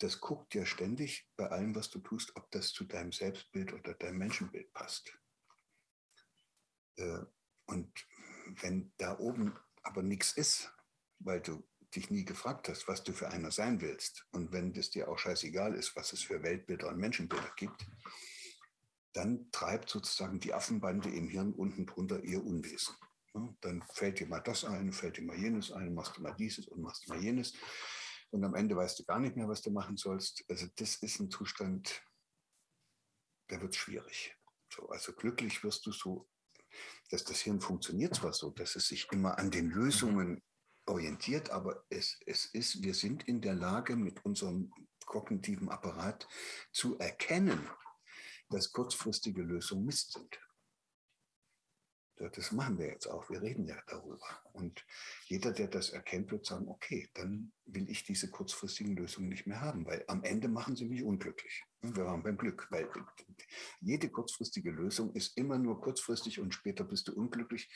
das 0.00 0.20
guckt 0.20 0.52
ja 0.56 0.66
ständig 0.66 1.30
bei 1.36 1.48
allem, 1.48 1.76
was 1.76 1.90
du 1.90 2.00
tust, 2.00 2.34
ob 2.34 2.50
das 2.50 2.72
zu 2.72 2.86
deinem 2.86 3.12
Selbstbild 3.12 3.72
oder 3.72 3.94
deinem 3.94 4.18
Menschenbild 4.18 4.72
passt. 4.72 5.16
Äh, 6.96 7.20
und 7.66 8.06
wenn 8.62 8.92
da 8.98 9.18
oben 9.18 9.54
aber 9.82 10.02
nichts 10.02 10.32
ist, 10.32 10.72
weil 11.18 11.40
du 11.40 11.66
dich 11.94 12.10
nie 12.10 12.24
gefragt 12.24 12.68
hast, 12.68 12.88
was 12.88 13.02
du 13.04 13.12
für 13.12 13.30
einer 13.30 13.50
sein 13.50 13.80
willst, 13.80 14.26
und 14.32 14.52
wenn 14.52 14.74
es 14.74 14.90
dir 14.90 15.08
auch 15.08 15.18
scheißegal 15.18 15.74
ist, 15.74 15.96
was 15.96 16.12
es 16.12 16.22
für 16.22 16.42
Weltbilder 16.42 16.88
und 16.88 16.98
Menschenbilder 16.98 17.52
gibt, 17.56 17.86
dann 19.12 19.50
treibt 19.50 19.88
sozusagen 19.88 20.40
die 20.40 20.52
Affenbande 20.52 21.08
im 21.08 21.28
Hirn 21.28 21.52
unten 21.54 21.86
drunter 21.86 22.22
ihr 22.22 22.44
Unwesen. 22.44 22.94
dann 23.60 23.82
fällt 23.92 24.20
dir 24.20 24.26
mal 24.26 24.40
das 24.40 24.64
ein, 24.64 24.92
fällt 24.92 25.16
dir 25.18 25.22
mal 25.22 25.36
jenes 25.36 25.70
ein, 25.72 25.94
machst 25.94 26.16
du 26.16 26.22
mal 26.22 26.34
dieses 26.34 26.66
und 26.68 26.82
machst 26.82 27.08
mal 27.08 27.22
jenes. 27.22 27.54
Und 28.30 28.44
am 28.44 28.54
Ende 28.54 28.76
weißt 28.76 28.98
du 28.98 29.04
gar 29.04 29.20
nicht 29.20 29.36
mehr, 29.36 29.48
was 29.48 29.62
du 29.62 29.70
machen 29.70 29.96
sollst. 29.96 30.44
Also 30.48 30.66
das 30.76 30.96
ist 30.96 31.20
ein 31.20 31.30
Zustand, 31.30 32.02
der 33.50 33.60
wird 33.60 33.74
schwierig. 33.74 34.34
So, 34.72 34.88
also 34.88 35.12
glücklich 35.12 35.62
wirst 35.64 35.86
du 35.86 35.92
so 35.92 36.28
dass 37.10 37.24
das 37.24 37.40
Hirn 37.40 37.60
funktioniert 37.60 38.14
zwar 38.14 38.32
so, 38.32 38.50
dass 38.50 38.76
es 38.76 38.88
sich 38.88 39.06
immer 39.12 39.38
an 39.38 39.50
den 39.50 39.70
Lösungen 39.70 40.42
orientiert, 40.86 41.50
aber 41.50 41.84
es, 41.88 42.18
es 42.26 42.46
ist, 42.46 42.82
wir 42.82 42.94
sind 42.94 43.24
in 43.24 43.40
der 43.40 43.54
Lage, 43.54 43.96
mit 43.96 44.24
unserem 44.24 44.72
kognitiven 45.04 45.68
Apparat 45.68 46.28
zu 46.72 46.98
erkennen, 46.98 47.68
dass 48.50 48.72
kurzfristige 48.72 49.42
Lösungen 49.42 49.86
Mist 49.86 50.12
sind. 50.12 50.40
Das 52.16 52.50
machen 52.50 52.78
wir 52.78 52.86
jetzt 52.86 53.06
auch. 53.06 53.28
Wir 53.28 53.42
reden 53.42 53.66
ja 53.66 53.76
darüber. 53.88 54.26
Und 54.52 54.86
jeder, 55.26 55.52
der 55.52 55.68
das 55.68 55.90
erkennt, 55.90 56.30
wird 56.30 56.46
sagen, 56.46 56.66
okay, 56.66 57.10
dann 57.12 57.52
will 57.66 57.90
ich 57.90 58.04
diese 58.04 58.30
kurzfristigen 58.30 58.96
Lösungen 58.96 59.28
nicht 59.28 59.46
mehr 59.46 59.60
haben, 59.60 59.84
weil 59.84 60.02
am 60.08 60.22
Ende 60.24 60.48
machen 60.48 60.76
sie 60.76 60.86
mich 60.86 61.02
unglücklich. 61.02 61.62
Wir 61.82 62.04
waren 62.04 62.22
beim 62.22 62.36
Glück, 62.36 62.66
weil 62.70 62.88
jede 63.80 64.08
kurzfristige 64.08 64.70
Lösung 64.70 65.12
ist 65.14 65.36
immer 65.36 65.58
nur 65.58 65.80
kurzfristig 65.80 66.40
und 66.40 66.52
später 66.52 66.84
bist 66.84 67.08
du 67.08 67.14
unglücklich. 67.14 67.70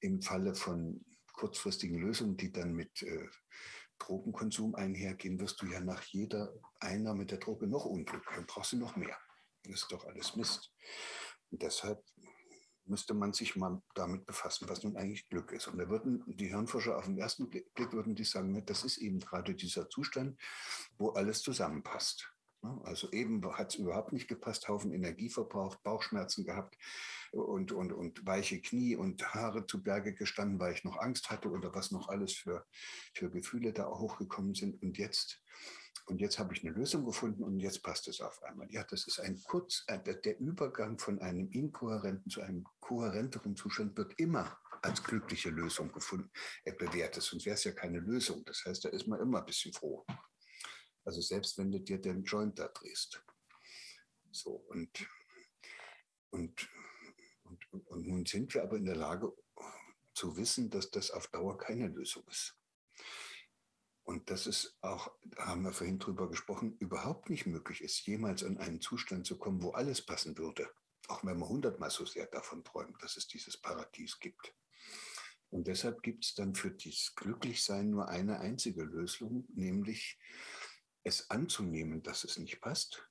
Im 0.00 0.20
Falle 0.20 0.54
von 0.54 1.04
kurzfristigen 1.32 1.98
Lösungen, 1.98 2.36
die 2.36 2.52
dann 2.52 2.74
mit 2.74 3.02
äh, 3.02 3.28
Drogenkonsum 3.98 4.74
einhergehen, 4.74 5.40
wirst 5.40 5.62
du 5.62 5.66
ja 5.66 5.80
nach 5.80 6.02
jeder 6.04 6.52
Einnahme 6.80 7.24
der 7.24 7.38
Droge 7.38 7.66
noch 7.66 7.84
unglücklicher. 7.84 8.36
Dann 8.36 8.46
brauchst 8.46 8.72
du 8.72 8.76
noch 8.76 8.96
mehr. 8.96 9.16
Das 9.64 9.82
ist 9.82 9.92
doch 9.92 10.04
alles 10.04 10.36
Mist. 10.36 10.72
Und 11.50 11.62
deshalb 11.62 12.02
müsste 12.84 13.14
man 13.14 13.32
sich 13.32 13.56
mal 13.56 13.80
damit 13.94 14.26
befassen, 14.26 14.68
was 14.68 14.82
nun 14.82 14.96
eigentlich 14.96 15.28
Glück 15.28 15.52
ist. 15.52 15.68
Und 15.68 15.78
da 15.78 15.88
würden 15.88 16.24
die 16.26 16.48
Hirnforscher 16.48 16.98
auf 16.98 17.04
den 17.04 17.18
ersten 17.18 17.48
Blick 17.48 17.92
würden 17.92 18.14
die 18.14 18.24
sagen, 18.24 18.64
das 18.66 18.84
ist 18.84 18.98
eben 18.98 19.20
gerade 19.20 19.54
dieser 19.54 19.88
Zustand, 19.88 20.38
wo 20.98 21.10
alles 21.10 21.42
zusammenpasst. 21.42 22.32
Also 22.62 23.10
eben 23.12 23.42
hat 23.56 23.70
es 23.70 23.76
überhaupt 23.76 24.12
nicht 24.12 24.28
gepasst, 24.28 24.68
Haufen 24.68 24.92
Energie 24.92 25.30
verbraucht, 25.30 25.82
Bauchschmerzen 25.82 26.44
gehabt 26.44 26.76
und, 27.32 27.72
und, 27.72 27.92
und 27.92 28.26
weiche 28.26 28.60
Knie 28.60 28.96
und 28.96 29.34
Haare 29.34 29.66
zu 29.66 29.82
Berge 29.82 30.14
gestanden, 30.14 30.60
weil 30.60 30.74
ich 30.74 30.84
noch 30.84 30.98
Angst 30.98 31.30
hatte 31.30 31.48
oder 31.48 31.74
was 31.74 31.90
noch 31.90 32.08
alles 32.08 32.34
für, 32.34 32.66
für 33.14 33.30
Gefühle 33.30 33.72
da 33.72 33.86
hochgekommen 33.86 34.54
sind. 34.54 34.82
Und 34.82 34.98
jetzt, 34.98 35.42
und 36.06 36.20
jetzt 36.20 36.38
habe 36.38 36.54
ich 36.54 36.62
eine 36.62 36.74
Lösung 36.74 37.06
gefunden 37.06 37.44
und 37.44 37.60
jetzt 37.60 37.82
passt 37.82 38.08
es 38.08 38.20
auf 38.20 38.42
einmal. 38.42 38.70
Ja, 38.70 38.84
das 38.84 39.06
ist 39.06 39.20
ein 39.20 39.40
kurz, 39.44 39.84
äh, 39.86 39.98
der 39.98 40.38
Übergang 40.38 40.98
von 40.98 41.18
einem 41.20 41.48
inkohärenten 41.50 42.30
zu 42.30 42.42
einem 42.42 42.64
kohärenteren 42.80 43.56
Zustand 43.56 43.96
wird 43.96 44.18
immer 44.18 44.58
als 44.82 45.02
glückliche 45.02 45.50
Lösung 45.50 45.92
gefunden, 45.92 46.30
er 46.64 46.72
bewertet, 46.74 47.22
sonst 47.22 47.44
wäre 47.44 47.54
es 47.54 47.64
ja 47.64 47.72
keine 47.72 48.00
Lösung. 48.00 48.44
Das 48.44 48.64
heißt, 48.64 48.84
da 48.84 48.88
ist 48.88 49.06
man 49.06 49.20
immer 49.20 49.40
ein 49.40 49.46
bisschen 49.46 49.72
froh. 49.72 50.04
Also 51.04 51.20
selbst 51.20 51.58
wenn 51.58 51.70
du 51.70 51.80
dir 51.80 52.00
den 52.00 52.24
Joint 52.24 52.58
da 52.58 52.68
drehst. 52.68 53.22
So, 54.30 54.52
und, 54.68 55.08
und, 56.30 56.68
und, 57.44 57.72
und 57.72 58.06
nun 58.06 58.26
sind 58.26 58.54
wir 58.54 58.62
aber 58.62 58.76
in 58.76 58.84
der 58.84 58.96
Lage 58.96 59.32
zu 60.14 60.36
wissen, 60.36 60.70
dass 60.70 60.90
das 60.90 61.10
auf 61.10 61.28
Dauer 61.28 61.58
keine 61.58 61.88
Lösung 61.88 62.26
ist. 62.28 62.56
Und 64.02 64.30
dass 64.30 64.46
es 64.46 64.76
auch, 64.80 65.12
da 65.22 65.46
haben 65.46 65.62
wir 65.62 65.72
vorhin 65.72 65.98
drüber 65.98 66.28
gesprochen, 66.28 66.76
überhaupt 66.78 67.30
nicht 67.30 67.46
möglich 67.46 67.80
ist, 67.80 68.06
jemals 68.06 68.42
in 68.42 68.58
einen 68.58 68.80
Zustand 68.80 69.26
zu 69.26 69.38
kommen, 69.38 69.62
wo 69.62 69.70
alles 69.70 70.04
passen 70.04 70.36
würde. 70.36 70.68
Auch 71.08 71.24
wenn 71.24 71.38
man 71.38 71.48
hundertmal 71.48 71.90
so 71.90 72.04
sehr 72.04 72.26
davon 72.26 72.64
träumt, 72.64 73.02
dass 73.02 73.16
es 73.16 73.28
dieses 73.28 73.56
Paradies 73.56 74.18
gibt. 74.18 74.54
Und 75.50 75.66
deshalb 75.66 76.02
gibt 76.02 76.24
es 76.24 76.34
dann 76.34 76.54
für 76.54 76.70
dieses 76.70 77.14
Glücklichsein 77.14 77.90
nur 77.90 78.08
eine 78.08 78.40
einzige 78.40 78.84
Lösung, 78.84 79.46
nämlich 79.54 80.18
es 81.04 81.30
anzunehmen, 81.30 82.02
dass 82.02 82.24
es 82.24 82.38
nicht 82.38 82.60
passt, 82.60 83.08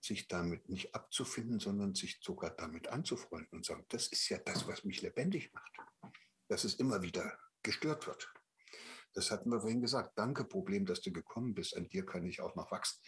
sich 0.00 0.28
damit 0.28 0.68
nicht 0.68 0.94
abzufinden, 0.94 1.58
sondern 1.58 1.94
sich 1.94 2.20
sogar 2.20 2.50
damit 2.50 2.88
anzufreunden 2.88 3.58
und 3.58 3.64
sagen, 3.64 3.86
das 3.88 4.08
ist 4.08 4.28
ja 4.28 4.38
das, 4.38 4.66
was 4.68 4.84
mich 4.84 5.02
lebendig 5.02 5.52
macht, 5.52 5.72
dass 6.48 6.64
es 6.64 6.74
immer 6.74 7.02
wieder 7.02 7.38
gestört 7.62 8.06
wird. 8.06 8.32
Das 9.14 9.30
hatten 9.30 9.50
wir 9.50 9.60
vorhin 9.60 9.80
gesagt. 9.80 10.18
Danke, 10.18 10.44
Problem, 10.44 10.86
dass 10.86 11.00
du 11.00 11.12
gekommen 11.12 11.54
bist. 11.54 11.76
An 11.76 11.88
dir 11.88 12.04
kann 12.04 12.26
ich 12.26 12.40
auch 12.40 12.54
noch 12.56 12.70
wachsen. 12.70 13.00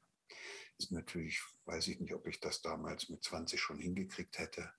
ist 0.78 0.92
natürlich, 0.92 1.42
weiß 1.66 1.88
ich 1.88 2.00
nicht, 2.00 2.14
ob 2.14 2.26
ich 2.26 2.40
das 2.40 2.62
damals 2.62 3.08
mit 3.08 3.22
20 3.22 3.60
schon 3.60 3.78
hingekriegt 3.78 4.38
hätte. 4.38 4.72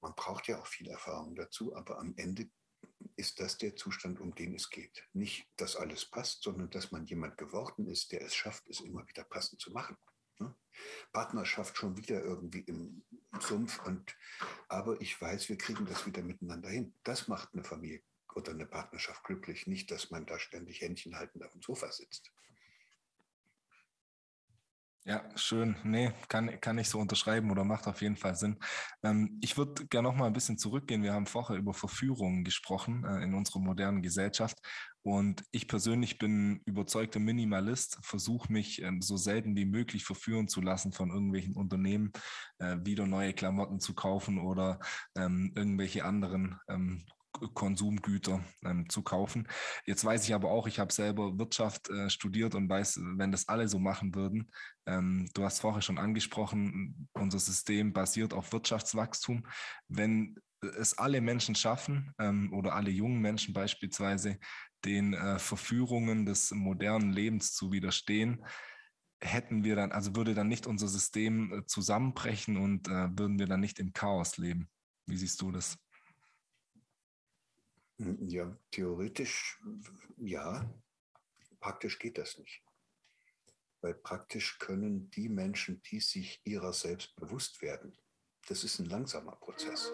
Man 0.00 0.14
braucht 0.14 0.48
ja 0.48 0.58
auch 0.58 0.66
viel 0.66 0.88
Erfahrung 0.88 1.34
dazu, 1.36 1.76
aber 1.76 1.98
am 1.98 2.14
Ende 2.16 2.50
ist 3.20 3.38
das 3.38 3.58
der 3.58 3.76
Zustand, 3.76 4.18
um 4.18 4.34
den 4.34 4.54
es 4.54 4.70
geht. 4.70 5.06
Nicht, 5.12 5.46
dass 5.56 5.76
alles 5.76 6.06
passt, 6.06 6.42
sondern 6.42 6.70
dass 6.70 6.90
man 6.90 7.04
jemand 7.04 7.36
geworden 7.36 7.86
ist, 7.86 8.12
der 8.12 8.22
es 8.22 8.34
schafft, 8.34 8.66
es 8.68 8.80
immer 8.80 9.06
wieder 9.06 9.24
passend 9.24 9.60
zu 9.60 9.70
machen. 9.72 9.96
Ne? 10.38 10.54
Partnerschaft 11.12 11.76
schon 11.76 11.98
wieder 11.98 12.22
irgendwie 12.22 12.60
im 12.60 13.04
Sumpf. 13.38 13.78
Und, 13.84 14.16
aber 14.68 14.98
ich 15.02 15.20
weiß, 15.20 15.50
wir 15.50 15.58
kriegen 15.58 15.84
das 15.84 16.06
wieder 16.06 16.22
miteinander 16.22 16.70
hin. 16.70 16.94
Das 17.04 17.28
macht 17.28 17.52
eine 17.52 17.62
Familie 17.62 18.02
oder 18.34 18.52
eine 18.52 18.66
Partnerschaft 18.66 19.22
glücklich, 19.24 19.66
nicht, 19.66 19.90
dass 19.90 20.10
man 20.10 20.24
da 20.24 20.38
ständig 20.38 20.80
Händchen 20.80 21.16
haltend 21.16 21.44
auf 21.44 21.52
dem 21.52 21.62
Sofa 21.62 21.92
sitzt. 21.92 22.32
Ja, 25.10 25.24
schön. 25.34 25.74
Nee, 25.82 26.12
kann, 26.28 26.60
kann 26.60 26.78
ich 26.78 26.88
so 26.88 27.00
unterschreiben 27.00 27.50
oder 27.50 27.64
macht 27.64 27.88
auf 27.88 28.00
jeden 28.00 28.16
Fall 28.16 28.36
Sinn. 28.36 28.56
Ähm, 29.02 29.40
ich 29.42 29.56
würde 29.56 29.84
gerne 29.88 30.08
noch 30.08 30.14
mal 30.14 30.28
ein 30.28 30.32
bisschen 30.32 30.56
zurückgehen. 30.56 31.02
Wir 31.02 31.12
haben 31.12 31.26
vorher 31.26 31.56
über 31.56 31.74
Verführungen 31.74 32.44
gesprochen 32.44 33.04
äh, 33.04 33.24
in 33.24 33.34
unserer 33.34 33.58
modernen 33.58 34.02
Gesellschaft. 34.02 34.56
Und 35.02 35.42
ich 35.50 35.66
persönlich 35.66 36.18
bin 36.18 36.60
überzeugter 36.64 37.18
Minimalist, 37.18 37.98
versuche 38.02 38.52
mich 38.52 38.82
ähm, 38.82 39.02
so 39.02 39.16
selten 39.16 39.56
wie 39.56 39.64
möglich 39.64 40.04
verführen 40.04 40.46
zu 40.46 40.60
lassen 40.60 40.92
von 40.92 41.10
irgendwelchen 41.10 41.56
Unternehmen, 41.56 42.12
äh, 42.58 42.76
wieder 42.84 43.04
neue 43.04 43.32
Klamotten 43.32 43.80
zu 43.80 43.96
kaufen 43.96 44.38
oder 44.38 44.78
ähm, 45.16 45.52
irgendwelche 45.56 46.04
anderen 46.04 46.60
ähm, 46.68 47.04
Konsumgüter 47.54 48.44
ähm, 48.64 48.88
zu 48.88 49.02
kaufen. 49.02 49.48
Jetzt 49.86 50.04
weiß 50.04 50.24
ich 50.24 50.34
aber 50.34 50.50
auch, 50.50 50.66
ich 50.66 50.78
habe 50.78 50.92
selber 50.92 51.38
Wirtschaft 51.38 51.88
äh, 51.90 52.10
studiert 52.10 52.54
und 52.54 52.68
weiß, 52.68 53.00
wenn 53.16 53.32
das 53.32 53.48
alle 53.48 53.68
so 53.68 53.78
machen 53.78 54.14
würden, 54.14 54.50
ähm, 54.86 55.28
du 55.34 55.44
hast 55.44 55.60
vorher 55.60 55.82
schon 55.82 55.98
angesprochen, 55.98 57.08
unser 57.12 57.38
System 57.38 57.92
basiert 57.92 58.34
auf 58.34 58.52
Wirtschaftswachstum. 58.52 59.46
Wenn 59.88 60.36
es 60.78 60.98
alle 60.98 61.20
Menschen 61.20 61.54
schaffen 61.54 62.12
ähm, 62.18 62.52
oder 62.52 62.74
alle 62.74 62.90
jungen 62.90 63.20
Menschen 63.20 63.54
beispielsweise, 63.54 64.38
den 64.84 65.14
äh, 65.14 65.38
Verführungen 65.38 66.26
des 66.26 66.50
modernen 66.52 67.12
Lebens 67.12 67.52
zu 67.54 67.72
widerstehen, 67.72 68.44
hätten 69.22 69.64
wir 69.64 69.76
dann, 69.76 69.92
also 69.92 70.16
würde 70.16 70.34
dann 70.34 70.48
nicht 70.48 70.66
unser 70.66 70.88
System 70.88 71.52
äh, 71.52 71.66
zusammenbrechen 71.66 72.56
und 72.56 72.88
äh, 72.88 73.08
würden 73.18 73.38
wir 73.38 73.46
dann 73.46 73.60
nicht 73.60 73.78
im 73.78 73.92
Chaos 73.92 74.38
leben. 74.38 74.68
Wie 75.06 75.16
siehst 75.16 75.40
du 75.42 75.50
das? 75.50 75.76
Ja, 78.00 78.56
theoretisch 78.70 79.60
ja, 80.16 80.72
praktisch 81.60 81.98
geht 81.98 82.16
das 82.16 82.38
nicht. 82.38 82.62
Weil 83.82 83.94
praktisch 83.94 84.58
können 84.58 85.10
die 85.10 85.28
Menschen, 85.28 85.82
die 85.82 86.00
sich 86.00 86.40
ihrer 86.44 86.72
selbst 86.72 87.14
bewusst 87.16 87.60
werden, 87.60 87.94
das 88.48 88.64
ist 88.64 88.78
ein 88.78 88.86
langsamer 88.86 89.36
Prozess. 89.36 89.92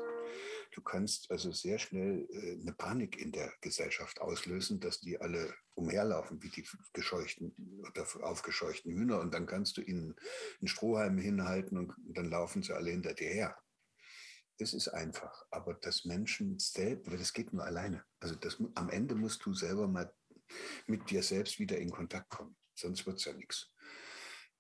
Du 0.73 0.83
kannst 0.83 1.31
also 1.31 1.51
sehr 1.51 1.79
schnell 1.79 2.29
äh, 2.31 2.61
eine 2.61 2.73
Panik 2.73 3.17
in 3.19 3.33
der 3.33 3.53
Gesellschaft 3.61 4.21
auslösen, 4.21 4.79
dass 4.79 5.01
die 5.01 5.21
alle 5.21 5.55
umherlaufen 5.75 6.43
wie 6.43 6.51
die 6.51 6.65
gescheuchten 6.93 7.55
oder 7.81 8.07
aufgescheuchten 8.25 8.93
Hühner 8.93 9.21
und 9.21 9.35
dann 9.35 9.47
kannst 9.47 9.79
du 9.79 9.83
ihnen 9.83 10.15
einen 10.61 10.69
Strohhalm 10.69 11.19
hinhalten 11.19 11.79
und 11.79 11.95
dann 11.99 12.31
laufen 12.31 12.63
sie 12.63 12.73
alle 12.73 12.91
hinter 12.91 13.15
dir 13.15 13.31
her. 13.31 13.57
Das 14.59 14.73
ist 14.73 14.89
einfach, 14.89 15.45
aber 15.51 15.75
das 15.75 16.05
Menschen 16.05 16.59
selbst, 16.59 17.13
das 17.13 17.33
geht 17.33 17.53
nur 17.53 17.65
alleine. 17.65 18.05
Also 18.21 18.35
das, 18.35 18.57
am 18.75 18.89
Ende 18.89 19.15
musst 19.15 19.45
du 19.45 19.53
selber 19.53 19.87
mal 19.87 20.13
mit 20.87 21.11
dir 21.11 21.23
selbst 21.23 21.59
wieder 21.59 21.79
in 21.79 21.91
Kontakt 21.91 22.31
kommen, 22.31 22.57
sonst 22.75 23.07
wird 23.07 23.19
es 23.19 23.25
ja 23.25 23.33
nichts. 23.35 23.71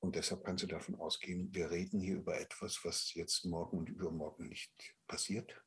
Und 0.01 0.15
deshalb 0.15 0.45
kannst 0.45 0.63
du 0.63 0.67
davon 0.67 0.97
ausgehen, 0.97 1.55
wir 1.55 1.71
reden 1.71 2.01
hier 2.01 2.17
über 2.17 2.39
etwas, 2.39 2.85
was 2.85 3.15
jetzt 3.15 3.45
morgen 3.47 3.79
und 3.79 3.89
übermorgen 3.89 4.49
nicht 4.49 4.95
passiert. 5.07 5.63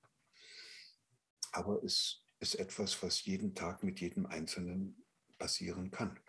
Aber 1.52 1.84
es 1.84 2.24
ist 2.40 2.56
etwas, 2.56 3.02
was 3.02 3.26
jeden 3.26 3.56
Tag 3.56 3.84
mit 3.84 4.00
jedem 4.00 4.28
Einzelnen 4.28 5.04
passieren 5.40 5.90
kann. 5.90 6.20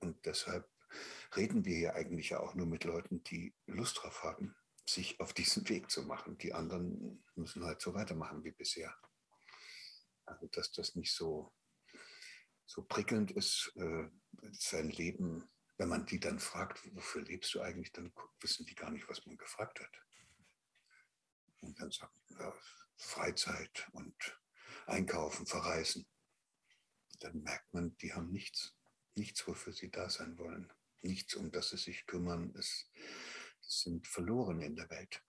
Und 0.00 0.24
deshalb 0.26 0.68
reden 1.34 1.64
wir 1.64 1.76
hier 1.76 1.94
eigentlich 1.94 2.30
ja 2.30 2.40
auch 2.40 2.54
nur 2.54 2.66
mit 2.66 2.84
Leuten, 2.84 3.22
die 3.24 3.54
Lust 3.66 4.02
drauf 4.02 4.22
haben, 4.22 4.54
sich 4.86 5.18
auf 5.20 5.32
diesen 5.32 5.68
Weg 5.68 5.90
zu 5.90 6.02
machen. 6.02 6.38
Die 6.38 6.52
anderen 6.52 7.24
müssen 7.34 7.64
halt 7.64 7.80
so 7.80 7.94
weitermachen 7.94 8.44
wie 8.44 8.52
bisher. 8.52 8.94
Also 10.26 10.46
dass 10.48 10.72
das 10.72 10.94
nicht 10.94 11.12
so, 11.12 11.52
so 12.66 12.82
prickelnd 12.82 13.30
ist, 13.32 13.72
äh, 13.76 14.08
sein 14.52 14.90
Leben, 14.90 15.48
wenn 15.76 15.88
man 15.88 16.06
die 16.06 16.20
dann 16.20 16.38
fragt, 16.38 16.80
wofür 16.94 17.22
lebst 17.22 17.52
du 17.54 17.60
eigentlich, 17.60 17.92
dann 17.92 18.12
wissen 18.40 18.64
die 18.66 18.74
gar 18.74 18.90
nicht, 18.90 19.08
was 19.08 19.26
man 19.26 19.36
gefragt 19.36 19.80
hat. 19.80 20.02
Und 21.60 21.80
dann 21.80 21.90
sagt 21.90 22.14
man, 22.30 22.40
ja, 22.40 22.54
Freizeit 22.96 23.88
und 23.92 24.14
Einkaufen, 24.86 25.46
Verreisen. 25.46 26.06
Dann 27.20 27.42
merkt 27.42 27.72
man, 27.72 27.96
die 27.98 28.12
haben 28.12 28.30
nichts, 28.30 28.76
nichts, 29.14 29.46
wofür 29.46 29.72
sie 29.72 29.90
da 29.90 30.10
sein 30.10 30.38
wollen, 30.38 30.72
nichts, 31.00 31.34
um 31.34 31.50
das 31.50 31.70
sie 31.70 31.78
sich 31.78 32.06
kümmern. 32.06 32.54
Es, 32.56 32.90
sind 33.80 34.06
verloren 34.06 34.60
in 34.60 34.76
der 34.76 34.90
Welt. 34.90 35.22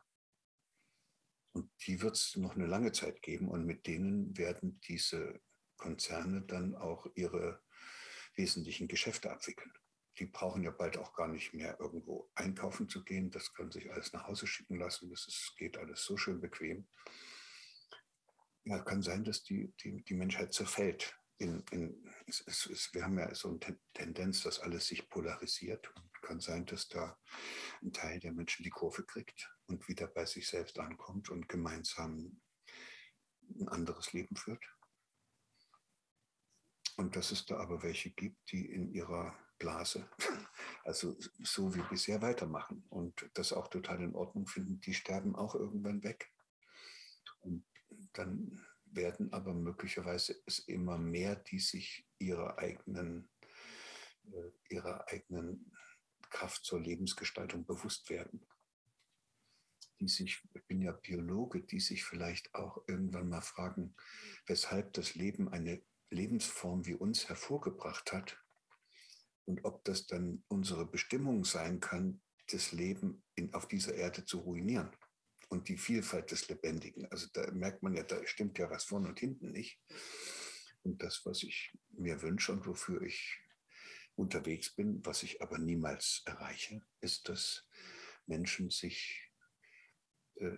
Und 1.54 1.72
die 1.88 2.02
wird 2.02 2.16
es 2.16 2.36
noch 2.36 2.56
eine 2.56 2.66
lange 2.66 2.91
Zeit 2.91 3.22
geben 3.22 3.48
und 3.48 3.66
mit 3.66 3.88
denen 3.88 4.38
werden 4.38 4.82
diese 4.82 5.41
Konzerne 5.78 6.41
dann 6.41 6.76
auch 6.76 7.08
ihre 7.16 7.62
wesentlichen 8.36 8.88
Geschäfte 8.88 9.32
abwickeln. 9.32 9.72
Die 10.20 10.26
brauchen 10.26 10.64
ja 10.64 10.72
bald 10.72 10.98
auch 10.98 11.14
gar 11.14 11.28
nicht 11.28 11.54
mehr 11.54 11.78
irgendwo 11.80 12.30
einkaufen 12.36 12.88
zu 12.88 13.04
gehen. 13.04 13.32
Das 13.32 13.54
können 13.54 13.72
sich 13.72 13.91
alles 13.91 14.14
nach 14.14 14.28
Hause 14.28 14.48
schicken 14.48 14.78
lassen. 14.80 15.10
Das 15.10 15.28
ist, 15.28 15.56
geht 15.58 15.78
alles 15.78 16.04
so 16.04 16.18
schön 16.18 16.39
bequem. 16.39 16.88
Ja, 18.64 18.80
kann 18.80 19.02
sein, 19.02 19.24
dass 19.24 19.43
die, 19.43 19.74
die, 19.82 20.04
die 20.04 20.14
Menschheit 20.14 20.54
zerfällt. 20.54 21.18
In, 21.38 21.64
in, 21.72 22.10
es, 22.28 22.43
es, 22.48 22.93
wir 22.93 23.04
haben 23.04 23.20
ja 23.20 23.34
so 23.36 23.50
eine 23.50 23.80
Tendenz, 23.93 24.43
dass 24.43 24.60
alles 24.60 24.88
sich 24.88 25.10
polarisiert. 25.10 25.93
Kann 26.26 26.39
sein, 26.39 26.65
dass 26.65 26.88
da 26.88 27.15
ein 27.84 27.93
Teil 27.93 28.19
der 28.19 28.34
Menschen 28.34 28.63
die 28.63 28.71
Kurve 28.71 29.03
kriegt 29.03 29.47
und 29.67 29.88
wieder 29.88 30.07
bei 30.07 30.26
sich 30.26 30.47
selbst 30.47 30.80
ankommt 30.80 31.30
und 31.30 31.47
gemeinsam 31.47 32.41
ein 33.59 33.67
anderes 33.67 34.11
Leben 34.11 34.36
führt. 34.36 34.65
Und 36.97 37.15
dass 37.15 37.32
es 37.32 37.45
da 37.45 37.57
aber 37.57 37.84
welche 37.84 38.09
gibt, 38.09 38.51
die 38.51 38.65
in 38.65 38.91
ihrer 38.91 39.38
Blase, 39.59 40.09
also 40.84 41.15
so 41.43 41.76
wie 41.76 41.84
bisher 41.84 42.23
weitermachen 42.23 42.84
und 42.89 43.30
das 43.36 43.53
auch 43.53 43.67
total 43.67 44.01
in 44.01 44.15
Ordnung 44.15 44.47
finden, 44.47 44.82
die 44.82 44.95
sterben 44.95 45.36
auch 45.36 45.53
irgendwann 45.53 46.03
weg. 46.03 46.34
Und 47.41 47.63
dann 48.13 48.65
werden 48.86 49.32
aber 49.32 49.53
möglicherweise 49.53 50.41
es 50.47 50.57
immer 50.57 50.97
mehr, 50.97 51.36
die 51.36 51.59
sich 51.59 52.07
ihrer 52.17 52.57
eigenen, 52.57 53.30
äh, 54.32 54.51
ihrer 54.69 55.07
eigenen 55.09 55.71
Kraft 56.30 56.63
zur 56.63 56.80
Lebensgestaltung 56.80 57.65
bewusst 57.65 58.09
werden. 58.09 58.45
Die 59.99 60.07
sich, 60.07 60.41
ich 60.53 60.63
bin 60.65 60.82
ja 60.82 60.91
Biologe, 60.91 61.61
die 61.61 61.80
sich 61.80 62.03
vielleicht 62.03 62.53
auch 62.53 62.84
irgendwann 62.88 63.30
mal 63.30 63.41
fragen, 63.41 63.95
weshalb 64.45 64.93
das 64.93 65.15
Leben 65.15 65.49
eine 65.49 65.82
Lebensform 66.09 66.86
wie 66.86 66.95
uns 66.95 67.30
hervorgebracht 67.30 68.11
hat 68.11 68.38
und 69.45 69.63
ob 69.63 69.84
das 69.86 70.07
dann 70.07 70.43
unsere 70.47 70.86
Bestimmung 70.86 71.45
sein 71.45 71.80
kann, 71.80 72.21
das 72.51 72.71
Leben 72.71 73.23
in, 73.36 73.53
auf 73.53 73.67
dieser 73.67 73.95
Erde 73.95 74.26
zu 74.26 74.39
ruinieren 74.39 74.91
und 75.49 75.69
die 75.69 75.78
Vielfalt 75.78 76.32
des 76.32 76.47
Lebendigen. 76.49 77.05
Also 77.11 77.28
da 77.34 77.49
merkt 77.51 77.84
man 77.84 77.95
ja, 77.95 78.03
da 78.03 78.26
stimmt 78.26 78.57
ja 78.57 78.69
was 78.69 78.84
vorne 78.86 79.07
und 79.07 79.19
hinten 79.19 79.51
nicht. 79.51 79.80
Und 80.84 81.01
das, 81.01 81.26
was 81.26 81.43
ich 81.43 81.73
mir 81.89 82.21
wünsche 82.21 82.51
und 82.51 82.67
wofür 82.67 83.01
ich 83.01 83.39
unterwegs 84.16 84.70
bin, 84.70 85.05
was 85.05 85.24
ich 85.24 85.41
aber 85.41 85.57
niemals 85.57 86.22
erreiche, 86.26 86.82
ist, 87.01 87.30
dass 87.30 87.68
Menschen 88.26 88.70
sich, 88.70 89.32
äh, 90.36 90.57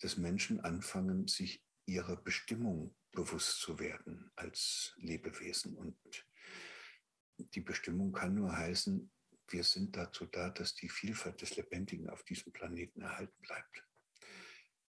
dass 0.00 0.16
Menschen 0.16 0.60
anfangen, 0.60 1.28
sich 1.28 1.64
ihrer 1.86 2.16
Bestimmung 2.16 2.94
bewusst 3.12 3.60
zu 3.60 3.78
werden 3.78 4.30
als 4.36 4.94
Lebewesen. 4.98 5.76
Und 5.76 5.96
die 7.38 7.60
Bestimmung 7.60 8.12
kann 8.12 8.34
nur 8.34 8.56
heißen, 8.56 9.10
wir 9.48 9.64
sind 9.64 9.96
dazu 9.96 10.26
da, 10.26 10.50
dass 10.50 10.74
die 10.74 10.88
Vielfalt 10.88 11.42
des 11.42 11.56
Lebendigen 11.56 12.08
auf 12.08 12.22
diesem 12.22 12.52
Planeten 12.52 13.00
erhalten 13.00 13.40
bleibt. 13.42 13.84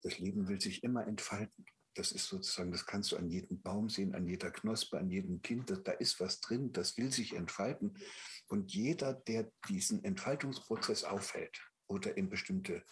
Das 0.02 0.20
Leben 0.20 0.48
will 0.48 0.60
sich 0.60 0.84
immer 0.84 1.08
entfalten. 1.08 1.66
Das 1.96 2.12
ist 2.12 2.28
sozusagen, 2.28 2.72
das 2.72 2.86
kannst 2.86 3.12
du 3.12 3.18
an 3.18 3.30
jedem 3.30 3.62
Baum 3.62 3.90
sehen, 3.90 4.16
an 4.16 4.28
jeder 4.28 4.52
Knospe, 4.52 4.98
an 4.98 5.10
jedem 5.10 5.42
Kind. 5.42 5.70
Da 5.86 5.92
ist 5.92 6.20
was 6.20 6.40
drin, 6.40 6.72
das 6.72 6.98
will 6.98 7.12
sich 7.12 7.36
entfalten. 7.36 7.98
Und 8.48 8.74
jeder, 8.74 9.14
der 9.14 9.52
diesen 9.68 10.04
Entfaltungsprozess 10.04 11.04
aufhält 11.04 11.62
oder 11.88 12.16
in 12.16 12.30
bestimmte 12.30 12.86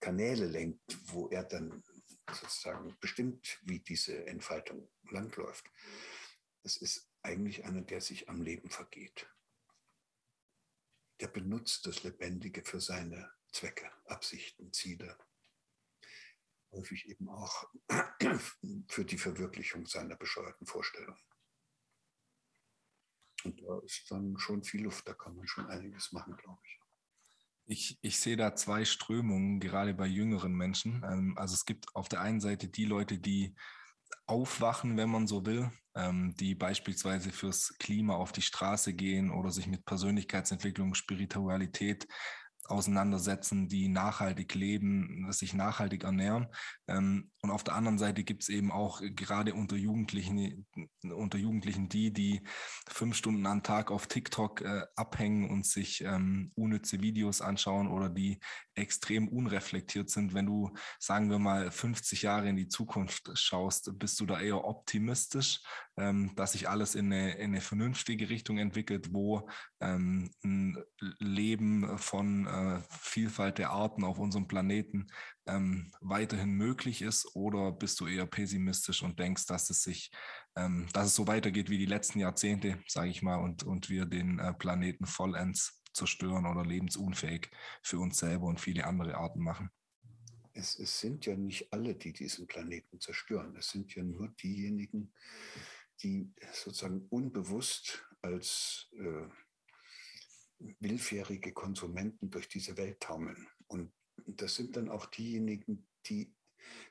Kanäle 0.00 0.46
lenkt, 0.46 0.98
wo 1.12 1.28
er 1.28 1.44
dann 1.44 1.82
sozusagen 2.30 2.96
bestimmt, 3.00 3.58
wie 3.62 3.80
diese 3.80 4.26
Entfaltung 4.26 4.88
langläuft, 5.10 5.64
das 6.62 6.76
ist 6.76 7.08
eigentlich 7.22 7.64
einer, 7.64 7.80
der 7.82 8.00
sich 8.00 8.28
am 8.28 8.42
Leben 8.42 8.70
vergeht 8.70 9.26
der 11.20 11.28
benutzt 11.28 11.86
das 11.86 12.02
Lebendige 12.04 12.62
für 12.62 12.80
seine 12.80 13.30
Zwecke, 13.52 13.90
Absichten, 14.06 14.72
Ziele. 14.72 15.16
Häufig 16.72 17.08
eben 17.08 17.28
auch 17.28 17.64
für 18.88 19.04
die 19.04 19.18
Verwirklichung 19.18 19.86
seiner 19.86 20.16
bescheuerten 20.16 20.66
Vorstellungen. 20.66 21.18
Und 23.44 23.60
da 23.62 23.78
ist 23.84 24.10
dann 24.10 24.36
schon 24.38 24.62
viel 24.64 24.82
Luft, 24.82 25.06
da 25.08 25.14
kann 25.14 25.36
man 25.36 25.46
schon 25.46 25.66
einiges 25.66 26.12
machen, 26.12 26.36
glaube 26.36 26.60
ich. 26.64 26.80
Ich, 27.70 27.98
ich 28.00 28.18
sehe 28.18 28.36
da 28.36 28.54
zwei 28.54 28.84
Strömungen, 28.84 29.60
gerade 29.60 29.94
bei 29.94 30.06
jüngeren 30.06 30.52
Menschen. 30.52 31.04
Ähm, 31.04 31.34
also 31.36 31.54
es 31.54 31.66
gibt 31.66 31.94
auf 31.94 32.08
der 32.08 32.20
einen 32.22 32.40
Seite 32.40 32.68
die 32.68 32.86
Leute, 32.86 33.18
die 33.18 33.54
aufwachen, 34.26 34.96
wenn 34.96 35.10
man 35.10 35.26
so 35.26 35.44
will, 35.44 35.70
ähm, 35.94 36.34
die 36.38 36.54
beispielsweise 36.54 37.30
fürs 37.30 37.76
Klima 37.78 38.14
auf 38.14 38.32
die 38.32 38.42
Straße 38.42 38.94
gehen 38.94 39.30
oder 39.30 39.50
sich 39.50 39.66
mit 39.66 39.84
Persönlichkeitsentwicklung, 39.84 40.94
Spiritualität 40.94 42.08
auseinandersetzen, 42.68 43.68
die 43.68 43.88
nachhaltig 43.88 44.54
leben, 44.54 45.26
sich 45.30 45.54
nachhaltig 45.54 46.04
ernähren. 46.04 46.48
Ähm, 46.86 47.30
und 47.42 47.50
auf 47.50 47.64
der 47.64 47.74
anderen 47.74 47.98
Seite 47.98 48.24
gibt 48.24 48.42
es 48.42 48.48
eben 48.48 48.70
auch 48.70 49.00
gerade 49.14 49.54
unter 49.54 49.76
Jugendlichen, 49.76 50.66
unter 51.02 51.38
Jugendlichen 51.38 51.88
die, 51.88 52.12
die 52.12 52.42
fünf 52.88 53.16
Stunden 53.16 53.46
am 53.46 53.62
Tag 53.62 53.90
auf 53.90 54.06
TikTok 54.06 54.62
äh, 54.62 54.82
abhängen 54.96 55.50
und 55.50 55.66
sich 55.66 56.02
ähm, 56.02 56.52
unnütze 56.54 57.00
Videos 57.00 57.40
anschauen 57.40 57.88
oder 57.88 58.08
die 58.08 58.40
extrem 58.78 59.28
unreflektiert 59.28 60.10
sind. 60.10 60.34
Wenn 60.34 60.46
du, 60.46 60.72
sagen 60.98 61.30
wir 61.30 61.38
mal, 61.38 61.70
50 61.70 62.22
Jahre 62.22 62.48
in 62.48 62.56
die 62.56 62.68
Zukunft 62.68 63.30
schaust, 63.34 63.98
bist 63.98 64.18
du 64.20 64.26
da 64.26 64.40
eher 64.40 64.64
optimistisch, 64.64 65.60
ähm, 65.96 66.32
dass 66.36 66.52
sich 66.52 66.68
alles 66.68 66.94
in 66.94 67.12
eine, 67.12 67.32
in 67.32 67.50
eine 67.50 67.60
vernünftige 67.60 68.28
Richtung 68.30 68.58
entwickelt, 68.58 69.12
wo 69.12 69.48
ähm, 69.80 70.30
ein 70.44 70.78
Leben 71.18 71.98
von 71.98 72.46
äh, 72.46 72.82
Vielfalt 72.90 73.58
der 73.58 73.70
Arten 73.70 74.04
auf 74.04 74.18
unserem 74.18 74.48
Planeten 74.48 75.08
ähm, 75.46 75.90
weiterhin 76.00 76.50
möglich 76.50 77.02
ist? 77.02 77.34
Oder 77.34 77.72
bist 77.72 78.00
du 78.00 78.06
eher 78.06 78.26
pessimistisch 78.26 79.02
und 79.02 79.18
denkst, 79.18 79.46
dass 79.46 79.70
es 79.70 79.82
sich, 79.82 80.10
ähm, 80.56 80.86
dass 80.92 81.06
es 81.06 81.14
so 81.14 81.26
weitergeht 81.26 81.70
wie 81.70 81.78
die 81.78 81.86
letzten 81.86 82.20
Jahrzehnte, 82.20 82.78
sage 82.86 83.10
ich 83.10 83.22
mal, 83.22 83.36
und, 83.36 83.62
und 83.64 83.88
wir 83.88 84.06
den 84.06 84.38
äh, 84.38 84.52
Planeten 84.54 85.06
vollends 85.06 85.77
zerstören 85.92 86.46
oder 86.46 86.64
lebensunfähig 86.64 87.50
für 87.82 87.98
uns 87.98 88.18
selber 88.18 88.46
und 88.46 88.60
viele 88.60 88.86
andere 88.86 89.16
Arten 89.16 89.40
machen? 89.40 89.70
Es, 90.52 90.78
es 90.78 90.98
sind 90.98 91.26
ja 91.26 91.36
nicht 91.36 91.72
alle, 91.72 91.94
die 91.94 92.12
diesen 92.12 92.46
Planeten 92.46 93.00
zerstören. 93.00 93.54
Es 93.56 93.70
sind 93.70 93.94
ja 93.94 94.02
nur 94.02 94.28
diejenigen, 94.28 95.12
die 96.02 96.32
sozusagen 96.52 97.06
unbewusst 97.10 98.04
als 98.22 98.88
äh, 98.92 99.28
willfährige 100.80 101.52
Konsumenten 101.52 102.30
durch 102.30 102.48
diese 102.48 102.76
Welt 102.76 103.00
taumeln 103.00 103.46
und 103.68 103.92
das 104.26 104.56
sind 104.56 104.76
dann 104.76 104.88
auch 104.88 105.06
diejenigen, 105.06 105.86
die 106.06 106.34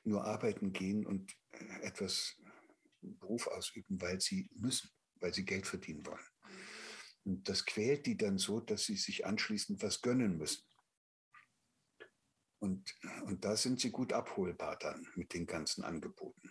nur 0.04 0.24
arbeiten 0.24 0.72
gehen 0.72 1.06
und 1.06 1.36
äh, 1.52 1.82
etwas 1.82 2.36
Beruf 3.00 3.46
ausüben, 3.46 4.00
weil 4.00 4.20
sie 4.20 4.50
müssen, 4.54 4.90
weil 5.16 5.32
sie 5.32 5.44
Geld 5.44 5.66
verdienen 5.66 6.04
wollen. 6.06 6.24
Und 7.28 7.46
das 7.46 7.66
quält 7.66 8.06
die 8.06 8.16
dann 8.16 8.38
so, 8.38 8.58
dass 8.58 8.86
sie 8.86 8.96
sich 8.96 9.26
anschließend 9.26 9.82
was 9.82 10.00
gönnen 10.00 10.38
müssen. 10.38 10.64
Und, 12.58 12.96
und 13.26 13.44
da 13.44 13.54
sind 13.54 13.80
sie 13.80 13.90
gut 13.90 14.14
abholbar 14.14 14.78
dann 14.78 15.06
mit 15.14 15.34
den 15.34 15.46
ganzen 15.46 15.84
Angeboten. 15.84 16.50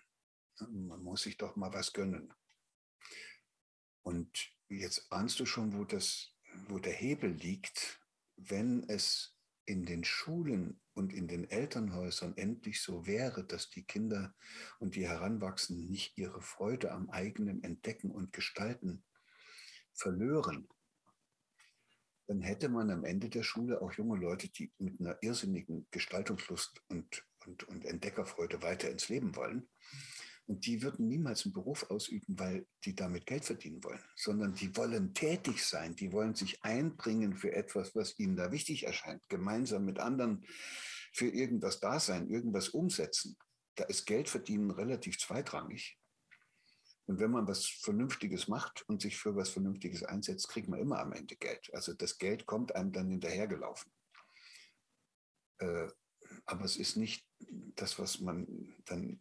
Man 0.59 1.01
muss 1.01 1.23
sich 1.23 1.36
doch 1.36 1.55
mal 1.55 1.73
was 1.73 1.93
gönnen. 1.93 2.32
Und 4.03 4.51
jetzt 4.69 5.11
ahnst 5.11 5.39
du 5.39 5.47
schon, 5.47 5.75
wo 5.75 5.84
das 5.84 6.36
wo 6.67 6.78
der 6.78 6.93
Hebel 6.93 7.32
liegt, 7.32 7.99
wenn 8.36 8.88
es 8.88 9.36
in 9.65 9.84
den 9.84 10.03
Schulen 10.03 10.80
und 10.93 11.11
in 11.11 11.28
den 11.28 11.49
Elternhäusern 11.49 12.38
endlich 12.38 12.84
so 12.84 13.07
wäre, 13.07 13.43
dass 13.43 13.71
die 13.71 13.84
Kinder 13.84 14.36
und 14.78 14.95
die 14.95 15.07
Heranwachsenden 15.07 15.89
nicht 15.89 16.19
ihre 16.19 16.41
Freude 16.41 16.91
am 16.91 17.09
eigenen 17.09 17.63
Entdecken 17.63 18.11
und 18.11 18.32
Gestalten 18.32 19.03
verlören, 19.97 20.67
dann 22.27 22.41
hätte 22.41 22.67
man 22.69 22.89
am 22.89 23.05
Ende 23.05 23.29
der 23.29 23.43
Schule 23.43 23.81
auch 23.81 23.93
junge 23.93 24.19
Leute, 24.19 24.49
die 24.49 24.71
mit 24.79 24.99
einer 24.99 25.17
irrsinnigen 25.21 25.87
Gestaltungslust 25.91 26.81
und, 26.89 27.25
und, 27.45 27.63
und 27.63 27.85
Entdeckerfreude 27.85 28.61
weiter 28.61 28.89
ins 28.89 29.07
Leben 29.07 29.35
wollen. 29.35 29.69
Und 30.45 30.65
die 30.65 30.81
würden 30.81 31.07
niemals 31.07 31.45
einen 31.45 31.53
Beruf 31.53 31.89
ausüben, 31.89 32.39
weil 32.39 32.65
die 32.85 32.95
damit 32.95 33.25
Geld 33.25 33.43
verdienen 33.43 33.83
wollen, 33.83 34.03
sondern 34.15 34.53
die 34.53 34.75
wollen 34.77 35.13
tätig 35.13 35.65
sein, 35.65 35.95
die 35.95 36.13
wollen 36.13 36.35
sich 36.35 36.63
einbringen 36.63 37.35
für 37.35 37.53
etwas, 37.53 37.95
was 37.95 38.17
ihnen 38.17 38.37
da 38.37 38.51
wichtig 38.51 38.85
erscheint, 38.85 39.21
gemeinsam 39.27 39.83
mit 39.83 39.99
anderen 39.99 40.45
für 41.13 41.27
irgendwas 41.27 41.79
da 41.79 41.99
sein, 41.99 42.29
irgendwas 42.29 42.69
umsetzen. 42.69 43.37
Da 43.75 43.83
ist 43.85 44.05
Geld 44.05 44.29
verdienen 44.29 44.71
relativ 44.71 45.19
zweitrangig. 45.19 45.97
Und 47.07 47.19
wenn 47.19 47.31
man 47.31 47.47
was 47.47 47.65
Vernünftiges 47.65 48.47
macht 48.47 48.87
und 48.89 49.01
sich 49.01 49.17
für 49.17 49.35
was 49.35 49.49
Vernünftiges 49.49 50.03
einsetzt, 50.03 50.49
kriegt 50.49 50.67
man 50.67 50.79
immer 50.79 50.99
am 50.99 51.13
Ende 51.13 51.35
Geld. 51.35 51.73
Also 51.73 51.93
das 51.93 52.17
Geld 52.17 52.45
kommt 52.45 52.75
einem 52.75 52.91
dann 52.91 53.09
hinterhergelaufen. 53.09 53.91
Äh, 55.59 55.87
aber 56.45 56.65
es 56.65 56.75
ist 56.75 56.97
nicht 56.97 57.25
das, 57.39 57.97
was 57.97 58.19
man 58.19 58.75
dann 58.85 59.19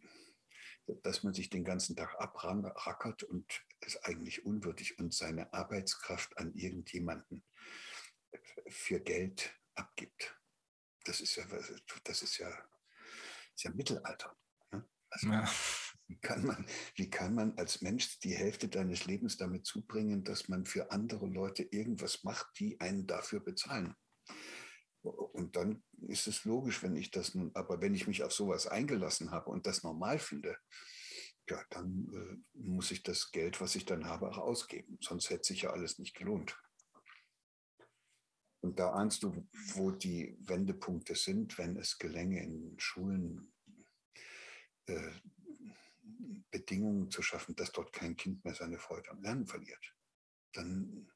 dass 1.03 1.23
man 1.23 1.33
sich 1.33 1.49
den 1.49 1.63
ganzen 1.63 1.95
Tag 1.95 2.15
abrackert 2.19 3.23
und 3.23 3.45
ist 3.81 4.03
eigentlich 4.05 4.45
unwürdig 4.45 4.97
und 4.99 5.13
seine 5.13 5.51
Arbeitskraft 5.53 6.37
an 6.37 6.53
irgendjemanden 6.53 7.43
für 8.69 8.99
Geld 8.99 9.53
abgibt. 9.75 10.39
Das 11.03 11.21
ist 11.21 11.35
ja, 11.35 11.45
das 12.03 12.21
ist 12.21 12.37
ja, 12.37 12.49
ist 13.55 13.63
ja 13.63 13.71
Mittelalter. 13.71 14.35
Ne? 14.71 14.87
Also, 15.09 15.27
ja. 15.27 15.49
Wie, 16.07 16.19
kann 16.19 16.45
man, 16.45 16.65
wie 16.95 17.09
kann 17.09 17.35
man 17.35 17.57
als 17.57 17.81
Mensch 17.81 18.19
die 18.19 18.35
Hälfte 18.35 18.69
deines 18.69 19.05
Lebens 19.05 19.37
damit 19.37 19.65
zubringen, 19.65 20.23
dass 20.23 20.47
man 20.47 20.65
für 20.65 20.91
andere 20.91 21.27
Leute 21.27 21.63
irgendwas 21.63 22.23
macht, 22.23 22.47
die 22.59 22.79
einen 22.79 23.07
dafür 23.07 23.41
bezahlen? 23.41 23.93
Und 25.01 25.55
dann 25.55 25.83
ist 26.07 26.27
es 26.27 26.45
logisch, 26.45 26.81
wenn 26.83 26.95
ich 26.95 27.11
das 27.11 27.35
nun, 27.35 27.51
aber 27.53 27.81
wenn 27.81 27.93
ich 27.93 28.07
mich 28.07 28.23
auf 28.23 28.33
sowas 28.33 28.67
eingelassen 28.67 29.31
habe 29.31 29.49
und 29.49 29.67
das 29.67 29.83
normal 29.83 30.19
finde, 30.19 30.57
ja, 31.49 31.63
dann 31.69 32.07
äh, 32.13 32.59
muss 32.59 32.91
ich 32.91 33.03
das 33.03 33.31
Geld, 33.31 33.61
was 33.61 33.75
ich 33.75 33.85
dann 33.85 34.05
habe, 34.05 34.29
auch 34.29 34.37
ausgeben. 34.37 34.97
Sonst 35.01 35.29
hätte 35.29 35.45
sich 35.45 35.61
ja 35.61 35.69
alles 35.71 35.97
nicht 35.97 36.15
gelohnt. 36.15 36.57
Und 38.61 38.79
da 38.79 38.91
ahnst 38.91 39.23
du, 39.23 39.47
wo 39.75 39.91
die 39.91 40.35
Wendepunkte 40.41 41.15
sind, 41.15 41.57
wenn 41.57 41.77
es 41.77 41.97
gelänge, 41.99 42.43
in 42.43 42.75
Schulen 42.77 43.53
äh, 44.87 45.11
Bedingungen 46.51 47.11
zu 47.11 47.21
schaffen, 47.21 47.55
dass 47.55 47.71
dort 47.71 47.93
kein 47.93 48.15
Kind 48.15 48.43
mehr 48.43 48.55
seine 48.55 48.79
Freude 48.79 49.09
am 49.11 49.21
Lernen 49.21 49.47
verliert. 49.47 49.93
Dann 50.53 51.09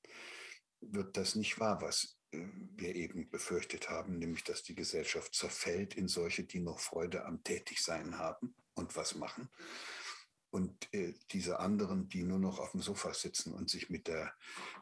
wird 0.81 1.17
das 1.17 1.35
nicht 1.35 1.59
wahr, 1.59 1.81
was 1.81 2.17
wir 2.31 2.95
eben 2.95 3.29
befürchtet 3.29 3.89
haben, 3.89 4.17
nämlich 4.17 4.43
dass 4.43 4.63
die 4.63 4.75
Gesellschaft 4.75 5.35
zerfällt 5.35 5.95
in 5.95 6.07
solche, 6.07 6.43
die 6.43 6.59
noch 6.59 6.79
Freude 6.79 7.25
am 7.25 7.43
Tätigsein 7.43 8.17
haben 8.17 8.55
und 8.73 8.95
was 8.95 9.15
machen. 9.15 9.49
Und 10.49 10.93
äh, 10.93 11.13
diese 11.31 11.59
anderen, 11.59 12.09
die 12.09 12.23
nur 12.23 12.39
noch 12.39 12.59
auf 12.59 12.71
dem 12.71 12.81
Sofa 12.81 13.13
sitzen 13.13 13.53
und 13.53 13.69
sich 13.69 13.89
mit 13.89 14.07
der 14.07 14.33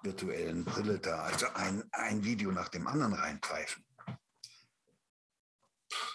virtuellen 0.01 0.65
Brille 0.65 0.99
da, 0.99 1.21
also 1.21 1.47
ein, 1.53 1.83
ein 1.91 2.23
Video 2.23 2.51
nach 2.51 2.69
dem 2.69 2.87
anderen 2.87 3.13
reingreifen. 3.13 3.85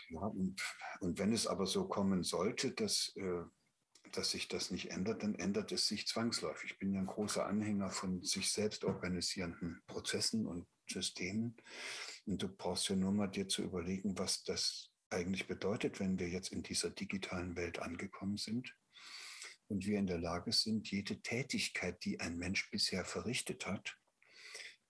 Ja, 0.09 0.21
und, 0.21 0.61
und 1.01 1.19
wenn 1.19 1.33
es 1.33 1.47
aber 1.47 1.67
so 1.67 1.87
kommen 1.87 2.25
sollte, 2.25 2.73
dass 2.73 3.13
äh, 3.17 3.43
dass 4.17 4.31
sich 4.31 4.49
das 4.49 4.71
nicht 4.71 4.91
ändert, 4.91 5.23
dann 5.23 5.35
ändert 5.35 5.73
es 5.73 5.89
sich 5.89 6.07
zwangsläufig. 6.07 6.73
Ich 6.73 6.79
bin 6.79 6.93
ja 6.93 7.01
ein 7.01 7.07
großer 7.07 7.47
Anhänger 7.47 7.91
von 7.91 8.23
sich 8.23 8.51
selbst 8.51 8.85
organisierenden 8.85 9.83
Prozessen 9.87 10.47
und 10.47 10.67
Systemen. 10.89 11.57
Und 12.27 12.43
du 12.43 12.49
brauchst 12.49 12.89
ja 12.89 12.97
nur 12.97 13.13
mal 13.13 13.29
dir 13.29 13.49
zu 13.49 13.63
überlegen, 13.63 14.19
was 14.19 14.45
das 14.45 14.91
eigentlich 15.11 15.47
bedeutet, 15.47 16.01
wenn 16.01 16.19
wir 16.19 16.29
jetzt 16.29 16.53
in 16.53 16.63
dieser 16.63 16.91
digitalen 16.91 17.57
Welt 17.57 17.79
angekommen 17.79 18.37
sind 18.37 18.75
und 19.69 19.87
wir 19.87 19.99
in 19.99 20.07
der 20.07 20.19
Lage 20.19 20.53
sind, 20.53 20.91
jede 20.91 21.21
Tätigkeit, 21.21 22.05
die 22.05 22.21
ein 22.21 22.37
Mensch 22.37 22.71
bisher 22.71 23.05
verrichtet 23.05 23.67
hat, 23.67 23.97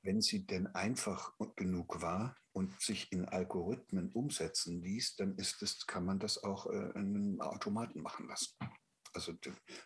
wenn 0.03 0.21
sie 0.21 0.47
denn 0.47 0.67
einfach 0.69 1.33
genug 1.57 2.03
war 2.03 2.37
und 2.53 2.79
sich 2.81 3.11
in 3.11 3.25
Algorithmen 3.25 4.13
umsetzen 4.13 4.83
ließ, 4.83 5.17
dann 5.17 5.37
ist 5.37 5.63
es, 5.63 5.87
kann 5.87 6.05
man 6.05 6.19
das 6.19 6.43
auch 6.43 6.67
äh, 6.67 6.91
in 6.95 7.17
einem 7.17 7.41
Automaten 7.41 8.01
machen 8.01 8.29
lassen 8.29 8.55
also 9.15 9.33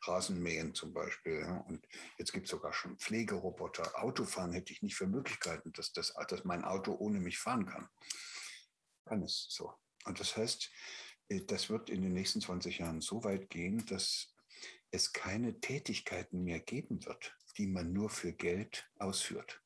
Rasenmähen 0.02 0.74
zum 0.74 0.92
Beispiel. 0.92 1.40
Ja. 1.40 1.58
Und 1.68 1.86
jetzt 2.18 2.32
gibt 2.32 2.46
es 2.46 2.50
sogar 2.50 2.72
schon 2.72 2.98
Pflegeroboter. 2.98 4.02
Autofahren 4.02 4.52
hätte 4.52 4.72
ich 4.72 4.82
nicht 4.82 4.96
für 4.96 5.06
Möglichkeiten, 5.06 5.72
dass, 5.72 5.92
das, 5.92 6.14
dass 6.28 6.44
mein 6.44 6.64
Auto 6.64 6.94
ohne 6.94 7.20
mich 7.20 7.38
fahren 7.38 7.66
kann. 7.66 7.88
Kann 9.04 9.22
es 9.22 9.46
so. 9.50 9.72
Und 10.04 10.20
das 10.20 10.36
heißt, 10.36 10.70
äh, 11.28 11.44
das 11.44 11.70
wird 11.70 11.90
in 11.90 12.02
den 12.02 12.14
nächsten 12.14 12.40
20 12.40 12.78
Jahren 12.78 13.00
so 13.00 13.24
weit 13.24 13.50
gehen, 13.50 13.84
dass 13.86 14.34
es 14.90 15.12
keine 15.12 15.60
Tätigkeiten 15.60 16.44
mehr 16.44 16.60
geben 16.60 17.04
wird, 17.04 17.36
die 17.56 17.66
man 17.66 17.92
nur 17.92 18.10
für 18.10 18.32
Geld 18.32 18.90
ausführt. 18.98 19.62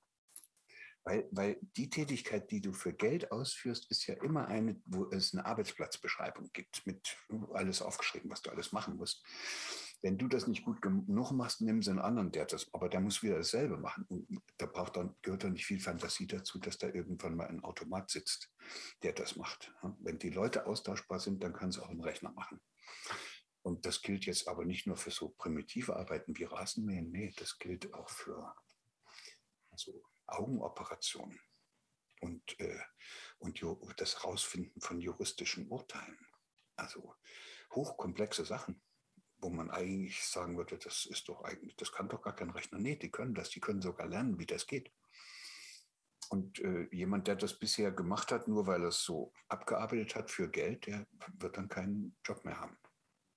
Weil, 1.05 1.28
weil 1.32 1.59
die 1.76 1.90
Tätigkeit, 1.90 2.50
die 2.50 2.61
du 2.61 2.72
für 2.72 2.92
Geld 2.92 3.32
ausführst, 3.32 3.90
ist 3.90 4.07
ja 4.07 4.14
immer 4.22 4.46
eine, 4.46 4.80
wo 4.86 5.11
es 5.11 5.34
eine 5.34 5.44
Arbeitsplatzbeschreibung 5.44 6.50
gibt, 6.53 6.86
mit 6.86 7.16
alles 7.53 7.82
aufgeschrieben, 7.82 8.30
was 8.30 8.42
du 8.42 8.50
alles 8.50 8.72
machen 8.72 8.96
musst. 8.96 9.24
Wenn 10.00 10.18
du 10.18 10.28
das 10.28 10.46
nicht 10.46 10.64
gut 10.64 10.80
genug 10.80 11.32
machst, 11.32 11.61
nimm 11.61 11.82
sie 11.82 11.90
einen 11.90 12.00
anderen, 12.00 12.30
der 12.32 12.44
das, 12.46 12.72
aber 12.72 12.88
der 12.88 13.00
muss 13.00 13.22
wieder 13.22 13.36
dasselbe 13.36 13.78
machen. 13.78 14.05
Und 14.09 14.42
da 14.59 14.66
braucht 14.66 14.96
dann, 14.96 15.14
gehört 15.22 15.44
dann 15.44 15.53
nicht 15.53 15.66
viel 15.66 15.80
Fantasie 15.80 16.26
dazu, 16.26 16.59
dass 16.59 16.78
da 16.78 16.88
irgendwann 16.88 17.36
mal 17.36 17.48
ein 17.48 17.62
Automat 17.64 18.11
sitzt, 18.11 18.50
der 19.03 19.12
das 19.12 19.36
macht. 19.36 19.72
Wenn 20.00 20.18
die 20.18 20.30
Leute 20.30 20.66
austauschbar 20.66 21.20
sind, 21.20 21.42
dann 21.42 21.53
kann 21.53 21.70
es 21.70 21.78
auch 21.78 21.88
ein 21.88 22.00
Rechner 22.00 22.32
machen. 22.32 22.61
Und 23.62 23.86
das 23.86 24.03
gilt 24.03 24.24
jetzt 24.26 24.48
aber 24.48 24.64
nicht 24.64 24.88
nur 24.88 24.96
für 24.96 25.12
so 25.12 25.30
primitive 25.38 25.96
Arbeiten 25.96 26.36
wie 26.36 26.44
Rasenmähen, 26.44 27.11
nee, 27.12 27.32
das 27.36 27.59
gilt 27.59 27.94
auch 27.94 28.09
für 28.09 28.55
also 29.70 30.03
Augenoperationen 30.32 31.40
und, 32.20 32.58
äh, 32.60 32.80
und 33.38 33.60
das 33.96 34.24
Rausfinden 34.24 34.80
von 34.80 35.00
juristischen 35.00 35.68
Urteilen. 35.68 36.18
Also 36.76 37.14
hochkomplexe 37.72 38.44
Sachen, 38.44 38.82
wo 39.38 39.50
man 39.50 39.70
eigentlich 39.70 40.24
sagen 40.24 40.56
würde, 40.56 40.78
das 40.78 41.04
ist 41.06 41.28
doch 41.28 41.42
eigentlich, 41.42 41.76
das 41.76 41.92
kann 41.92 42.08
doch 42.08 42.22
gar 42.22 42.34
kein 42.34 42.50
Rechner. 42.50 42.78
Nee, 42.78 42.96
die 42.96 43.10
können 43.10 43.34
das, 43.34 43.50
die 43.50 43.60
können 43.60 43.82
sogar 43.82 44.06
lernen, 44.06 44.38
wie 44.38 44.46
das 44.46 44.66
geht. 44.66 44.92
Und 46.28 46.60
äh, 46.60 46.88
jemand, 46.92 47.28
der 47.28 47.36
das 47.36 47.58
bisher 47.58 47.90
gemacht 47.92 48.32
hat, 48.32 48.48
nur 48.48 48.66
weil 48.66 48.82
er 48.82 48.88
es 48.88 49.02
so 49.02 49.34
abgearbeitet 49.48 50.14
hat 50.14 50.30
für 50.30 50.48
Geld, 50.48 50.86
der 50.86 51.06
wird 51.38 51.56
dann 51.58 51.68
keinen 51.68 52.16
Job 52.24 52.44
mehr 52.44 52.58
haben. 52.58 52.78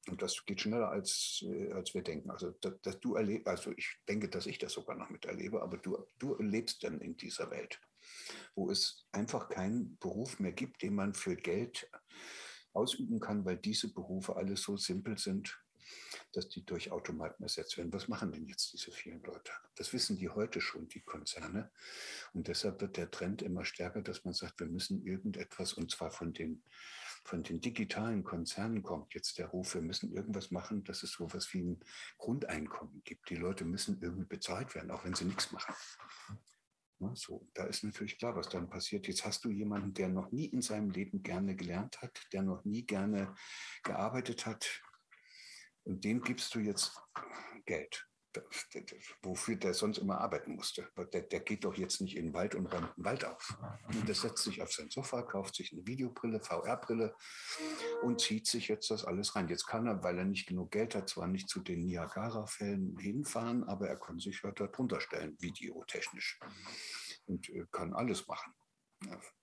Und 0.09 0.21
das 0.21 0.45
geht 0.45 0.61
schneller, 0.61 0.89
als, 0.89 1.43
äh, 1.47 1.71
als 1.71 1.93
wir 1.93 2.03
denken. 2.03 2.29
Also, 2.29 2.51
dass, 2.61 2.79
dass 2.81 2.99
du 2.99 3.15
erlebst, 3.15 3.47
also 3.47 3.71
ich 3.75 3.97
denke, 4.07 4.29
dass 4.29 4.45
ich 4.45 4.57
das 4.57 4.73
sogar 4.73 4.95
noch 4.95 5.09
miterlebe, 5.09 5.61
aber 5.61 5.77
du, 5.77 5.97
du 6.19 6.35
lebst 6.41 6.83
dann 6.83 7.01
in 7.01 7.17
dieser 7.17 7.49
Welt, 7.51 7.79
wo 8.55 8.69
es 8.69 9.05
einfach 9.11 9.49
keinen 9.49 9.97
Beruf 9.97 10.39
mehr 10.39 10.51
gibt, 10.51 10.81
den 10.81 10.95
man 10.95 11.13
für 11.13 11.35
Geld 11.35 11.89
ausüben 12.73 13.19
kann, 13.19 13.45
weil 13.45 13.57
diese 13.57 13.93
Berufe 13.93 14.35
alle 14.35 14.57
so 14.57 14.77
simpel 14.77 15.17
sind, 15.17 15.57
dass 16.33 16.49
die 16.49 16.65
durch 16.65 16.91
Automaten 16.91 17.43
ersetzt 17.43 17.77
werden. 17.77 17.93
Was 17.93 18.07
machen 18.07 18.31
denn 18.31 18.45
jetzt 18.45 18.73
diese 18.73 18.91
vielen 18.91 19.21
Leute? 19.23 19.51
Das 19.75 19.93
wissen 19.93 20.17
die 20.17 20.29
heute 20.29 20.61
schon, 20.61 20.87
die 20.89 21.01
Konzerne. 21.01 21.71
Und 22.33 22.47
deshalb 22.47 22.81
wird 22.81 22.97
der 22.97 23.11
Trend 23.11 23.41
immer 23.41 23.65
stärker, 23.65 24.01
dass 24.01 24.25
man 24.25 24.33
sagt, 24.33 24.59
wir 24.59 24.67
müssen 24.67 25.05
irgendetwas, 25.05 25.73
und 25.73 25.91
zwar 25.91 26.11
von 26.11 26.33
den 26.33 26.63
von 27.25 27.43
den 27.43 27.59
digitalen 27.59 28.23
Konzernen 28.23 28.83
kommt 28.83 29.15
jetzt 29.15 29.39
der 29.39 29.47
Ruf, 29.47 29.73
wir 29.73 29.81
müssen 29.81 30.13
irgendwas 30.13 30.51
machen, 30.51 30.83
dass 30.83 31.01
es 31.01 31.11
so 31.11 31.25
etwas 31.25 31.51
wie 31.53 31.63
ein 31.63 31.79
Grundeinkommen 32.17 33.01
gibt. 33.03 33.29
Die 33.29 33.35
Leute 33.35 33.65
müssen 33.65 33.99
irgendwie 33.99 34.27
bezahlt 34.27 34.75
werden, 34.75 34.91
auch 34.91 35.03
wenn 35.03 35.15
sie 35.15 35.25
nichts 35.25 35.51
machen. 35.51 35.73
Ja, 36.99 37.13
so, 37.15 37.45
da 37.55 37.65
ist 37.65 37.83
natürlich 37.83 38.17
klar, 38.19 38.35
was 38.35 38.47
dann 38.47 38.69
passiert. 38.69 39.07
Jetzt 39.07 39.25
hast 39.25 39.43
du 39.43 39.49
jemanden, 39.49 39.93
der 39.93 40.07
noch 40.07 40.31
nie 40.31 40.45
in 40.45 40.61
seinem 40.61 40.91
Leben 40.91 41.23
gerne 41.23 41.55
gelernt 41.55 42.01
hat, 42.01 42.27
der 42.31 42.43
noch 42.43 42.63
nie 42.63 42.85
gerne 42.85 43.35
gearbeitet 43.83 44.45
hat, 44.45 44.81
und 45.83 46.03
dem 46.03 46.21
gibst 46.21 46.53
du 46.55 46.59
jetzt 46.59 46.99
Geld 47.65 48.07
wofür 49.21 49.55
der 49.55 49.73
sonst 49.73 49.97
immer 49.97 50.19
arbeiten 50.19 50.55
musste. 50.55 50.89
Der, 51.13 51.21
der, 51.21 51.39
geht 51.39 51.63
doch 51.63 51.75
jetzt 51.75 52.01
nicht 52.01 52.15
in 52.15 52.27
den 52.27 52.33
Wald 52.33 52.55
und 52.55 52.67
räumt 52.67 52.95
den 52.97 53.05
Wald 53.05 53.25
auf. 53.25 53.57
Und 53.87 54.07
der 54.07 54.15
setzt 54.15 54.43
sich 54.43 54.61
auf 54.61 54.71
sein 54.71 54.89
Sofa, 54.89 55.21
kauft 55.21 55.55
sich 55.55 55.71
eine 55.73 55.85
Videobrille, 55.85 56.39
VR-Brille 56.39 57.15
und 58.01 58.21
zieht 58.21 58.47
sich 58.47 58.67
jetzt 58.67 58.89
das 58.91 59.05
alles 59.05 59.35
rein. 59.35 59.47
Jetzt 59.47 59.67
kann 59.67 59.87
er, 59.87 60.03
weil 60.03 60.17
er 60.17 60.25
nicht 60.25 60.47
genug 60.47 60.71
Geld 60.71 60.95
hat, 60.95 61.09
zwar 61.09 61.27
nicht 61.27 61.49
zu 61.49 61.61
den 61.61 61.85
Niagara-Fällen 61.85 62.97
hinfahren, 62.97 63.63
aber 63.65 63.87
er 63.87 63.99
kann 63.99 64.19
sich 64.19 64.41
ja 64.43 64.51
da 64.51 64.67
drunter 64.67 64.99
stellen, 64.99 65.35
videotechnisch. 65.39 66.39
und 67.25 67.49
äh, 67.49 67.65
kann 67.71 67.93
alles 67.93 68.27
machen, 68.27 68.53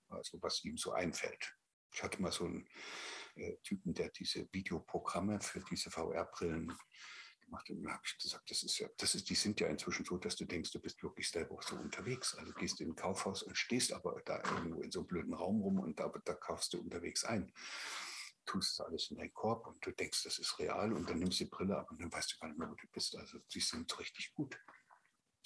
also 0.09 0.41
was 0.41 0.63
ihm 0.63 0.77
so 0.77 0.91
einfällt. 0.93 1.55
Ich 1.93 2.01
hatte 2.01 2.21
mal 2.21 2.31
so 2.31 2.45
einen 2.45 2.67
äh, 3.35 3.55
Typen, 3.63 3.93
der 3.93 4.09
diese 4.09 4.47
Videoprogramme 4.51 5.39
für 5.41 5.61
diese 5.69 5.91
VR-Brillen 5.91 6.71
gemacht. 7.53 7.69
Und 7.69 7.83
da 7.83 7.91
habe 7.91 8.03
ich 8.05 8.17
gesagt, 8.17 8.49
das 8.49 8.63
ist 8.63 8.79
ja, 8.79 8.87
das 8.97 9.15
ist, 9.15 9.29
die 9.29 9.35
sind 9.35 9.59
ja 9.59 9.67
inzwischen 9.67 10.05
so, 10.05 10.17
dass 10.17 10.35
du 10.35 10.45
denkst, 10.45 10.71
du 10.71 10.79
bist 10.79 11.01
wirklich 11.03 11.29
selber 11.29 11.57
so 11.61 11.75
unterwegs. 11.75 12.35
Also 12.35 12.53
gehst 12.53 12.81
in 12.81 12.91
ein 12.91 12.95
Kaufhaus 12.95 13.43
und 13.43 13.57
stehst 13.57 13.93
aber 13.93 14.21
da 14.25 14.37
irgendwo 14.37 14.81
in 14.81 14.91
so 14.91 14.99
einem 14.99 15.07
blöden 15.07 15.33
Raum 15.33 15.61
rum 15.61 15.79
und 15.79 15.99
da, 15.99 16.11
da 16.25 16.33
kaufst 16.33 16.73
du 16.73 16.79
unterwegs 16.79 17.23
ein 17.23 17.51
tust 18.45 18.73
es 18.73 18.79
alles 18.81 19.09
in 19.09 19.17
deinen 19.17 19.33
Korb 19.33 19.67
und 19.67 19.85
du 19.85 19.91
denkst, 19.91 20.23
das 20.23 20.37
ist 20.37 20.59
real 20.59 20.91
und 20.91 21.09
dann 21.09 21.19
nimmst 21.19 21.39
du 21.39 21.45
die 21.45 21.49
Brille 21.49 21.77
ab 21.77 21.89
und 21.91 22.01
dann 22.01 22.11
weißt 22.11 22.33
du 22.33 22.37
gar 22.39 22.47
nicht 22.47 22.59
mehr, 22.59 22.69
wo 22.69 22.75
du 22.75 22.87
bist. 22.91 23.15
Also 23.15 23.39
die 23.53 23.61
sind 23.61 23.97
richtig 23.99 24.33
gut. 24.33 24.57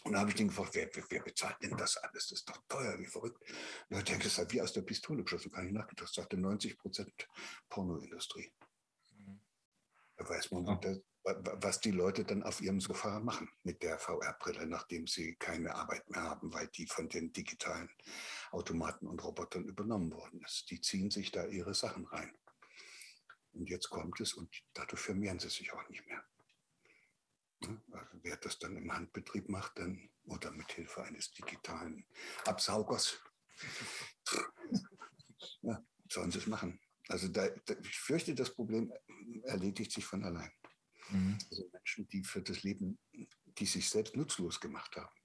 Und 0.04 0.14
da 0.14 0.20
habe 0.20 0.30
ich 0.30 0.36
den 0.36 0.48
gefragt, 0.48 0.74
wer, 0.74 0.90
wer, 0.94 1.04
wer, 1.10 1.24
bezahlt 1.24 1.58
denn 1.62 1.76
das 1.76 1.98
alles? 1.98 2.28
Das 2.30 2.40
ist 2.40 2.50
doch 2.50 2.58
teuer, 2.68 2.98
wie 3.00 3.06
verrückt. 3.06 3.42
Und 3.90 3.98
er 3.98 4.00
hat 4.00 4.06
gesagt, 4.06 4.38
halt 4.38 4.54
wie 4.54 4.62
aus 4.62 4.72
der 4.72 4.82
Pistole 4.82 5.24
geschossen, 5.24 5.52
gar 5.52 5.64
nicht 5.64 5.74
nachgedacht. 5.74 6.14
sagte 6.14 6.38
90 6.38 6.78
Prozent 6.78 7.28
Pornoindustrie. 7.68 8.54
Mhm. 9.12 9.42
Da 10.16 10.30
weiß 10.30 10.52
man, 10.52 10.66
ja. 10.66 10.96
Was 11.36 11.82
die 11.82 11.92
Leute 11.92 12.24
dann 12.24 12.44
auf 12.44 12.62
ihrem 12.62 12.80
Sofa 12.80 13.20
machen 13.20 13.50
mit 13.64 13.84
der 13.84 14.00
VR-Brille, 14.00 14.66
nachdem 14.66 15.08
sie 15.08 15.36
keine 15.36 15.76
Arbeit 15.76 16.10
mehr 16.10 16.22
haben, 16.22 16.54
weil 16.54 16.68
die 16.70 16.88
von 16.88 17.10
den 17.10 17.34
digitalen 17.34 17.90
Automaten 18.52 19.08
und 19.08 19.24
Robotern 19.24 19.66
übernommen 19.66 20.12
worden 20.12 20.42
ist. 20.46 20.72
Die 20.72 20.80
ziehen 20.80 21.12
sich 21.12 21.32
da 21.32 21.46
ihre 21.46 21.74
Sachen 21.74 22.06
rein. 22.06 22.34
Und 23.52 23.70
jetzt 23.70 23.90
kommt 23.90 24.22
es 24.22 24.34
und 24.34 24.50
dadurch 24.74 25.02
vermehren 25.02 25.40
sie 25.40 25.50
sich 25.50 25.74
auch 25.74 25.90
nicht 25.90 26.06
mehr. 26.08 26.24
Also 27.92 28.20
wer 28.22 28.38
das 28.38 28.60
dann 28.60 28.78
im 28.78 28.94
Handbetrieb 28.94 29.50
macht, 29.50 29.80
dann 29.80 30.10
oder 30.26 30.52
mit 30.52 30.72
Hilfe 30.72 31.04
eines 31.04 31.32
digitalen 31.32 32.06
Absaugers, 32.46 33.20
ja, 35.62 35.84
sollen 36.10 36.32
sie 36.32 36.38
es 36.38 36.48
machen. 36.48 36.80
Also 37.10 37.30
da, 37.30 37.48
da, 37.66 37.74
ich 37.82 38.00
fürchte, 38.00 38.36
das 38.36 38.54
Problem 38.54 38.94
erledigt 39.44 39.92
sich 39.92 40.06
von 40.06 40.24
allein. 40.24 40.52
Mhm. 41.10 41.38
Also 41.50 41.70
Menschen, 41.72 42.08
die 42.08 42.24
für 42.24 42.42
das 42.42 42.64
Leben, 42.64 42.98
die 43.12 43.66
sich 43.66 43.90
selbst 43.90 44.16
nutzlos 44.16 44.60
gemacht 44.60 44.96
haben, 44.96 45.16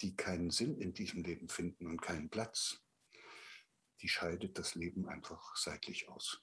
die 0.00 0.14
keinen 0.16 0.50
Sinn 0.50 0.78
in 0.78 0.92
diesem 0.92 1.22
Leben 1.22 1.48
finden 1.48 1.86
und 1.86 2.00
keinen 2.00 2.28
Platz, 2.28 2.82
die 4.02 4.08
scheidet 4.08 4.58
das 4.58 4.74
Leben 4.74 5.08
einfach 5.08 5.56
seitlich 5.56 6.08
aus. 6.08 6.42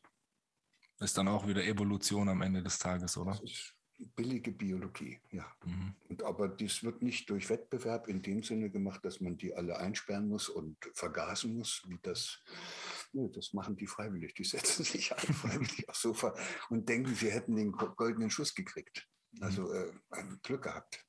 Ist 0.99 1.17
dann 1.17 1.27
auch 1.27 1.47
wieder 1.47 1.63
Evolution 1.63 2.29
am 2.29 2.41
Ende 2.41 2.63
des 2.63 2.79
Tages, 2.79 3.17
oder? 3.17 3.31
Das 3.31 3.43
ist 3.43 3.75
billige 4.15 4.51
Biologie, 4.51 5.19
ja. 5.31 5.45
Mhm. 5.65 5.95
Und, 6.09 6.23
aber 6.23 6.47
dies 6.47 6.83
wird 6.83 7.01
nicht 7.01 7.29
durch 7.29 7.49
Wettbewerb 7.49 8.07
in 8.07 8.21
dem 8.21 8.43
Sinne 8.43 8.69
gemacht, 8.69 9.03
dass 9.05 9.19
man 9.19 9.37
die 9.37 9.53
alle 9.53 9.77
einsperren 9.77 10.27
muss 10.27 10.49
und 10.49 10.77
vergasen 10.93 11.57
muss, 11.57 11.83
wie 11.87 11.99
das. 12.01 12.41
Nö, 13.13 13.29
das 13.29 13.53
machen 13.53 13.75
die 13.75 13.87
freiwillig. 13.87 14.33
Die 14.33 14.43
setzen 14.43 14.83
sich 14.83 15.13
ein 15.13 15.33
freiwillig 15.33 15.87
aufs 15.87 16.01
Sofa 16.01 16.35
und 16.69 16.89
denken, 16.89 17.13
sie 17.13 17.31
hätten 17.31 17.55
den 17.55 17.71
goldenen 17.71 18.29
Schuss 18.29 18.53
gekriegt. 18.55 19.07
Also 19.39 19.63
mhm. 19.63 20.01
äh, 20.11 20.15
ein 20.17 20.39
Glück 20.41 20.63
gehabt, 20.63 21.05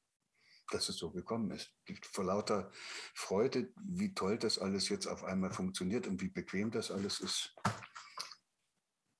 dass 0.70 0.88
es 0.88 0.96
so 0.96 1.10
gekommen 1.10 1.50
ist. 1.50 1.74
Vor 2.12 2.24
lauter 2.24 2.70
Freude, 3.14 3.72
wie 3.76 4.14
toll 4.14 4.38
das 4.38 4.58
alles 4.58 4.88
jetzt 4.88 5.06
auf 5.06 5.24
einmal 5.24 5.52
funktioniert 5.52 6.06
und 6.06 6.20
wie 6.20 6.28
bequem 6.28 6.70
das 6.70 6.90
alles 6.90 7.20
ist, 7.20 7.54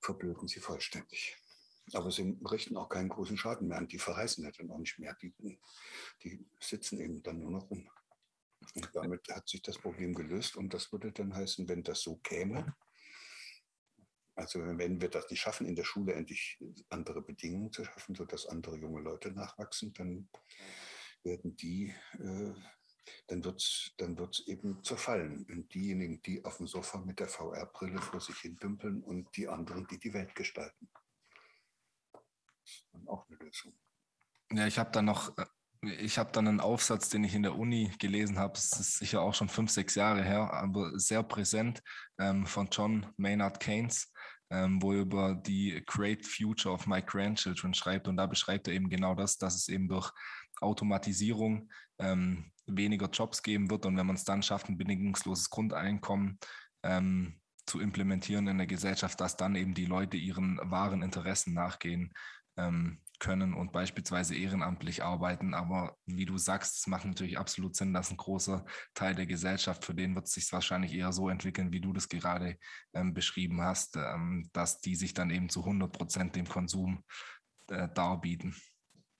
verblöden 0.01 0.49
sie 0.49 0.61
vollständig. 0.61 1.37
Aber 1.93 2.11
sie 2.11 2.39
richten 2.51 2.77
auch 2.77 2.89
keinen 2.89 3.11
großen 3.11 3.37
Schaden 3.37 3.69
mehr 3.69 3.79
an. 3.79 3.89
Die 3.89 3.99
verreißen 3.99 4.45
ja 4.45 4.51
dann 4.51 4.71
auch 4.71 4.79
nicht 4.79 4.99
mehr. 4.99 5.15
Die, 5.21 5.35
die 6.23 6.47
sitzen 6.61 6.99
eben 6.99 7.23
dann 7.23 7.41
nur 7.41 7.51
noch 7.51 7.71
rum. 7.71 7.91
Und 8.75 8.91
damit 8.93 9.29
hat 9.29 9.49
sich 9.49 9.63
das 9.63 9.79
Problem 9.79 10.15
gelöst. 10.15 10.57
Und 10.57 10.75
das 10.75 10.91
würde 10.93 11.13
dann 11.13 11.35
heißen, 11.35 11.69
wenn 11.69 11.83
das 11.83 12.03
so 12.03 12.17
käme, 12.17 12.75
also 14.37 14.61
wenn 14.61 15.01
wir 15.01 15.09
das 15.09 15.31
nicht 15.31 15.41
schaffen, 15.41 15.67
in 15.67 15.77
der 15.77 15.85
Schule 15.85 16.13
endlich 16.15 16.59
andere 16.89 17.23
Bedingungen 17.23 17.73
zu 17.73 17.85
schaffen, 17.85 18.15
sodass 18.15 18.47
andere 18.47 18.77
junge 18.77 19.01
Leute 19.01 19.31
nachwachsen, 19.31 19.93
dann 19.95 20.29
werden 21.23 21.57
die 21.57 21.95
äh, 22.19 22.53
dann 23.27 23.45
wird 23.45 23.61
es 23.61 23.95
dann 23.97 24.19
wird's 24.19 24.41
eben 24.47 24.83
zerfallen. 24.83 25.47
Und 25.51 25.73
diejenigen, 25.75 26.23
die 26.23 26.45
auf 26.45 26.57
dem 26.59 26.67
Sofa 26.67 26.99
mit 26.99 27.21
der 27.21 27.29
VR-Brille 27.29 28.01
vor 28.01 28.21
sich 28.21 28.37
hin 28.39 28.57
dümpeln 28.57 29.03
und 29.03 29.37
die 29.37 29.49
anderen, 29.49 29.87
die 29.87 29.99
die 29.99 30.13
Welt 30.13 30.35
gestalten. 30.35 30.89
Das 32.13 32.23
ist 32.65 32.87
dann 32.93 33.07
auch 33.09 33.29
eine 33.29 33.37
Lösung. 33.37 33.75
Ja, 34.53 34.67
ich 34.67 34.79
habe 34.79 34.91
da 34.91 35.03
noch, 35.03 35.37
äh, 35.39 35.47
ich 35.89 36.19
habe 36.19 36.33
dann 36.33 36.49
einen 36.49 36.61
Aufsatz, 36.61 37.09
den 37.09 37.25
ich 37.25 37.35
in 37.35 37.43
der 37.43 37.57
Uni 37.57 37.93
gelesen 37.99 38.39
habe, 38.39 38.55
es 38.57 38.73
ist 38.79 38.99
sicher 38.99 39.21
auch 39.23 39.35
schon 39.35 39.49
fünf, 39.49 39.71
sechs 39.71 39.95
Jahre 39.95 40.23
her, 40.23 40.53
aber 40.53 40.99
sehr 40.99 41.23
präsent, 41.23 41.83
ähm, 42.19 42.47
von 42.47 42.69
John 42.71 43.07
Maynard 43.17 43.61
Keynes, 43.61 44.13
ähm, 44.51 44.81
wo 44.83 44.93
er 44.93 45.01
über 45.01 45.35
die 45.35 45.83
Great 45.87 46.27
Future 46.27 46.75
of 46.75 46.87
My 46.87 47.03
Grandchildren 47.03 47.75
schreibt. 47.75 48.09
Und 48.09 48.17
da 48.17 48.27
beschreibt 48.27 48.69
er 48.69 48.75
eben 48.75 48.89
genau 48.89 49.15
das, 49.15 49.39
dass 49.39 49.55
es 49.55 49.69
eben 49.69 49.89
durch 49.89 50.11
Automatisierung 50.61 51.71
ähm, 51.99 52.51
weniger 52.67 53.09
Jobs 53.09 53.43
geben 53.43 53.71
wird. 53.71 53.87
Und 53.87 53.97
wenn 53.97 54.07
man 54.07 54.17
es 54.17 54.25
dann 54.25 54.43
schafft, 54.43 54.69
ein 54.69 54.79
bedingungsloses 54.79 55.51
Grundeinkommen 55.51 56.39
ähm, 56.83 57.41
zu 57.67 57.81
implementieren 57.81 58.47
in 58.49 58.59
der 58.59 58.67
Gesellschaft, 58.67 59.21
dass 59.21 59.37
dann 59.37 59.55
eben 59.55 59.75
die 59.75 59.87
Leute 59.87 60.17
ihren 60.17 60.59
wahren 60.63 61.03
Interessen 61.03 61.55
nachgehen 61.55 62.13
ähm, 62.57 63.01
können 63.19 63.55
und 63.55 63.73
beispielsweise 63.73 64.35
ehrenamtlich 64.35 65.03
arbeiten. 65.03 65.55
Aber 65.55 65.97
wie 66.07 66.25
du 66.25 66.39
sagst, 66.39 66.79
es 66.79 66.87
macht 66.87 67.05
natürlich 67.05 67.39
absolut 67.39 67.77
Sinn, 67.77 67.95
dass 67.95 68.11
ein 68.11 68.17
großer 68.17 68.65
Teil 68.95 69.15
der 69.15 69.27
Gesellschaft, 69.27 69.85
für 69.85 69.95
den 69.95 70.15
wird 70.15 70.27
es 70.27 70.35
sich 70.35 70.53
wahrscheinlich 70.53 70.93
eher 70.93 71.13
so 71.13 71.29
entwickeln, 71.29 71.73
wie 71.73 71.81
du 71.81 71.93
das 71.93 72.09
gerade 72.09 72.59
ähm, 72.93 73.15
beschrieben 73.15 73.61
hast, 73.63 73.97
ähm, 73.97 74.49
dass 74.53 74.81
die 74.81 74.97
sich 74.97 75.15
dann 75.15 75.31
eben 75.31 75.49
zu 75.49 75.61
100 75.61 75.93
Prozent 75.93 76.37
dem 76.37 76.49
Konsum 76.49 77.05
äh, 77.69 77.89
darbieten. 77.95 78.55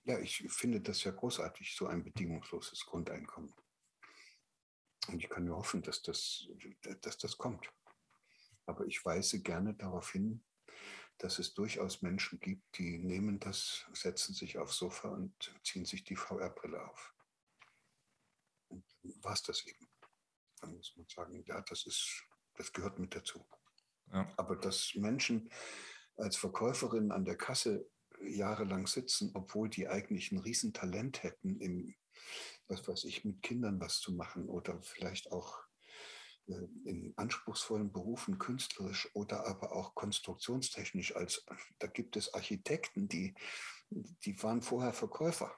Ja, 0.03 0.19
ich 0.19 0.45
finde 0.49 0.81
das 0.81 1.03
ja 1.03 1.11
großartig, 1.11 1.75
so 1.75 1.87
ein 1.87 2.03
bedingungsloses 2.03 2.85
Grundeinkommen. 2.85 3.53
Und 5.07 5.19
ich 5.19 5.29
kann 5.29 5.45
nur 5.45 5.57
hoffen, 5.57 5.81
dass 5.81 6.01
das, 6.01 6.47
dass 7.01 7.17
das 7.17 7.37
kommt. 7.37 7.71
Aber 8.67 8.85
ich 8.85 9.03
weise 9.05 9.41
gerne 9.41 9.73
darauf 9.75 10.11
hin, 10.11 10.43
dass 11.17 11.39
es 11.39 11.53
durchaus 11.53 12.01
Menschen 12.01 12.39
gibt, 12.39 12.77
die 12.77 12.97
nehmen 12.97 13.39
das, 13.39 13.85
setzen 13.93 14.33
sich 14.33 14.57
aufs 14.57 14.77
Sofa 14.77 15.09
und 15.09 15.33
ziehen 15.63 15.85
sich 15.85 16.03
die 16.03 16.15
VR-Brille 16.15 16.89
auf. 16.89 17.13
Und 18.67 18.85
dann 19.01 19.23
war 19.23 19.33
es 19.33 19.43
das 19.43 19.65
eben. 19.65 19.87
Dann 20.61 20.75
muss 20.75 20.95
man 20.97 21.07
sagen, 21.07 21.43
ja, 21.45 21.61
das 21.61 21.85
ist, 21.85 22.23
das 22.55 22.73
gehört 22.73 22.99
mit 22.99 23.15
dazu. 23.15 23.45
Ja. 24.11 24.31
Aber 24.37 24.55
dass 24.55 24.93
Menschen 24.95 25.49
als 26.17 26.35
Verkäuferin 26.35 27.11
an 27.11 27.25
der 27.25 27.37
Kasse 27.37 27.89
jahrelang 28.21 28.87
sitzen, 28.87 29.31
obwohl 29.33 29.69
die 29.69 29.87
eigentlich 29.87 30.31
ein 30.31 30.39
Riesentalent 30.39 31.23
hätten, 31.23 31.59
im, 31.59 31.95
was 32.67 32.87
weiß 32.87 33.03
ich, 33.05 33.25
mit 33.25 33.41
Kindern 33.41 33.79
was 33.79 33.99
zu 33.99 34.13
machen 34.13 34.47
oder 34.47 34.81
vielleicht 34.81 35.31
auch 35.31 35.64
in 36.47 37.13
anspruchsvollen 37.15 37.91
Berufen 37.91 38.37
künstlerisch 38.37 39.09
oder 39.13 39.45
aber 39.47 39.73
auch 39.73 39.95
konstruktionstechnisch. 39.95 41.15
Als, 41.15 41.45
da 41.79 41.87
gibt 41.87 42.15
es 42.17 42.33
Architekten, 42.33 43.07
die, 43.07 43.33
die 43.89 44.41
waren 44.43 44.61
vorher 44.61 44.93
Verkäufer. 44.93 45.55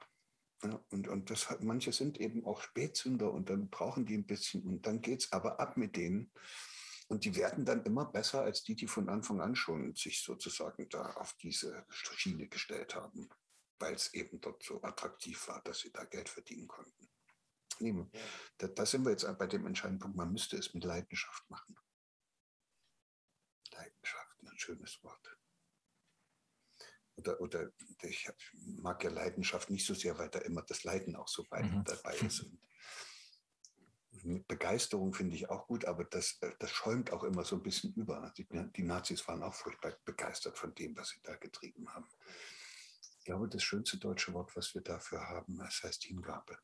Ja, 0.64 0.82
und, 0.90 1.06
und 1.06 1.30
das, 1.30 1.46
manche 1.60 1.92
sind 1.92 2.18
eben 2.18 2.44
auch 2.44 2.60
Spätzünder 2.62 3.32
und 3.32 3.48
dann 3.48 3.70
brauchen 3.70 4.06
die 4.06 4.16
ein 4.16 4.26
bisschen 4.26 4.62
und 4.64 4.86
dann 4.86 5.00
geht 5.00 5.20
es 5.20 5.32
aber 5.32 5.60
ab 5.60 5.76
mit 5.76 5.94
denen. 5.94 6.32
Und 7.06 7.24
die 7.24 7.36
werden 7.36 7.64
dann 7.64 7.84
immer 7.84 8.04
besser 8.04 8.42
als 8.42 8.64
die, 8.64 8.74
die 8.74 8.88
von 8.88 9.08
Anfang 9.08 9.40
an 9.40 9.56
schon 9.56 9.94
sich 9.94 10.22
sozusagen 10.22 10.88
da 10.90 11.12
auf 11.14 11.32
diese 11.34 11.86
Schiene 11.88 12.48
gestellt 12.48 12.94
haben, 12.94 13.30
weil 13.78 13.94
es 13.94 14.12
eben 14.12 14.40
dort 14.40 14.62
so 14.62 14.82
attraktiv 14.82 15.48
war, 15.48 15.62
dass 15.62 15.80
sie 15.80 15.92
da 15.92 16.04
Geld 16.04 16.28
verdienen 16.28 16.68
konnten. 16.68 17.08
Ja. 17.80 18.20
Da, 18.58 18.68
da 18.68 18.86
sind 18.86 19.04
wir 19.04 19.10
jetzt 19.10 19.26
bei 19.38 19.46
dem 19.46 19.66
entscheidenden 19.66 20.00
Punkt, 20.00 20.16
man 20.16 20.32
müsste 20.32 20.56
es 20.56 20.74
mit 20.74 20.84
Leidenschaft 20.84 21.48
machen. 21.50 21.76
Leidenschaft, 23.72 24.42
ein 24.42 24.58
schönes 24.58 25.02
Wort. 25.02 25.38
Oder, 27.16 27.40
oder 27.40 27.72
ich 28.02 28.30
mag 28.62 29.02
ja 29.02 29.10
Leidenschaft 29.10 29.70
nicht 29.70 29.84
so 29.84 29.94
sehr, 29.94 30.16
weil 30.18 30.28
da 30.28 30.38
immer 30.40 30.62
das 30.62 30.84
Leiden 30.84 31.16
auch 31.16 31.28
so 31.28 31.44
weit 31.50 31.64
mhm. 31.64 31.84
dabei 31.84 32.14
ist. 32.16 32.42
Und 32.42 32.60
Begeisterung 34.46 35.12
finde 35.12 35.36
ich 35.36 35.48
auch 35.48 35.66
gut, 35.66 35.84
aber 35.84 36.04
das, 36.04 36.38
das 36.58 36.70
schäumt 36.70 37.12
auch 37.12 37.24
immer 37.24 37.44
so 37.44 37.56
ein 37.56 37.62
bisschen 37.62 37.92
über. 37.94 38.32
Die, 38.36 38.46
die 38.76 38.82
Nazis 38.82 39.26
waren 39.26 39.42
auch 39.42 39.54
furchtbar 39.54 39.96
begeistert 40.04 40.58
von 40.58 40.74
dem, 40.74 40.96
was 40.96 41.10
sie 41.10 41.20
da 41.22 41.36
getrieben 41.36 41.88
haben. 41.92 42.08
Ich 43.18 43.24
glaube, 43.24 43.48
das 43.48 43.62
schönste 43.62 43.98
deutsche 43.98 44.32
Wort, 44.32 44.54
was 44.56 44.74
wir 44.74 44.82
dafür 44.82 45.20
haben, 45.20 45.58
das 45.58 45.82
heißt 45.82 46.04
Hingabe. 46.04 46.58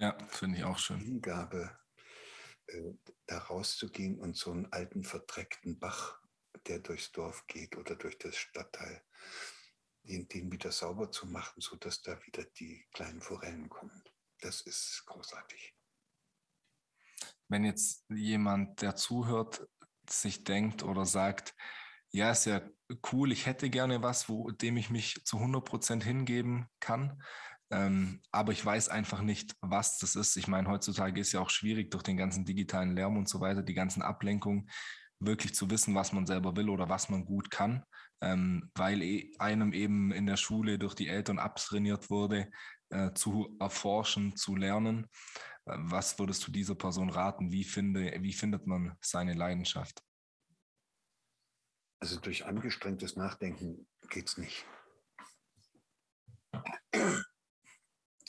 Ja, 0.00 0.16
finde 0.28 0.58
ich 0.58 0.64
auch 0.64 0.78
schön. 0.78 0.98
Hingabe, 0.98 1.78
äh, 2.68 2.94
da 3.26 3.38
rauszugehen 3.38 4.18
und 4.18 4.34
so 4.34 4.50
einen 4.50 4.72
alten, 4.72 5.04
verdreckten 5.04 5.78
Bach, 5.78 6.18
der 6.66 6.78
durchs 6.78 7.12
Dorf 7.12 7.46
geht 7.46 7.76
oder 7.76 7.96
durch 7.96 8.16
das 8.18 8.34
Stadtteil, 8.34 9.04
den, 10.04 10.26
den 10.28 10.50
wieder 10.50 10.72
sauber 10.72 11.10
zu 11.10 11.26
machen, 11.26 11.60
sodass 11.60 12.00
da 12.00 12.18
wieder 12.24 12.44
die 12.44 12.86
kleinen 12.92 13.20
Forellen 13.20 13.68
kommen. 13.68 14.02
Das 14.40 14.62
ist 14.62 15.04
großartig. 15.04 15.74
wenn 17.48 17.64
jetzt 17.64 18.06
jemand, 18.08 18.80
der 18.80 18.96
zuhört, 18.96 19.66
sich 20.08 20.44
denkt 20.44 20.82
oder 20.82 21.04
sagt, 21.04 21.54
ja, 22.10 22.30
ist 22.30 22.46
ja 22.46 22.62
cool, 23.12 23.32
ich 23.32 23.46
hätte 23.46 23.70
gerne 23.70 24.02
was, 24.02 24.28
wo 24.28 24.50
dem 24.50 24.76
ich 24.76 24.90
mich 24.90 25.24
zu 25.24 25.38
100 25.38 25.64
Prozent 25.64 26.04
hingeben 26.04 26.68
kann. 26.80 27.22
Ähm, 27.70 28.20
aber 28.32 28.52
ich 28.52 28.64
weiß 28.64 28.88
einfach 28.88 29.22
nicht, 29.22 29.54
was 29.60 29.98
das 29.98 30.16
ist. 30.16 30.36
Ich 30.36 30.48
meine, 30.48 30.68
heutzutage 30.68 31.20
ist 31.20 31.32
ja 31.32 31.40
auch 31.40 31.50
schwierig 31.50 31.90
durch 31.90 32.02
den 32.02 32.16
ganzen 32.16 32.44
digitalen 32.44 32.96
Lärm 32.96 33.16
und 33.16 33.28
so 33.28 33.40
weiter, 33.40 33.62
die 33.62 33.74
ganzen 33.74 34.02
Ablenkungen, 34.02 34.68
wirklich 35.20 35.54
zu 35.54 35.70
wissen, 35.70 35.94
was 35.94 36.12
man 36.12 36.26
selber 36.26 36.56
will 36.56 36.70
oder 36.70 36.88
was 36.88 37.10
man 37.10 37.24
gut 37.24 37.50
kann, 37.50 37.84
ähm, 38.22 38.70
weil 38.74 39.02
e 39.02 39.32
einem 39.38 39.72
eben 39.72 40.12
in 40.12 40.26
der 40.26 40.36
Schule 40.36 40.78
durch 40.78 40.94
die 40.94 41.08
Eltern 41.08 41.38
abtrainiert 41.38 42.10
wurde, 42.10 42.50
äh, 42.88 43.12
zu 43.12 43.56
erforschen, 43.60 44.34
zu 44.36 44.56
lernen. 44.56 45.06
Äh, 45.66 45.76
was 45.78 46.18
würdest 46.18 46.46
du 46.46 46.50
dieser 46.50 46.74
Person 46.74 47.10
raten? 47.10 47.52
Wie, 47.52 47.64
finde, 47.64 48.16
wie 48.20 48.32
findet 48.32 48.66
man 48.66 48.96
seine 49.00 49.34
Leidenschaft? 49.34 50.02
Also 52.02 52.18
durch 52.18 52.46
angestrengtes 52.46 53.16
Nachdenken 53.16 53.86
geht 54.08 54.28
es 54.28 54.38
nicht. 54.38 54.66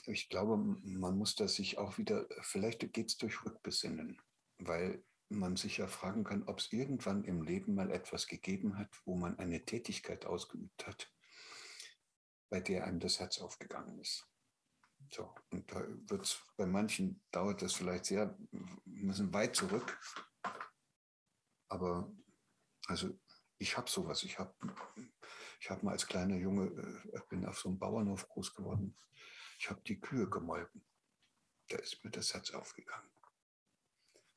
Ich 0.06 0.30
glaube, 0.30 0.58
man 0.58 1.18
muss 1.18 1.36
das 1.36 1.56
sich 1.56 1.78
auch 1.78 1.98
wieder, 1.98 2.28
vielleicht 2.42 2.92
geht 2.94 3.10
es 3.10 3.18
durch 3.18 3.46
Rückbesinnen, 3.46 4.20
weil 4.58 5.04
man 5.30 5.56
sich 5.56 5.78
ja 5.78 5.88
fragen 5.88 6.24
kann, 6.24 6.44
ob 6.44 6.60
es 6.60 6.72
irgendwann 6.72 7.24
im 7.24 7.42
Leben 7.42 7.76
mal 7.76 7.92
etwas 7.92 8.28
gegeben 8.28 8.78
hat, 8.78 8.90
wo 9.06 9.16
man 9.16 9.38
eine 9.40 9.64
Tätigkeit 9.64 10.26
ausgeübt 10.26 10.86
hat, 10.88 11.12
bei 12.50 12.60
der 12.60 12.86
einem 12.86 13.00
das 13.00 13.20
Herz 13.20 13.40
aufgegangen 13.40 14.00
ist. 14.00 14.28
So, 15.12 15.34
und 15.52 15.72
da 15.72 15.86
wird 16.08 16.26
es, 16.26 16.42
bei 16.58 16.66
manchen 16.66 17.22
dauert 17.32 17.62
das 17.62 17.74
vielleicht 17.74 18.06
sehr, 18.06 18.38
müssen 18.86 19.34
weit 19.34 19.56
zurück. 19.56 20.00
Aber 21.70 22.12
also 22.88 23.18
ich 23.58 23.78
habe 23.78 23.90
sowas. 23.90 24.24
Ich 24.24 24.40
habe 24.40 24.54
ich 25.60 25.70
hab 25.70 25.84
mal 25.84 25.92
als 25.92 26.08
kleiner 26.08 26.36
Junge, 26.36 26.68
äh, 27.14 27.20
bin 27.30 27.46
auf 27.46 27.60
so 27.60 27.70
einem 27.70 27.80
Bauernhof 27.80 28.28
groß 28.28 28.54
geworden. 28.54 28.98
Ich 29.62 29.70
habe 29.70 29.80
die 29.82 30.00
Kühe 30.00 30.28
gemolken. 30.28 30.84
Da 31.68 31.78
ist 31.78 32.04
mir 32.04 32.10
das 32.10 32.34
Herz 32.34 32.50
aufgegangen. 32.50 33.12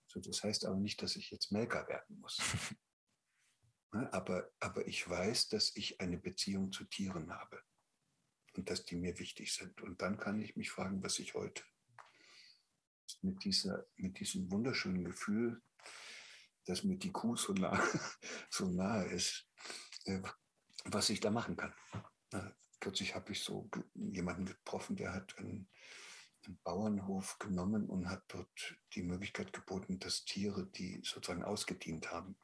So, 0.06 0.20
das 0.20 0.44
heißt 0.44 0.66
aber 0.66 0.76
nicht, 0.76 1.00
dass 1.00 1.16
ich 1.16 1.30
jetzt 1.30 1.50
Melker 1.50 1.88
werden 1.88 2.20
muss. 2.20 2.38
Ne, 3.92 4.12
aber, 4.12 4.50
aber 4.58 4.88
ich 4.88 5.08
weiß, 5.08 5.50
dass 5.50 5.76
ich 5.76 6.00
eine 6.00 6.18
Beziehung 6.18 6.72
zu 6.72 6.82
Tieren 6.82 7.32
habe 7.32 7.62
und 8.54 8.68
dass 8.68 8.84
die 8.84 8.96
mir 8.96 9.20
wichtig 9.20 9.54
sind. 9.54 9.80
Und 9.82 10.02
dann 10.02 10.18
kann 10.18 10.40
ich 10.40 10.56
mich 10.56 10.72
fragen, 10.72 11.00
was 11.04 11.20
ich 11.20 11.34
heute 11.34 11.62
mit, 13.20 13.44
dieser, 13.44 13.86
mit 13.94 14.18
diesem 14.18 14.50
wunderschönen 14.50 15.04
Gefühl 15.04 15.62
dass 16.64 16.82
mir 16.82 16.96
die 16.96 17.12
Kuh 17.12 17.36
so, 17.36 17.52
nah, 17.52 17.78
so 18.50 18.66
nahe 18.66 19.04
ist, 19.10 19.46
äh, 20.06 20.20
was 20.86 21.10
ich 21.10 21.20
da 21.20 21.30
machen 21.30 21.56
kann. 21.56 21.72
Kürzlich 22.84 23.14
habe 23.14 23.32
ich 23.32 23.42
so 23.42 23.70
jemanden 23.94 24.44
getroffen, 24.44 24.94
der 24.94 25.14
hat 25.14 25.38
einen, 25.38 25.70
einen, 26.44 26.60
Bauernhof 26.64 27.38
genommen 27.38 27.88
und 27.88 28.10
hat 28.10 28.24
dort 28.28 28.76
die 28.92 29.02
Möglichkeit 29.02 29.54
geboten, 29.54 29.98
dass 29.98 30.26
Tiere, 30.26 30.66
die 30.66 31.00
sozusagen 31.02 31.44
ausgedient 31.44 32.12
haben, 32.12 32.36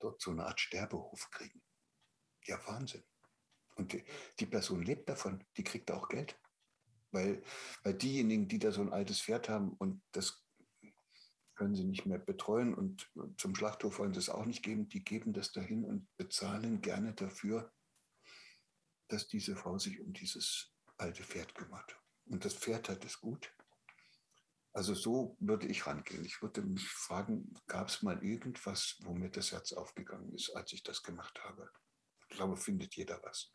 dort 0.00 0.20
so 0.20 0.32
eine 0.32 0.44
Art 0.44 0.58
Sterbehof 0.58 1.30
kriegen. 1.30 1.62
Ja, 2.46 2.58
Wahnsinn. 2.66 3.04
Und 3.76 3.92
die, 3.92 4.04
die 4.40 4.46
Person 4.46 4.82
lebt 4.82 5.08
davon, 5.08 5.44
die 5.56 5.62
kriegt 5.62 5.92
auch 5.92 6.08
Geld. 6.08 6.36
Weil, 7.12 7.40
weil 7.84 7.94
diejenigen, 7.94 8.48
die 8.48 8.58
da 8.58 8.72
so 8.72 8.80
ein 8.80 8.92
altes 8.92 9.20
Pferd 9.20 9.48
haben 9.48 9.74
und 9.74 10.02
das 10.10 10.44
können 11.54 11.76
sie 11.76 11.84
nicht 11.84 12.06
mehr 12.06 12.18
betreuen 12.18 12.74
und 12.74 13.08
zum 13.36 13.54
Schlachthof 13.54 14.00
wollen 14.00 14.14
sie 14.14 14.18
es 14.18 14.30
auch 14.30 14.46
nicht 14.46 14.64
geben. 14.64 14.88
Die 14.88 15.04
geben 15.04 15.32
das 15.32 15.52
dahin 15.52 15.84
und 15.84 16.08
bezahlen 16.16 16.80
gerne 16.80 17.14
dafür, 17.14 17.72
dass 19.08 19.26
diese 19.26 19.56
Frau 19.56 19.78
sich 19.78 20.00
um 20.00 20.12
dieses 20.12 20.72
alte 20.96 21.22
Pferd 21.22 21.54
kümmert. 21.54 21.98
Und 22.26 22.44
das 22.44 22.54
Pferd 22.54 22.88
hat 22.88 23.04
es 23.04 23.20
gut. 23.20 23.52
Also 24.72 24.94
so 24.94 25.36
würde 25.40 25.66
ich 25.66 25.86
rangehen. 25.86 26.24
Ich 26.24 26.42
würde 26.42 26.62
mich 26.62 26.86
fragen, 26.88 27.54
gab 27.66 27.88
es 27.88 28.02
mal 28.02 28.22
irgendwas, 28.22 28.96
wo 29.00 29.14
mir 29.14 29.30
das 29.30 29.52
Herz 29.52 29.72
aufgegangen 29.72 30.32
ist, 30.34 30.50
als 30.50 30.72
ich 30.72 30.82
das 30.82 31.02
gemacht 31.02 31.42
habe? 31.42 31.70
Ich 32.28 32.36
glaube, 32.36 32.56
findet 32.56 32.94
jeder 32.94 33.20
was 33.24 33.50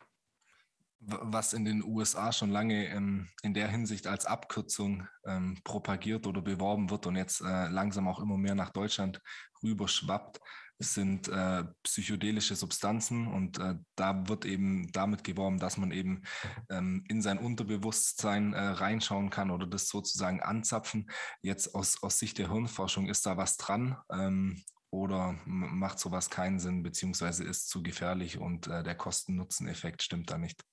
was 1.06 1.52
in 1.52 1.64
den 1.64 1.82
USA 1.84 2.32
schon 2.32 2.50
lange 2.50 2.86
ähm, 2.88 3.28
in 3.42 3.54
der 3.54 3.68
Hinsicht 3.68 4.06
als 4.06 4.26
Abkürzung 4.26 5.06
ähm, 5.26 5.58
propagiert 5.64 6.26
oder 6.26 6.42
beworben 6.42 6.90
wird 6.90 7.06
und 7.06 7.16
jetzt 7.16 7.40
äh, 7.40 7.68
langsam 7.68 8.08
auch 8.08 8.20
immer 8.20 8.36
mehr 8.36 8.54
nach 8.54 8.70
Deutschland 8.70 9.20
rüberschwappt, 9.62 10.40
sind 10.78 11.28
äh, 11.28 11.64
psychedelische 11.84 12.56
Substanzen 12.56 13.28
und 13.28 13.58
äh, 13.58 13.76
da 13.94 14.28
wird 14.28 14.44
eben 14.44 14.90
damit 14.92 15.22
geworben, 15.22 15.58
dass 15.58 15.76
man 15.76 15.92
eben 15.92 16.22
ähm, 16.68 17.04
in 17.08 17.22
sein 17.22 17.38
Unterbewusstsein 17.38 18.52
äh, 18.54 18.60
reinschauen 18.60 19.30
kann 19.30 19.50
oder 19.50 19.66
das 19.66 19.88
sozusagen 19.88 20.40
anzapfen. 20.40 21.10
Jetzt 21.42 21.74
aus, 21.74 22.02
aus 22.02 22.18
Sicht 22.18 22.38
der 22.38 22.50
Hirnforschung 22.50 23.08
ist 23.08 23.24
da 23.24 23.36
was 23.36 23.56
dran 23.56 23.96
ähm, 24.12 24.62
oder 24.90 25.38
macht 25.44 25.98
sowas 25.98 26.28
keinen 26.28 26.58
Sinn, 26.58 26.82
beziehungsweise 26.82 27.44
ist 27.44 27.68
zu 27.68 27.82
gefährlich 27.82 28.38
und 28.38 28.66
äh, 28.66 28.82
der 28.82 28.96
Kosten-Nutzen-Effekt 28.96 30.02
stimmt 30.02 30.30
da 30.30 30.38
nicht? 30.38 30.64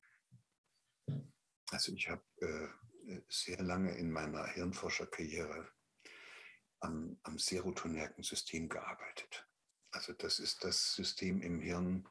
Also 1.72 1.94
ich 1.94 2.10
habe 2.10 2.24
äh, 2.42 3.22
sehr 3.30 3.62
lange 3.64 3.98
in 3.98 4.12
meiner 4.12 4.46
Hirnforscherkarriere 4.46 5.70
am, 6.82 7.18
am 7.24 7.40
serotonergen 7.40 8.24
System 8.24 8.68
gearbeitet. 8.68 9.48
Also 9.92 10.14
das 10.14 10.40
ist 10.40 10.64
das 10.66 10.94
System 10.94 11.42
im 11.42 11.62
Hirn, 11.62 12.08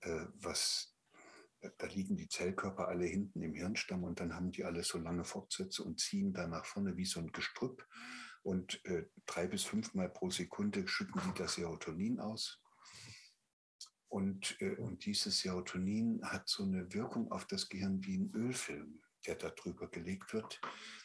äh, 0.00 0.26
was, 0.34 0.96
da 1.78 1.86
liegen 1.88 2.16
die 2.16 2.28
Zellkörper 2.28 2.86
alle 2.86 3.06
hinten 3.06 3.42
im 3.42 3.54
Hirnstamm 3.54 4.04
und 4.04 4.20
dann 4.20 4.34
haben 4.34 4.52
die 4.52 4.64
alle 4.64 4.84
so 4.84 4.98
lange 4.98 5.24
Fortsätze 5.24 5.82
und 5.82 5.98
ziehen 5.98 6.32
da 6.32 6.46
nach 6.46 6.64
vorne 6.64 6.96
wie 6.96 7.04
so 7.04 7.18
ein 7.18 7.32
Gestrüpp 7.32 7.84
und 8.42 8.84
äh, 8.84 9.06
drei 9.26 9.48
bis 9.48 9.64
fünfmal 9.64 10.08
pro 10.08 10.30
Sekunde 10.30 10.86
schütten 10.86 11.20
die 11.26 11.38
das 11.38 11.54
Serotonin 11.54 12.20
aus. 12.20 12.61
Und, 14.12 14.60
äh, 14.60 14.76
und 14.76 15.06
dieses 15.06 15.40
Serotonin 15.40 16.20
hat 16.22 16.46
so 16.46 16.64
eine 16.64 16.92
Wirkung 16.92 17.32
auf 17.32 17.46
das 17.46 17.70
Gehirn 17.70 18.04
wie 18.04 18.18
ein 18.18 18.30
Ölfilm, 18.34 19.00
der 19.26 19.36
da 19.36 19.48
drüber 19.48 19.88
gelegt 19.88 20.34
wird. 20.34 20.60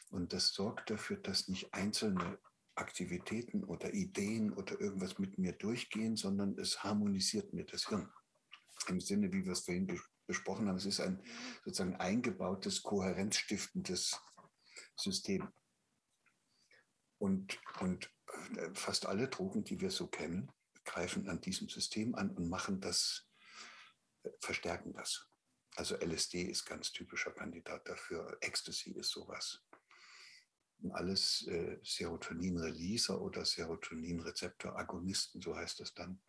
Und 0.10 0.34
das 0.34 0.50
sorgt 0.50 0.90
dafür, 0.90 1.16
dass 1.16 1.48
nicht 1.48 1.74
einzelne 1.74 2.38
Aktivitäten 2.76 3.64
oder 3.64 3.94
Ideen 3.94 4.52
oder 4.52 4.82
irgendwas 4.82 5.20
mit 5.20 5.38
mir 5.38 5.54
durchgehen, 5.54 6.18
sondern 6.18 6.60
es 6.60 6.84
harmonisiert 6.84 7.54
mir 7.54 7.64
das 7.64 7.88
Hirn. 7.88 8.12
Im 8.90 9.00
Sinne, 9.00 9.32
wie 9.32 9.46
wir 9.46 9.54
es 9.54 9.62
vorhin 9.62 9.88
besprochen 10.26 10.68
haben, 10.68 10.76
es 10.76 10.86
ist 10.86 11.00
ein 11.00 11.24
sozusagen 11.64 11.96
eingebautes, 11.96 12.84
kohärenzstiftendes 12.84 14.20
System. 14.98 15.48
Und, 17.20 17.58
und 17.80 18.12
äh, 18.58 18.70
fast 18.74 19.06
alle 19.06 19.30
Drogen, 19.30 19.64
die 19.64 19.80
wir 19.80 19.92
so 19.92 20.08
kennen, 20.08 20.52
greifen 20.88 21.30
an 21.30 21.40
diesem 21.42 21.70
System 21.70 22.16
an 22.16 22.32
und 22.32 22.50
machen 22.50 22.82
das, 22.82 23.30
äh, 24.24 24.30
verstärken 24.40 24.94
das. 24.94 25.28
Also 25.76 25.96
LSD 25.96 26.42
ist 26.44 26.66
ganz 26.66 26.92
typischer 26.92 27.32
Kandidat 27.32 27.88
dafür, 27.88 28.36
Ecstasy 28.42 28.92
ist 28.92 29.12
sowas. 29.12 29.64
Und 30.80 30.92
alles 30.92 31.46
äh, 31.48 31.78
Serotonin-Releaser 31.84 33.22
oder 33.22 33.46
Serotonin-Rezeptor-Agonisten, 33.46 35.42
so 35.42 35.56
heißt 35.56 35.80
das 35.80 35.94
dann. 35.94 36.20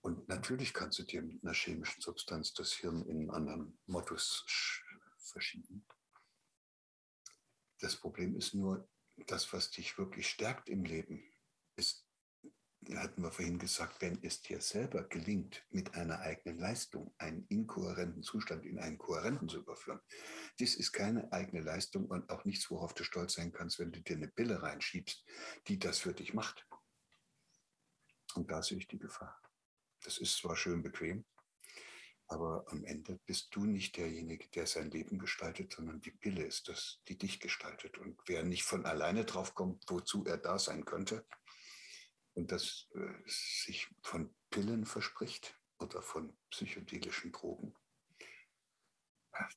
Und 0.00 0.28
natürlich 0.28 0.72
kannst 0.72 0.98
du 0.98 1.02
dir 1.02 1.22
mit 1.22 1.42
einer 1.42 1.54
chemischen 1.54 2.00
Substanz 2.00 2.54
das 2.54 2.72
Hirn 2.72 3.02
in 3.02 3.18
einen 3.18 3.30
anderen 3.30 3.78
Modus 3.86 4.44
verschieben. 5.18 5.84
Das 7.80 7.96
Problem 7.96 8.36
ist 8.36 8.54
nur, 8.54 8.88
das, 9.26 9.52
was 9.52 9.70
dich 9.70 9.98
wirklich 9.98 10.28
stärkt 10.28 10.68
im 10.68 10.84
Leben, 10.84 11.22
ist 11.76 12.07
hatten 12.96 13.22
wir 13.22 13.30
vorhin 13.30 13.58
gesagt, 13.58 14.00
wenn 14.00 14.18
es 14.22 14.40
dir 14.40 14.60
selber 14.60 15.04
gelingt, 15.04 15.66
mit 15.70 15.94
einer 15.94 16.20
eigenen 16.20 16.58
Leistung 16.58 17.14
einen 17.18 17.44
inkohärenten 17.48 18.22
Zustand 18.22 18.64
in 18.64 18.78
einen 18.78 18.96
kohärenten 18.96 19.48
zu 19.48 19.58
überführen, 19.58 20.00
das 20.58 20.74
ist 20.74 20.92
keine 20.92 21.30
eigene 21.32 21.62
Leistung 21.62 22.06
und 22.06 22.30
auch 22.30 22.44
nichts, 22.44 22.70
worauf 22.70 22.94
du 22.94 23.04
stolz 23.04 23.34
sein 23.34 23.52
kannst, 23.52 23.78
wenn 23.78 23.92
du 23.92 24.00
dir 24.00 24.16
eine 24.16 24.28
Pille 24.28 24.62
reinschiebst, 24.62 25.24
die 25.66 25.78
das 25.78 25.98
für 25.98 26.14
dich 26.14 26.32
macht. 26.32 26.66
Und 28.34 28.50
da 28.50 28.62
sehe 28.62 28.78
ich 28.78 28.88
die 28.88 28.98
Gefahr. 28.98 29.38
Das 30.02 30.18
ist 30.18 30.36
zwar 30.36 30.56
schön 30.56 30.82
bequem, 30.82 31.26
aber 32.28 32.64
am 32.68 32.84
Ende 32.84 33.18
bist 33.26 33.54
du 33.54 33.64
nicht 33.64 33.96
derjenige, 33.96 34.48
der 34.48 34.66
sein 34.66 34.90
Leben 34.90 35.18
gestaltet, 35.18 35.72
sondern 35.72 36.00
die 36.00 36.10
Pille 36.10 36.44
ist 36.44 36.68
das, 36.68 37.00
die 37.08 37.16
dich 37.16 37.40
gestaltet. 37.40 37.98
Und 37.98 38.20
wer 38.26 38.44
nicht 38.44 38.64
von 38.64 38.84
alleine 38.84 39.24
drauf 39.24 39.54
kommt, 39.54 39.84
wozu 39.88 40.24
er 40.24 40.36
da 40.36 40.58
sein 40.58 40.84
könnte, 40.84 41.26
und 42.38 42.52
das 42.52 42.88
äh, 42.94 43.12
sich 43.26 43.88
von 44.02 44.34
Pillen 44.50 44.86
verspricht 44.86 45.58
oder 45.78 46.00
von 46.00 46.38
psychedelischen 46.50 47.32
Drogen, 47.32 47.74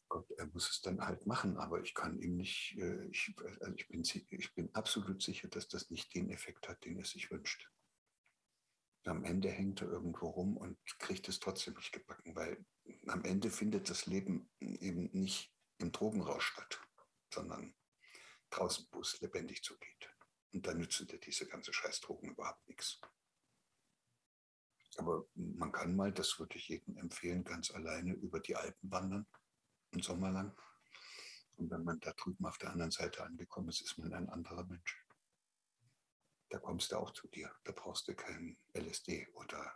Gott, 0.10 0.30
er 0.38 0.48
muss 0.48 0.70
es 0.70 0.82
dann 0.82 1.02
halt 1.02 1.26
machen, 1.26 1.58
aber 1.58 1.82
ich 1.82 1.94
kann 1.94 2.20
ihm 2.20 2.38
nicht, 2.38 2.78
äh, 2.78 3.06
ich, 3.08 3.34
also 3.62 3.74
ich, 3.76 3.88
bin, 3.88 4.04
ich 4.04 4.54
bin 4.54 4.74
absolut 4.76 5.22
sicher, 5.22 5.48
dass 5.48 5.68
das 5.68 5.90
nicht 5.90 6.14
den 6.14 6.30
Effekt 6.30 6.68
hat, 6.68 6.84
den 6.86 6.98
er 6.98 7.06
sich 7.06 7.32
wünscht. 7.32 7.70
Am 9.06 9.24
Ende 9.24 9.50
hängt 9.50 9.82
er 9.82 9.88
irgendwo 9.88 10.30
rum 10.30 10.58
und 10.58 10.78
kriegt 11.00 11.28
es 11.30 11.40
trotzdem 11.40 11.74
nicht 11.76 11.92
gebacken, 11.92 12.36
weil 12.36 12.64
am 13.08 13.24
Ende 13.24 13.50
findet 13.50 13.90
das 13.90 14.06
Leben 14.06 14.52
eben 14.60 15.10
nicht 15.14 15.52
im 15.80 15.92
Drogenrausch 15.92 16.46
statt, 16.46 16.80
sondern 17.34 17.74
draußen, 18.52 18.88
wo 18.92 19.02
es 19.02 19.20
lebendig 19.22 19.64
zugeht. 19.64 20.11
Und 20.54 20.68
da 20.68 20.74
nützen 20.74 21.08
dir 21.08 21.20
diese 21.20 21.48
ganze 21.48 21.74
Scheißdrogen 21.74 22.32
überhaupt 22.32 22.68
nichts. 22.68 23.00
Aber 24.98 25.26
man 25.36 25.72
kann 25.72 25.96
mal, 25.96 26.12
das 26.12 26.38
würde 26.40 26.58
ich 26.58 26.68
jedem 26.68 26.98
empfehlen, 26.98 27.44
ganz 27.44 27.72
alleine 27.72 28.14
über 28.14 28.40
die 28.40 28.56
Alpen 28.56 28.92
wandern, 28.92 29.26
einen 29.92 30.04
Sommer 30.04 30.32
lang. 30.32 30.56
Und 31.56 31.72
wenn 31.72 31.84
man 31.84 32.00
da 32.02 32.12
drüben 32.14 32.46
auf 32.46 32.58
der 32.58 32.72
anderen 32.72 32.92
Seite 32.92 33.24
angekommen 33.24 33.70
ist, 33.70 33.82
ist 33.82 33.98
man 33.98 34.14
ein 34.14 34.30
anderer 34.30 34.66
Mensch 34.66 35.02
da 36.52 36.60
kommst 36.60 36.92
du 36.92 36.98
auch 36.98 37.12
zu 37.12 37.28
dir. 37.30 37.50
Da 37.64 37.72
brauchst 37.72 38.08
du 38.08 38.16
kein 38.16 38.58
LSD 38.74 39.28
oder 39.34 39.74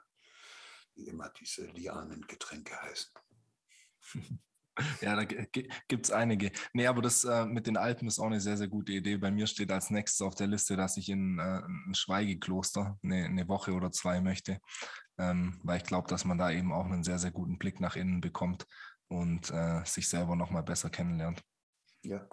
wie 0.94 1.08
immer 1.08 1.30
diese 1.30 1.66
Lianengetränke 1.68 2.80
heißen. 2.82 3.12
Ja, 5.02 5.16
da 5.16 5.24
gibt 5.24 6.06
es 6.06 6.12
einige. 6.12 6.52
Nee, 6.74 6.88
aber 6.88 7.02
das 7.02 7.24
äh, 7.24 7.46
mit 7.46 7.68
den 7.68 7.78
Alpen 7.78 8.08
ist 8.08 8.20
auch 8.20 8.26
eine 8.26 8.42
sehr, 8.42 8.58
sehr 8.58 8.68
gute 8.68 8.92
Idee. 8.92 9.18
Bei 9.18 9.32
mir 9.32 9.48
steht 9.48 9.72
als 9.72 9.90
nächstes 9.90 10.22
auf 10.22 10.36
der 10.36 10.48
Liste, 10.48 10.76
dass 10.76 10.98
ich 10.98 11.10
in 11.10 11.40
äh, 11.40 11.62
ein 11.62 11.94
Schweigekloster 11.94 12.98
eine, 13.04 13.26
eine, 13.26 13.48
Woche 13.48 13.74
oder 13.74 13.92
zwei 13.92 14.20
möchte, 14.20 14.60
ähm, 15.18 15.60
weil 15.64 15.78
ich 15.78 15.84
glaube, 15.84 16.10
dass 16.10 16.26
man 16.26 16.38
da 16.38 16.52
eben 16.52 16.74
auch 16.74 16.86
einen 16.86 17.04
sehr, 17.04 17.20
sehr 17.20 17.32
guten 17.32 17.58
Blick 17.58 17.80
nach 17.80 17.96
innen 17.96 18.20
bekommt 18.20 18.66
und 19.08 19.50
äh, 19.52 19.84
sich 19.86 20.10
selber 20.10 20.36
nochmal 20.36 20.64
besser 20.64 20.90
kennenlernt. 20.90 21.42
Ja, 22.04 22.28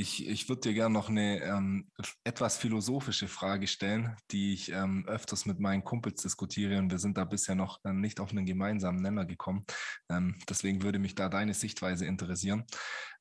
ich, 0.00 0.26
ich 0.26 0.48
würde 0.48 0.62
dir 0.62 0.74
gerne 0.74 0.94
noch 0.94 1.10
eine 1.10 1.42
ähm, 1.42 1.90
etwas 2.24 2.56
philosophische 2.56 3.28
Frage 3.28 3.66
stellen, 3.66 4.16
die 4.30 4.54
ich 4.54 4.72
ähm, 4.72 5.04
öfters 5.06 5.44
mit 5.44 5.60
meinen 5.60 5.84
Kumpels 5.84 6.22
diskutiere 6.22 6.78
und 6.78 6.90
wir 6.90 6.98
sind 6.98 7.18
da 7.18 7.24
bisher 7.24 7.54
noch 7.54 7.78
äh, 7.84 7.92
nicht 7.92 8.18
auf 8.18 8.30
einen 8.30 8.46
gemeinsamen 8.46 9.02
Nenner 9.02 9.26
gekommen. 9.26 9.66
Ähm, 10.08 10.38
deswegen 10.48 10.82
würde 10.82 10.98
mich 10.98 11.14
da 11.14 11.28
deine 11.28 11.52
Sichtweise 11.52 12.06
interessieren. 12.06 12.64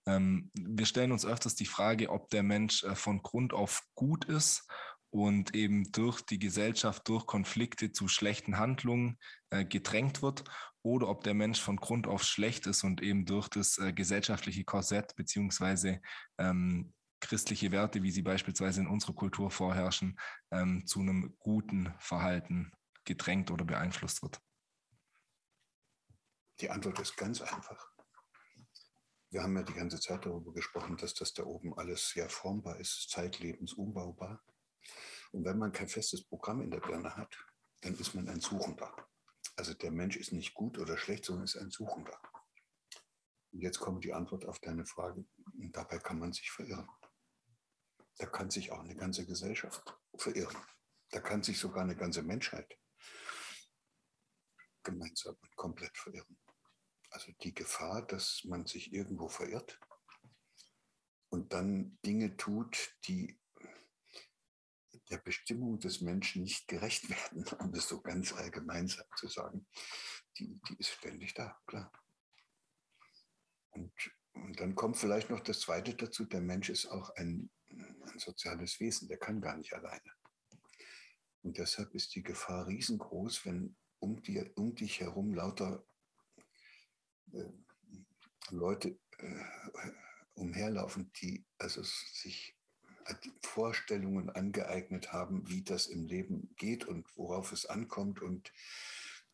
Ähm, 0.08 0.50
wir 0.54 0.86
stellen 0.86 1.12
uns 1.12 1.26
öfters 1.26 1.56
die 1.56 1.66
Frage, 1.66 2.10
ob 2.10 2.30
der 2.30 2.44
Mensch 2.44 2.84
äh, 2.84 2.96
von 2.96 3.22
Grund 3.22 3.54
auf 3.54 3.84
gut 3.96 4.24
ist 4.26 4.66
und 5.12 5.56
eben 5.56 5.92
durch 5.92 6.22
die 6.22 6.40
Gesellschaft, 6.40 7.08
durch 7.10 7.26
Konflikte 7.26 7.92
zu 7.92 8.08
schlechten 8.08 8.58
Handlungen 8.58 9.18
äh, 9.50 9.66
gedrängt 9.66 10.22
wird 10.22 10.44
oder 10.90 11.08
ob 11.08 11.24
der 11.24 11.36
Mensch 11.36 11.62
von 11.62 11.78
Grund 11.78 12.08
auf 12.08 12.24
schlecht 12.24 12.66
ist 12.66 12.84
und 12.84 13.02
eben 13.02 13.26
durch 13.26 13.48
das 13.48 13.78
äh, 13.78 13.94
gesellschaftliche 13.94 14.64
Korsett 14.64 15.16
beziehungsweise 15.16 16.02
ähm, 16.40 16.94
christliche 17.20 17.72
Werte, 17.72 18.02
wie 18.02 18.12
sie 18.12 18.24
beispielsweise 18.24 18.82
in 18.82 18.88
unserer 18.88 19.14
Kultur 19.14 19.52
vorherrschen, 19.52 20.20
ähm, 20.52 20.88
zu 20.88 21.00
einem 21.02 21.36
guten 21.38 21.94
Verhalten 22.00 22.72
gedrängt 23.04 23.52
oder 23.52 23.66
beeinflusst 23.66 24.24
wird? 24.24 24.42
Die 26.60 26.70
Antwort 26.70 27.00
ist 27.00 27.16
ganz 27.16 27.42
einfach. 27.42 27.92
Wir 29.30 29.44
haben 29.44 29.56
ja 29.56 29.64
die 29.64 29.74
ganze 29.74 30.00
Zeit 30.00 30.26
darüber 30.26 30.52
gesprochen, 30.54 30.98
dass 30.98 31.14
das 31.14 31.34
da 31.34 31.44
oben 31.44 31.78
alles 31.78 32.10
sehr 32.10 32.30
formbar 32.30 32.80
ist, 32.80 33.10
zeitlebens 33.12 33.74
umbaubar. 33.74 34.44
Und 35.32 35.46
wenn 35.46 35.60
man 35.60 35.72
kein 35.72 35.88
festes 35.88 36.26
Programm 36.26 36.62
in 36.62 36.72
der 36.72 36.80
Birne 36.80 37.16
hat, 37.16 37.38
dann 37.82 37.94
ist 37.94 38.16
man 38.16 38.28
ein 38.28 38.40
Suchender. 38.40 38.92
Also 39.60 39.74
der 39.74 39.92
Mensch 39.92 40.16
ist 40.16 40.32
nicht 40.32 40.54
gut 40.54 40.78
oder 40.78 40.98
schlecht, 40.98 41.26
sondern 41.26 41.44
ist 41.44 41.58
ein 41.58 41.70
Suchender. 41.70 42.18
Und 43.52 43.60
jetzt 43.60 43.82
kommt 43.82 44.06
die 44.06 44.14
Antwort 44.14 44.46
auf 44.46 44.60
deine 44.60 44.86
Frage. 44.86 45.26
Und 45.54 45.76
dabei 45.76 46.00
kann 46.00 46.18
man 46.18 46.32
sich 46.32 46.50
verirren. 46.50 46.88
Da 48.20 48.26
kann 48.28 48.50
sich 48.50 48.72
auch 48.72 48.80
eine 48.80 48.96
ganze 48.96 49.26
Gesellschaft 49.26 49.84
verirren. 50.16 50.56
Da 51.10 51.20
kann 51.20 51.44
sich 51.44 51.60
sogar 51.60 51.84
eine 51.84 51.98
ganze 51.98 52.24
Menschheit 52.24 52.80
gemeinsam 54.82 55.36
und 55.42 55.56
komplett 55.58 55.98
verirren. 55.98 56.40
Also 57.10 57.34
die 57.42 57.54
Gefahr, 57.54 58.08
dass 58.08 58.46
man 58.46 58.66
sich 58.66 58.94
irgendwo 58.94 59.28
verirrt 59.28 59.78
und 61.28 61.52
dann 61.52 62.00
Dinge 62.06 62.38
tut, 62.38 62.96
die 63.10 63.38
der 65.10 65.18
Bestimmung 65.18 65.80
des 65.80 66.02
Menschen 66.02 66.44
nicht 66.44 66.68
gerecht 66.68 67.10
werden, 67.10 67.46
um 67.60 67.74
es 67.74 67.88
so 67.88 68.02
ganz 68.02 68.34
allgemein 68.34 68.88
zu 68.88 69.28
sagen, 69.28 69.66
die, 70.38 70.60
die 70.70 70.76
ist 70.78 70.90
ständig 70.90 71.34
da, 71.34 71.60
klar. 71.66 71.92
Und, 73.72 73.92
und 74.34 74.60
dann 74.60 74.76
kommt 74.76 74.98
vielleicht 74.98 75.30
noch 75.30 75.40
das 75.40 75.62
Zweite 75.62 75.96
dazu, 75.96 76.26
der 76.26 76.42
Mensch 76.42 76.70
ist 76.70 76.88
auch 76.88 77.16
ein, 77.16 77.50
ein 77.70 78.20
soziales 78.20 78.80
Wesen, 78.80 79.08
der 79.08 79.18
kann 79.18 79.42
gar 79.42 79.58
nicht 79.58 79.74
alleine. 79.74 80.12
Und 81.42 81.58
deshalb 81.58 81.94
ist 81.96 82.16
die 82.16 82.24
Gefahr 82.24 82.68
riesengroß, 82.68 83.46
wenn 83.46 83.76
um, 84.00 84.22
dir, 84.22 84.52
um 84.56 84.76
dich 84.76 85.00
herum 85.00 85.34
lauter 85.34 85.86
äh, 87.32 87.52
Leute 88.50 89.00
äh, 89.18 89.44
umherlaufen, 90.34 91.12
die 91.22 91.46
also 91.58 91.84
sich 91.84 92.59
Vorstellungen 93.42 94.30
angeeignet 94.30 95.14
haben, 95.14 95.48
wie 95.50 95.64
das 95.64 95.88
im 95.88 96.06
Leben 96.06 96.54
geht 96.56 96.86
und 96.86 97.06
worauf 97.16 97.52
es 97.52 97.66
ankommt. 97.66 98.22
Und 98.22 98.52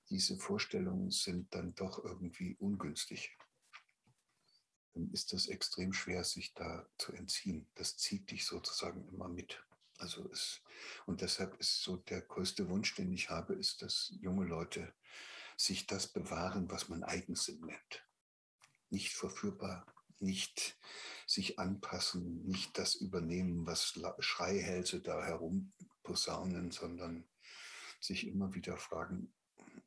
diese 0.10 0.38
Vorstellungen 0.38 1.12
sind 1.12 1.54
dann 1.54 1.76
doch 1.76 2.04
irgendwie 2.04 2.56
ungünstig. 2.60 3.38
Dann 4.94 5.12
ist 5.12 5.34
das 5.34 5.48
extrem 5.48 5.94
schwer, 5.94 6.24
sich 6.24 6.54
da 6.54 6.88
zu 6.98 7.14
entziehen. 7.14 7.68
Das 7.76 7.98
zieht 7.98 8.32
dich 8.32 8.46
sozusagen 8.46 9.08
immer 9.10 9.28
mit. 9.28 9.62
Also 9.98 10.30
es, 10.32 10.62
und 11.06 11.22
deshalb 11.22 11.60
ist 11.60 11.82
so 11.82 11.98
der 11.98 12.22
größte 12.22 12.70
Wunsch, 12.70 12.96
den 12.96 13.14
ich 13.14 13.30
habe, 13.30 13.54
ist, 13.54 13.82
dass 13.82 14.14
junge 14.20 14.46
Leute 14.46 14.94
sich 15.58 15.88
das 15.88 16.08
bewahren, 16.08 16.70
was 16.70 16.90
man 16.90 17.04
Eigensinn 17.04 17.62
nennt. 17.62 18.06
Nicht 18.90 19.14
verführbar, 19.14 19.86
nicht 20.26 20.78
sich 21.28 21.60
anpassen, 21.60 22.46
nicht 22.46 22.78
das 22.78 22.96
übernehmen, 22.96 23.66
was 23.66 24.00
Schreihälse 24.20 25.02
da 25.02 25.24
herum 25.24 25.74
posaunen, 26.04 26.72
sondern 26.72 27.28
sich 28.00 28.28
immer 28.28 28.54
wieder 28.54 28.78
fragen, 28.78 29.34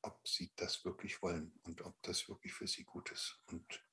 ob 0.03 0.27
sie 0.27 0.51
das 0.57 0.85
wirklich 0.85 1.23
wollen 1.23 1.53
und 1.65 1.83
ob 1.83 2.01
das 2.03 2.29
wirklich 2.29 2.53
für 2.53 2.67
sie 2.67 2.85
gut 2.85 3.11
ist 3.11 3.41
und 3.47 3.85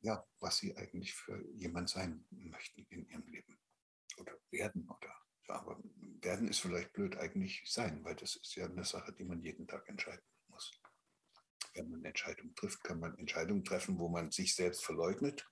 ja, 0.00 0.26
was 0.40 0.58
sie 0.58 0.76
eigentlich 0.76 1.14
für 1.14 1.44
jemand 1.54 1.90
sein 1.90 2.26
möchten 2.30 2.86
in 2.88 3.06
ihrem 3.06 3.26
Leben 3.26 3.58
oder 4.16 4.32
werden 4.50 4.88
oder 4.88 5.14
ja, 5.48 5.56
aber 5.56 5.80
werden 6.22 6.48
ist 6.48 6.60
vielleicht 6.60 6.92
blöd 6.92 7.16
eigentlich 7.16 7.62
sein, 7.66 8.04
weil 8.04 8.14
das 8.14 8.36
ist 8.36 8.54
ja 8.54 8.66
eine 8.66 8.84
Sache, 8.84 9.12
die 9.12 9.24
man 9.24 9.42
jeden 9.42 9.66
Tag 9.66 9.88
entscheiden 9.88 10.22
muss. 10.32 10.39
Wenn 11.74 11.90
man 11.90 12.04
Entscheidungen 12.04 12.54
trifft, 12.54 12.82
kann 12.82 12.98
man 12.98 13.16
Entscheidungen 13.18 13.64
treffen, 13.64 13.98
wo 13.98 14.08
man 14.08 14.30
sich 14.30 14.54
selbst 14.54 14.84
verleugnet 14.84 15.48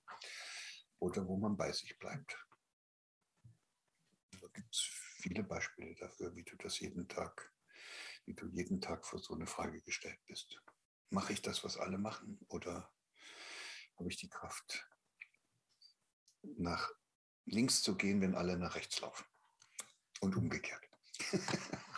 oder 0.99 1.25
wo 1.27 1.37
man 1.37 1.55
bei 1.55 1.71
sich 1.71 1.97
bleibt. 1.97 2.37
Da 4.31 4.47
gibt 4.53 4.73
es 4.73 4.81
viele 5.21 5.43
Beispiele 5.43 5.95
dafür, 5.95 6.35
wie 6.35 6.43
du 6.43 6.55
das 6.57 6.79
jeden 6.79 7.07
Tag, 7.07 7.53
wie 8.25 8.33
du 8.33 8.47
jeden 8.47 8.81
Tag 8.81 9.05
vor 9.05 9.19
so 9.19 9.33
eine 9.33 9.47
Frage 9.47 9.81
gestellt 9.81 10.19
bist. 10.27 10.61
Mache 11.09 11.33
ich 11.33 11.41
das, 11.41 11.63
was 11.63 11.77
alle 11.77 11.97
machen, 11.97 12.39
oder 12.49 12.93
habe 13.97 14.09
ich 14.09 14.17
die 14.17 14.29
Kraft, 14.29 14.87
nach 16.41 16.91
links 17.45 17.81
zu 17.81 17.95
gehen, 17.95 18.21
wenn 18.21 18.35
alle 18.35 18.57
nach 18.57 18.75
rechts 18.75 18.99
laufen? 19.01 19.25
Und 20.21 20.35
umgekehrt. 20.35 20.83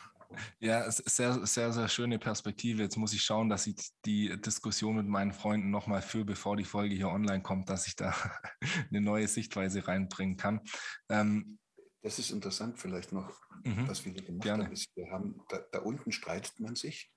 Ja, 0.60 0.90
sehr, 0.92 1.46
sehr, 1.46 1.74
sehr 1.74 1.88
schöne 1.88 2.20
Perspektive. 2.20 2.84
Jetzt 2.84 2.98
muss 2.98 3.14
ich 3.14 3.24
schauen, 3.24 3.50
dass 3.50 3.68
ich 3.68 3.76
die 4.06 4.40
Diskussion 4.42 4.96
mit 4.96 5.08
meinen 5.08 5.34
Freunden 5.34 5.70
nochmal 5.70 6.02
führe, 6.02 6.26
bevor 6.26 6.58
die 6.58 6.66
Folge 6.66 6.96
hier 6.96 7.10
online 7.10 7.42
kommt, 7.42 7.70
dass 7.70 7.88
ich 7.88 7.96
da 7.96 8.14
eine 8.90 9.02
neue 9.02 9.28
Sichtweise 9.28 9.88
reinbringen 9.88 10.38
kann. 10.38 10.62
Ähm, 11.10 11.60
das 12.02 12.18
ist 12.18 12.32
interessant 12.32 12.80
vielleicht 12.80 13.12
noch, 13.12 13.40
mhm, 13.64 13.88
was 13.88 14.06
wir 14.06 14.14
gemacht 14.14 14.44
gerne. 14.44 14.66
haben. 14.66 14.74
Ist, 14.74 14.96
wir 14.96 15.12
haben 15.12 15.42
da, 15.50 15.60
da, 15.72 15.80
unten 15.80 16.12
streitet 16.12 16.60
man 16.60 16.76
sich 16.76 17.12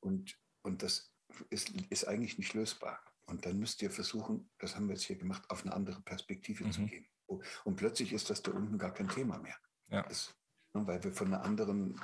und, 0.00 0.38
und 0.62 0.82
das 0.82 1.12
ist, 1.50 1.70
ist 1.90 2.08
eigentlich 2.08 2.38
nicht 2.38 2.54
lösbar. 2.54 3.00
Und 3.26 3.44
dann 3.44 3.58
müsst 3.58 3.82
ihr 3.82 3.90
versuchen, 3.90 4.50
das 4.58 4.74
haben 4.74 4.88
wir 4.88 4.94
jetzt 4.94 5.04
hier 5.04 5.16
gemacht, 5.16 5.44
auf 5.50 5.62
eine 5.62 5.74
andere 5.74 6.00
Perspektive 6.00 6.64
mhm. 6.64 6.72
zu 6.72 6.86
gehen. 6.86 7.06
Und 7.26 7.76
plötzlich 7.76 8.14
ist 8.14 8.30
das 8.30 8.42
da 8.42 8.52
unten 8.52 8.78
gar 8.78 8.94
kein 8.94 9.08
Thema 9.08 9.38
mehr. 9.38 9.56
Ja. 9.88 10.02
Das, 10.02 10.34
ne, 10.72 10.86
weil 10.86 11.04
wir 11.04 11.12
von 11.12 11.26
einer 11.26 11.44
anderen 11.44 12.00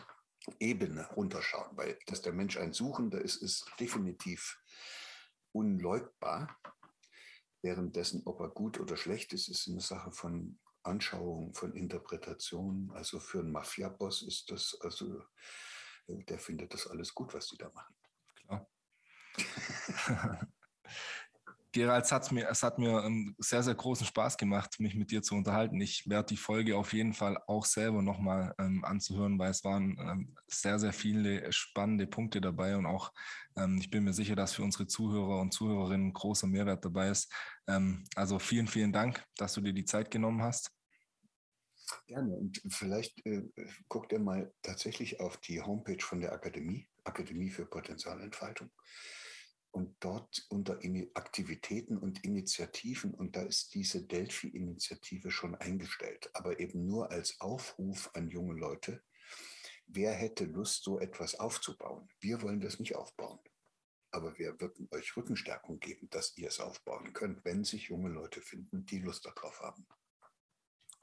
Ebene 0.58 1.06
runterschauen, 1.12 1.76
weil 1.76 1.98
dass 2.06 2.22
der 2.22 2.32
Mensch 2.32 2.56
ein 2.56 2.72
Suchender 2.72 3.20
ist, 3.20 3.36
ist 3.36 3.70
definitiv 3.80 4.60
unleugbar. 5.52 6.56
Währenddessen, 7.62 8.22
ob 8.26 8.40
er 8.40 8.50
gut 8.50 8.78
oder 8.78 8.96
schlecht 8.96 9.32
ist, 9.32 9.48
ist 9.48 9.68
eine 9.68 9.80
Sache 9.80 10.12
von 10.12 10.58
Anschauung, 10.82 11.54
von 11.54 11.74
Interpretation. 11.74 12.90
Also 12.94 13.18
für 13.20 13.40
einen 13.40 13.52
Mafia-Boss 13.52 14.22
ist 14.22 14.50
das, 14.50 14.76
also 14.80 15.22
der 16.06 16.38
findet 16.38 16.74
das 16.74 16.86
alles 16.86 17.14
gut, 17.14 17.32
was 17.32 17.48
die 17.48 17.56
da 17.56 17.70
machen. 17.70 17.94
Klar. 18.36 18.68
Gerald, 21.74 22.04
es 22.04 22.12
hat 22.12 22.30
mir, 22.30 22.48
es 22.48 22.62
hat 22.62 22.78
mir 22.78 23.02
einen 23.02 23.34
sehr, 23.38 23.64
sehr 23.64 23.74
großen 23.74 24.06
Spaß 24.06 24.38
gemacht, 24.38 24.78
mich 24.78 24.94
mit 24.94 25.10
dir 25.10 25.22
zu 25.22 25.34
unterhalten. 25.34 25.80
Ich 25.80 26.08
werde 26.08 26.28
die 26.28 26.36
Folge 26.36 26.76
auf 26.76 26.92
jeden 26.92 27.14
Fall 27.14 27.36
auch 27.48 27.64
selber 27.64 28.00
nochmal 28.00 28.54
ähm, 28.60 28.84
anzuhören, 28.84 29.40
weil 29.40 29.50
es 29.50 29.64
waren 29.64 29.98
ähm, 29.98 30.36
sehr, 30.46 30.78
sehr 30.78 30.92
viele 30.92 31.52
spannende 31.52 32.06
Punkte 32.06 32.40
dabei 32.40 32.76
und 32.76 32.86
auch 32.86 33.12
ähm, 33.56 33.78
ich 33.78 33.90
bin 33.90 34.04
mir 34.04 34.12
sicher, 34.12 34.36
dass 34.36 34.54
für 34.54 34.62
unsere 34.62 34.86
Zuhörer 34.86 35.40
und 35.40 35.52
Zuhörerinnen 35.52 36.12
großer 36.12 36.46
Mehrwert 36.46 36.84
dabei 36.84 37.08
ist. 37.08 37.32
Ähm, 37.66 38.04
also 38.14 38.38
vielen, 38.38 38.68
vielen 38.68 38.92
Dank, 38.92 39.24
dass 39.36 39.54
du 39.54 39.60
dir 39.60 39.72
die 39.72 39.84
Zeit 39.84 40.12
genommen 40.12 40.42
hast. 40.42 40.70
Gerne. 42.06 42.36
Und 42.36 42.62
vielleicht 42.68 43.26
äh, 43.26 43.42
guckt 43.88 44.12
ihr 44.12 44.20
mal 44.20 44.52
tatsächlich 44.62 45.18
auf 45.18 45.38
die 45.38 45.60
Homepage 45.60 46.02
von 46.02 46.20
der 46.20 46.32
Akademie, 46.32 46.88
Akademie 47.02 47.50
für 47.50 47.66
Potenzialentfaltung. 47.66 48.70
Und 49.74 49.96
dort 49.98 50.46
unter 50.50 50.78
Aktivitäten 51.14 51.98
und 51.98 52.24
Initiativen, 52.24 53.12
und 53.12 53.34
da 53.34 53.42
ist 53.42 53.74
diese 53.74 54.06
Delphi-Initiative 54.06 55.32
schon 55.32 55.56
eingestellt, 55.56 56.30
aber 56.32 56.60
eben 56.60 56.86
nur 56.86 57.10
als 57.10 57.40
Aufruf 57.40 58.08
an 58.14 58.30
junge 58.30 58.54
Leute, 58.54 59.02
wer 59.88 60.12
hätte 60.12 60.44
Lust, 60.44 60.84
so 60.84 61.00
etwas 61.00 61.40
aufzubauen? 61.40 62.08
Wir 62.20 62.40
wollen 62.42 62.60
das 62.60 62.78
nicht 62.78 62.94
aufbauen. 62.94 63.40
Aber 64.12 64.38
wir 64.38 64.60
würden 64.60 64.86
euch 64.92 65.16
Rückenstärkung 65.16 65.80
geben, 65.80 66.08
dass 66.08 66.36
ihr 66.36 66.46
es 66.46 66.60
aufbauen 66.60 67.12
könnt, 67.12 67.44
wenn 67.44 67.64
sich 67.64 67.88
junge 67.88 68.10
Leute 68.10 68.42
finden, 68.42 68.86
die 68.86 69.00
Lust 69.00 69.26
darauf 69.26 69.60
haben. 69.60 69.84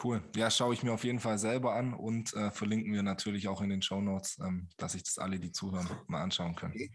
Cool. 0.02 0.24
Ja, 0.34 0.50
schaue 0.50 0.74
ich 0.74 0.82
mir 0.82 0.94
auf 0.94 1.04
jeden 1.04 1.20
Fall 1.20 1.38
selber 1.38 1.76
an 1.76 1.94
und 1.94 2.34
äh, 2.36 2.52
verlinken 2.52 2.94
wir 2.94 3.04
natürlich 3.04 3.50
auch 3.50 3.60
in 3.60 3.70
den 3.70 3.82
Show 3.82 4.00
Notes, 4.00 4.40
ähm, 4.40 4.70
dass 4.78 4.94
sich 4.94 5.04
das 5.04 5.18
alle, 5.18 5.42
die 5.42 5.52
zuhören, 5.52 5.90
mal 6.08 6.22
anschauen 6.22 6.56
können. 6.56 6.72
Okay. 6.74 6.90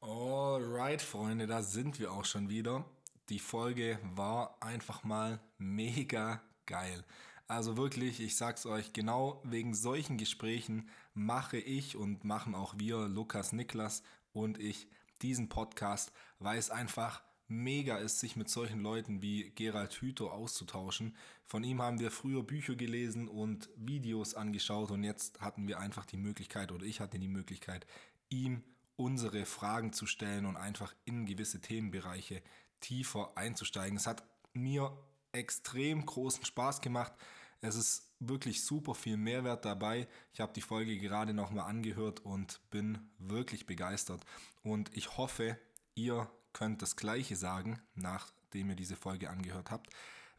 Alright, 0.00 1.02
Freunde, 1.02 1.48
da 1.48 1.60
sind 1.60 1.98
wir 1.98 2.12
auch 2.12 2.24
schon 2.24 2.48
wieder. 2.48 2.84
Die 3.30 3.40
Folge 3.40 3.98
war 4.14 4.56
einfach 4.62 5.02
mal 5.02 5.40
mega 5.58 6.40
geil. 6.66 7.04
Also 7.48 7.76
wirklich, 7.76 8.20
ich 8.20 8.36
sag's 8.36 8.64
euch, 8.64 8.92
genau 8.92 9.42
wegen 9.44 9.74
solchen 9.74 10.16
Gesprächen 10.16 10.88
mache 11.14 11.58
ich 11.58 11.96
und 11.96 12.22
machen 12.22 12.54
auch 12.54 12.74
wir, 12.78 13.08
Lukas, 13.08 13.52
Niklas 13.52 14.04
und 14.32 14.60
ich, 14.60 14.86
diesen 15.20 15.48
Podcast, 15.48 16.12
weil 16.38 16.58
es 16.58 16.70
einfach 16.70 17.20
mega 17.48 17.96
ist, 17.96 18.20
sich 18.20 18.36
mit 18.36 18.48
solchen 18.48 18.80
Leuten 18.80 19.20
wie 19.20 19.50
Gerald 19.50 19.94
Hüther 19.94 20.32
auszutauschen. 20.32 21.16
Von 21.44 21.64
ihm 21.64 21.82
haben 21.82 21.98
wir 21.98 22.12
früher 22.12 22.44
Bücher 22.44 22.76
gelesen 22.76 23.26
und 23.26 23.68
Videos 23.74 24.34
angeschaut 24.34 24.92
und 24.92 25.02
jetzt 25.02 25.40
hatten 25.40 25.66
wir 25.66 25.80
einfach 25.80 26.06
die 26.06 26.18
Möglichkeit 26.18 26.70
oder 26.70 26.86
ich 26.86 27.00
hatte 27.00 27.18
die 27.18 27.26
Möglichkeit, 27.26 27.84
ihm 28.28 28.62
unsere 28.98 29.46
Fragen 29.46 29.92
zu 29.92 30.06
stellen 30.06 30.44
und 30.44 30.56
einfach 30.56 30.92
in 31.04 31.24
gewisse 31.24 31.60
Themenbereiche 31.60 32.42
tiefer 32.80 33.32
einzusteigen. 33.36 33.96
Es 33.96 34.08
hat 34.08 34.24
mir 34.52 34.92
extrem 35.32 36.04
großen 36.04 36.44
Spaß 36.44 36.80
gemacht. 36.80 37.12
Es 37.60 37.76
ist 37.76 38.10
wirklich 38.18 38.64
super 38.64 38.94
viel 38.94 39.16
Mehrwert 39.16 39.64
dabei. 39.64 40.08
Ich 40.32 40.40
habe 40.40 40.52
die 40.52 40.60
Folge 40.60 40.98
gerade 40.98 41.32
nochmal 41.32 41.68
angehört 41.68 42.20
und 42.20 42.60
bin 42.70 42.98
wirklich 43.18 43.66
begeistert. 43.66 44.24
Und 44.64 44.96
ich 44.96 45.16
hoffe, 45.16 45.56
ihr 45.94 46.28
könnt 46.52 46.82
das 46.82 46.96
gleiche 46.96 47.36
sagen, 47.36 47.80
nachdem 47.94 48.70
ihr 48.70 48.76
diese 48.76 48.96
Folge 48.96 49.30
angehört 49.30 49.70
habt. 49.70 49.90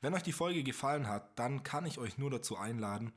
Wenn 0.02 0.14
euch 0.14 0.24
die 0.24 0.34
Folge 0.34 0.64
gefallen 0.64 1.08
hat, 1.08 1.40
dann 1.40 1.64
kann 1.64 1.86
ich 1.86 1.98
euch 1.98 2.18
nur 2.18 2.30
dazu 2.30 2.58
einladen, 2.58 3.14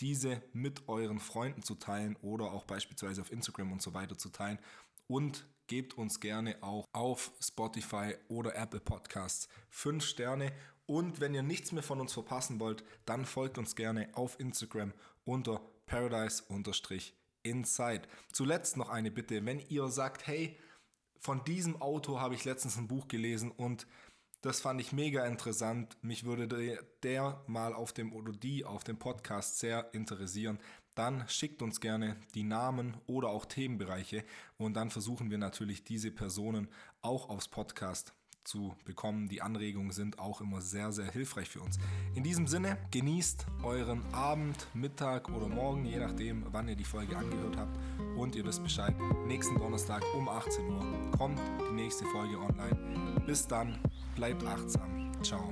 diese 0.00 0.42
mit 0.52 0.88
euren 0.88 1.20
Freunden 1.20 1.62
zu 1.62 1.74
teilen 1.74 2.16
oder 2.22 2.52
auch 2.52 2.64
beispielsweise 2.64 3.20
auf 3.20 3.32
Instagram 3.32 3.72
und 3.72 3.82
so 3.82 3.92
weiter 3.94 4.16
zu 4.16 4.30
teilen. 4.30 4.58
Und 5.06 5.46
gebt 5.66 5.96
uns 5.96 6.20
gerne 6.20 6.62
auch 6.62 6.84
auf 6.92 7.32
Spotify 7.40 8.14
oder 8.28 8.56
Apple 8.56 8.80
Podcasts 8.80 9.48
5 9.70 10.04
Sterne. 10.04 10.52
Und 10.86 11.20
wenn 11.20 11.34
ihr 11.34 11.44
nichts 11.44 11.72
mehr 11.72 11.84
von 11.84 12.00
uns 12.00 12.12
verpassen 12.12 12.58
wollt, 12.58 12.82
dann 13.06 13.24
folgt 13.24 13.58
uns 13.58 13.76
gerne 13.76 14.08
auf 14.14 14.40
Instagram 14.40 14.92
unter 15.24 15.60
paradise-inside. 15.86 18.02
Zuletzt 18.32 18.76
noch 18.76 18.88
eine 18.88 19.12
Bitte, 19.12 19.46
wenn 19.46 19.60
ihr 19.68 19.88
sagt, 19.88 20.26
hey, 20.26 20.58
von 21.20 21.44
diesem 21.44 21.80
Autor 21.80 22.20
habe 22.20 22.34
ich 22.34 22.44
letztens 22.44 22.76
ein 22.76 22.88
Buch 22.88 23.06
gelesen 23.06 23.50
und 23.50 23.86
das 24.42 24.60
fand 24.60 24.80
ich 24.80 24.92
mega 24.92 25.26
interessant. 25.26 25.96
Mich 26.02 26.24
würde 26.24 26.48
der, 26.48 26.82
der, 27.02 27.42
mal 27.46 27.74
auf 27.74 27.92
dem 27.92 28.12
oder 28.12 28.32
die 28.32 28.64
auf 28.64 28.84
dem 28.84 28.98
Podcast 28.98 29.58
sehr 29.58 29.92
interessieren. 29.92 30.58
Dann 30.94 31.24
schickt 31.28 31.62
uns 31.62 31.80
gerne 31.80 32.16
die 32.34 32.42
Namen 32.42 32.96
oder 33.06 33.28
auch 33.28 33.44
Themenbereiche 33.44 34.24
und 34.58 34.74
dann 34.74 34.90
versuchen 34.90 35.30
wir 35.30 35.38
natürlich 35.38 35.84
diese 35.84 36.10
Personen 36.10 36.68
auch 37.00 37.28
aufs 37.28 37.48
Podcast 37.48 38.12
zu 38.44 38.74
bekommen. 38.84 39.28
Die 39.28 39.42
Anregungen 39.42 39.92
sind 39.92 40.18
auch 40.18 40.40
immer 40.40 40.60
sehr, 40.60 40.92
sehr 40.92 41.10
hilfreich 41.10 41.48
für 41.48 41.60
uns. 41.60 41.78
In 42.14 42.24
diesem 42.24 42.46
Sinne, 42.46 42.78
genießt 42.90 43.46
euren 43.62 44.02
Abend, 44.12 44.66
Mittag 44.74 45.28
oder 45.28 45.46
Morgen, 45.46 45.84
je 45.84 45.98
nachdem, 45.98 46.44
wann 46.50 46.68
ihr 46.68 46.76
die 46.76 46.84
Folge 46.84 47.16
angehört 47.16 47.56
habt. 47.56 47.78
Und 48.16 48.34
ihr 48.34 48.44
wisst 48.44 48.62
Bescheid, 48.62 48.94
nächsten 49.26 49.56
Donnerstag 49.58 50.02
um 50.14 50.28
18 50.28 50.68
Uhr 50.68 51.10
kommt 51.16 51.40
die 51.70 51.74
nächste 51.74 52.04
Folge 52.06 52.38
online. 52.38 53.22
Bis 53.26 53.46
dann, 53.46 53.78
bleibt 54.20 54.44
achtsam. 54.44 55.10
Ciao. 55.22 55.50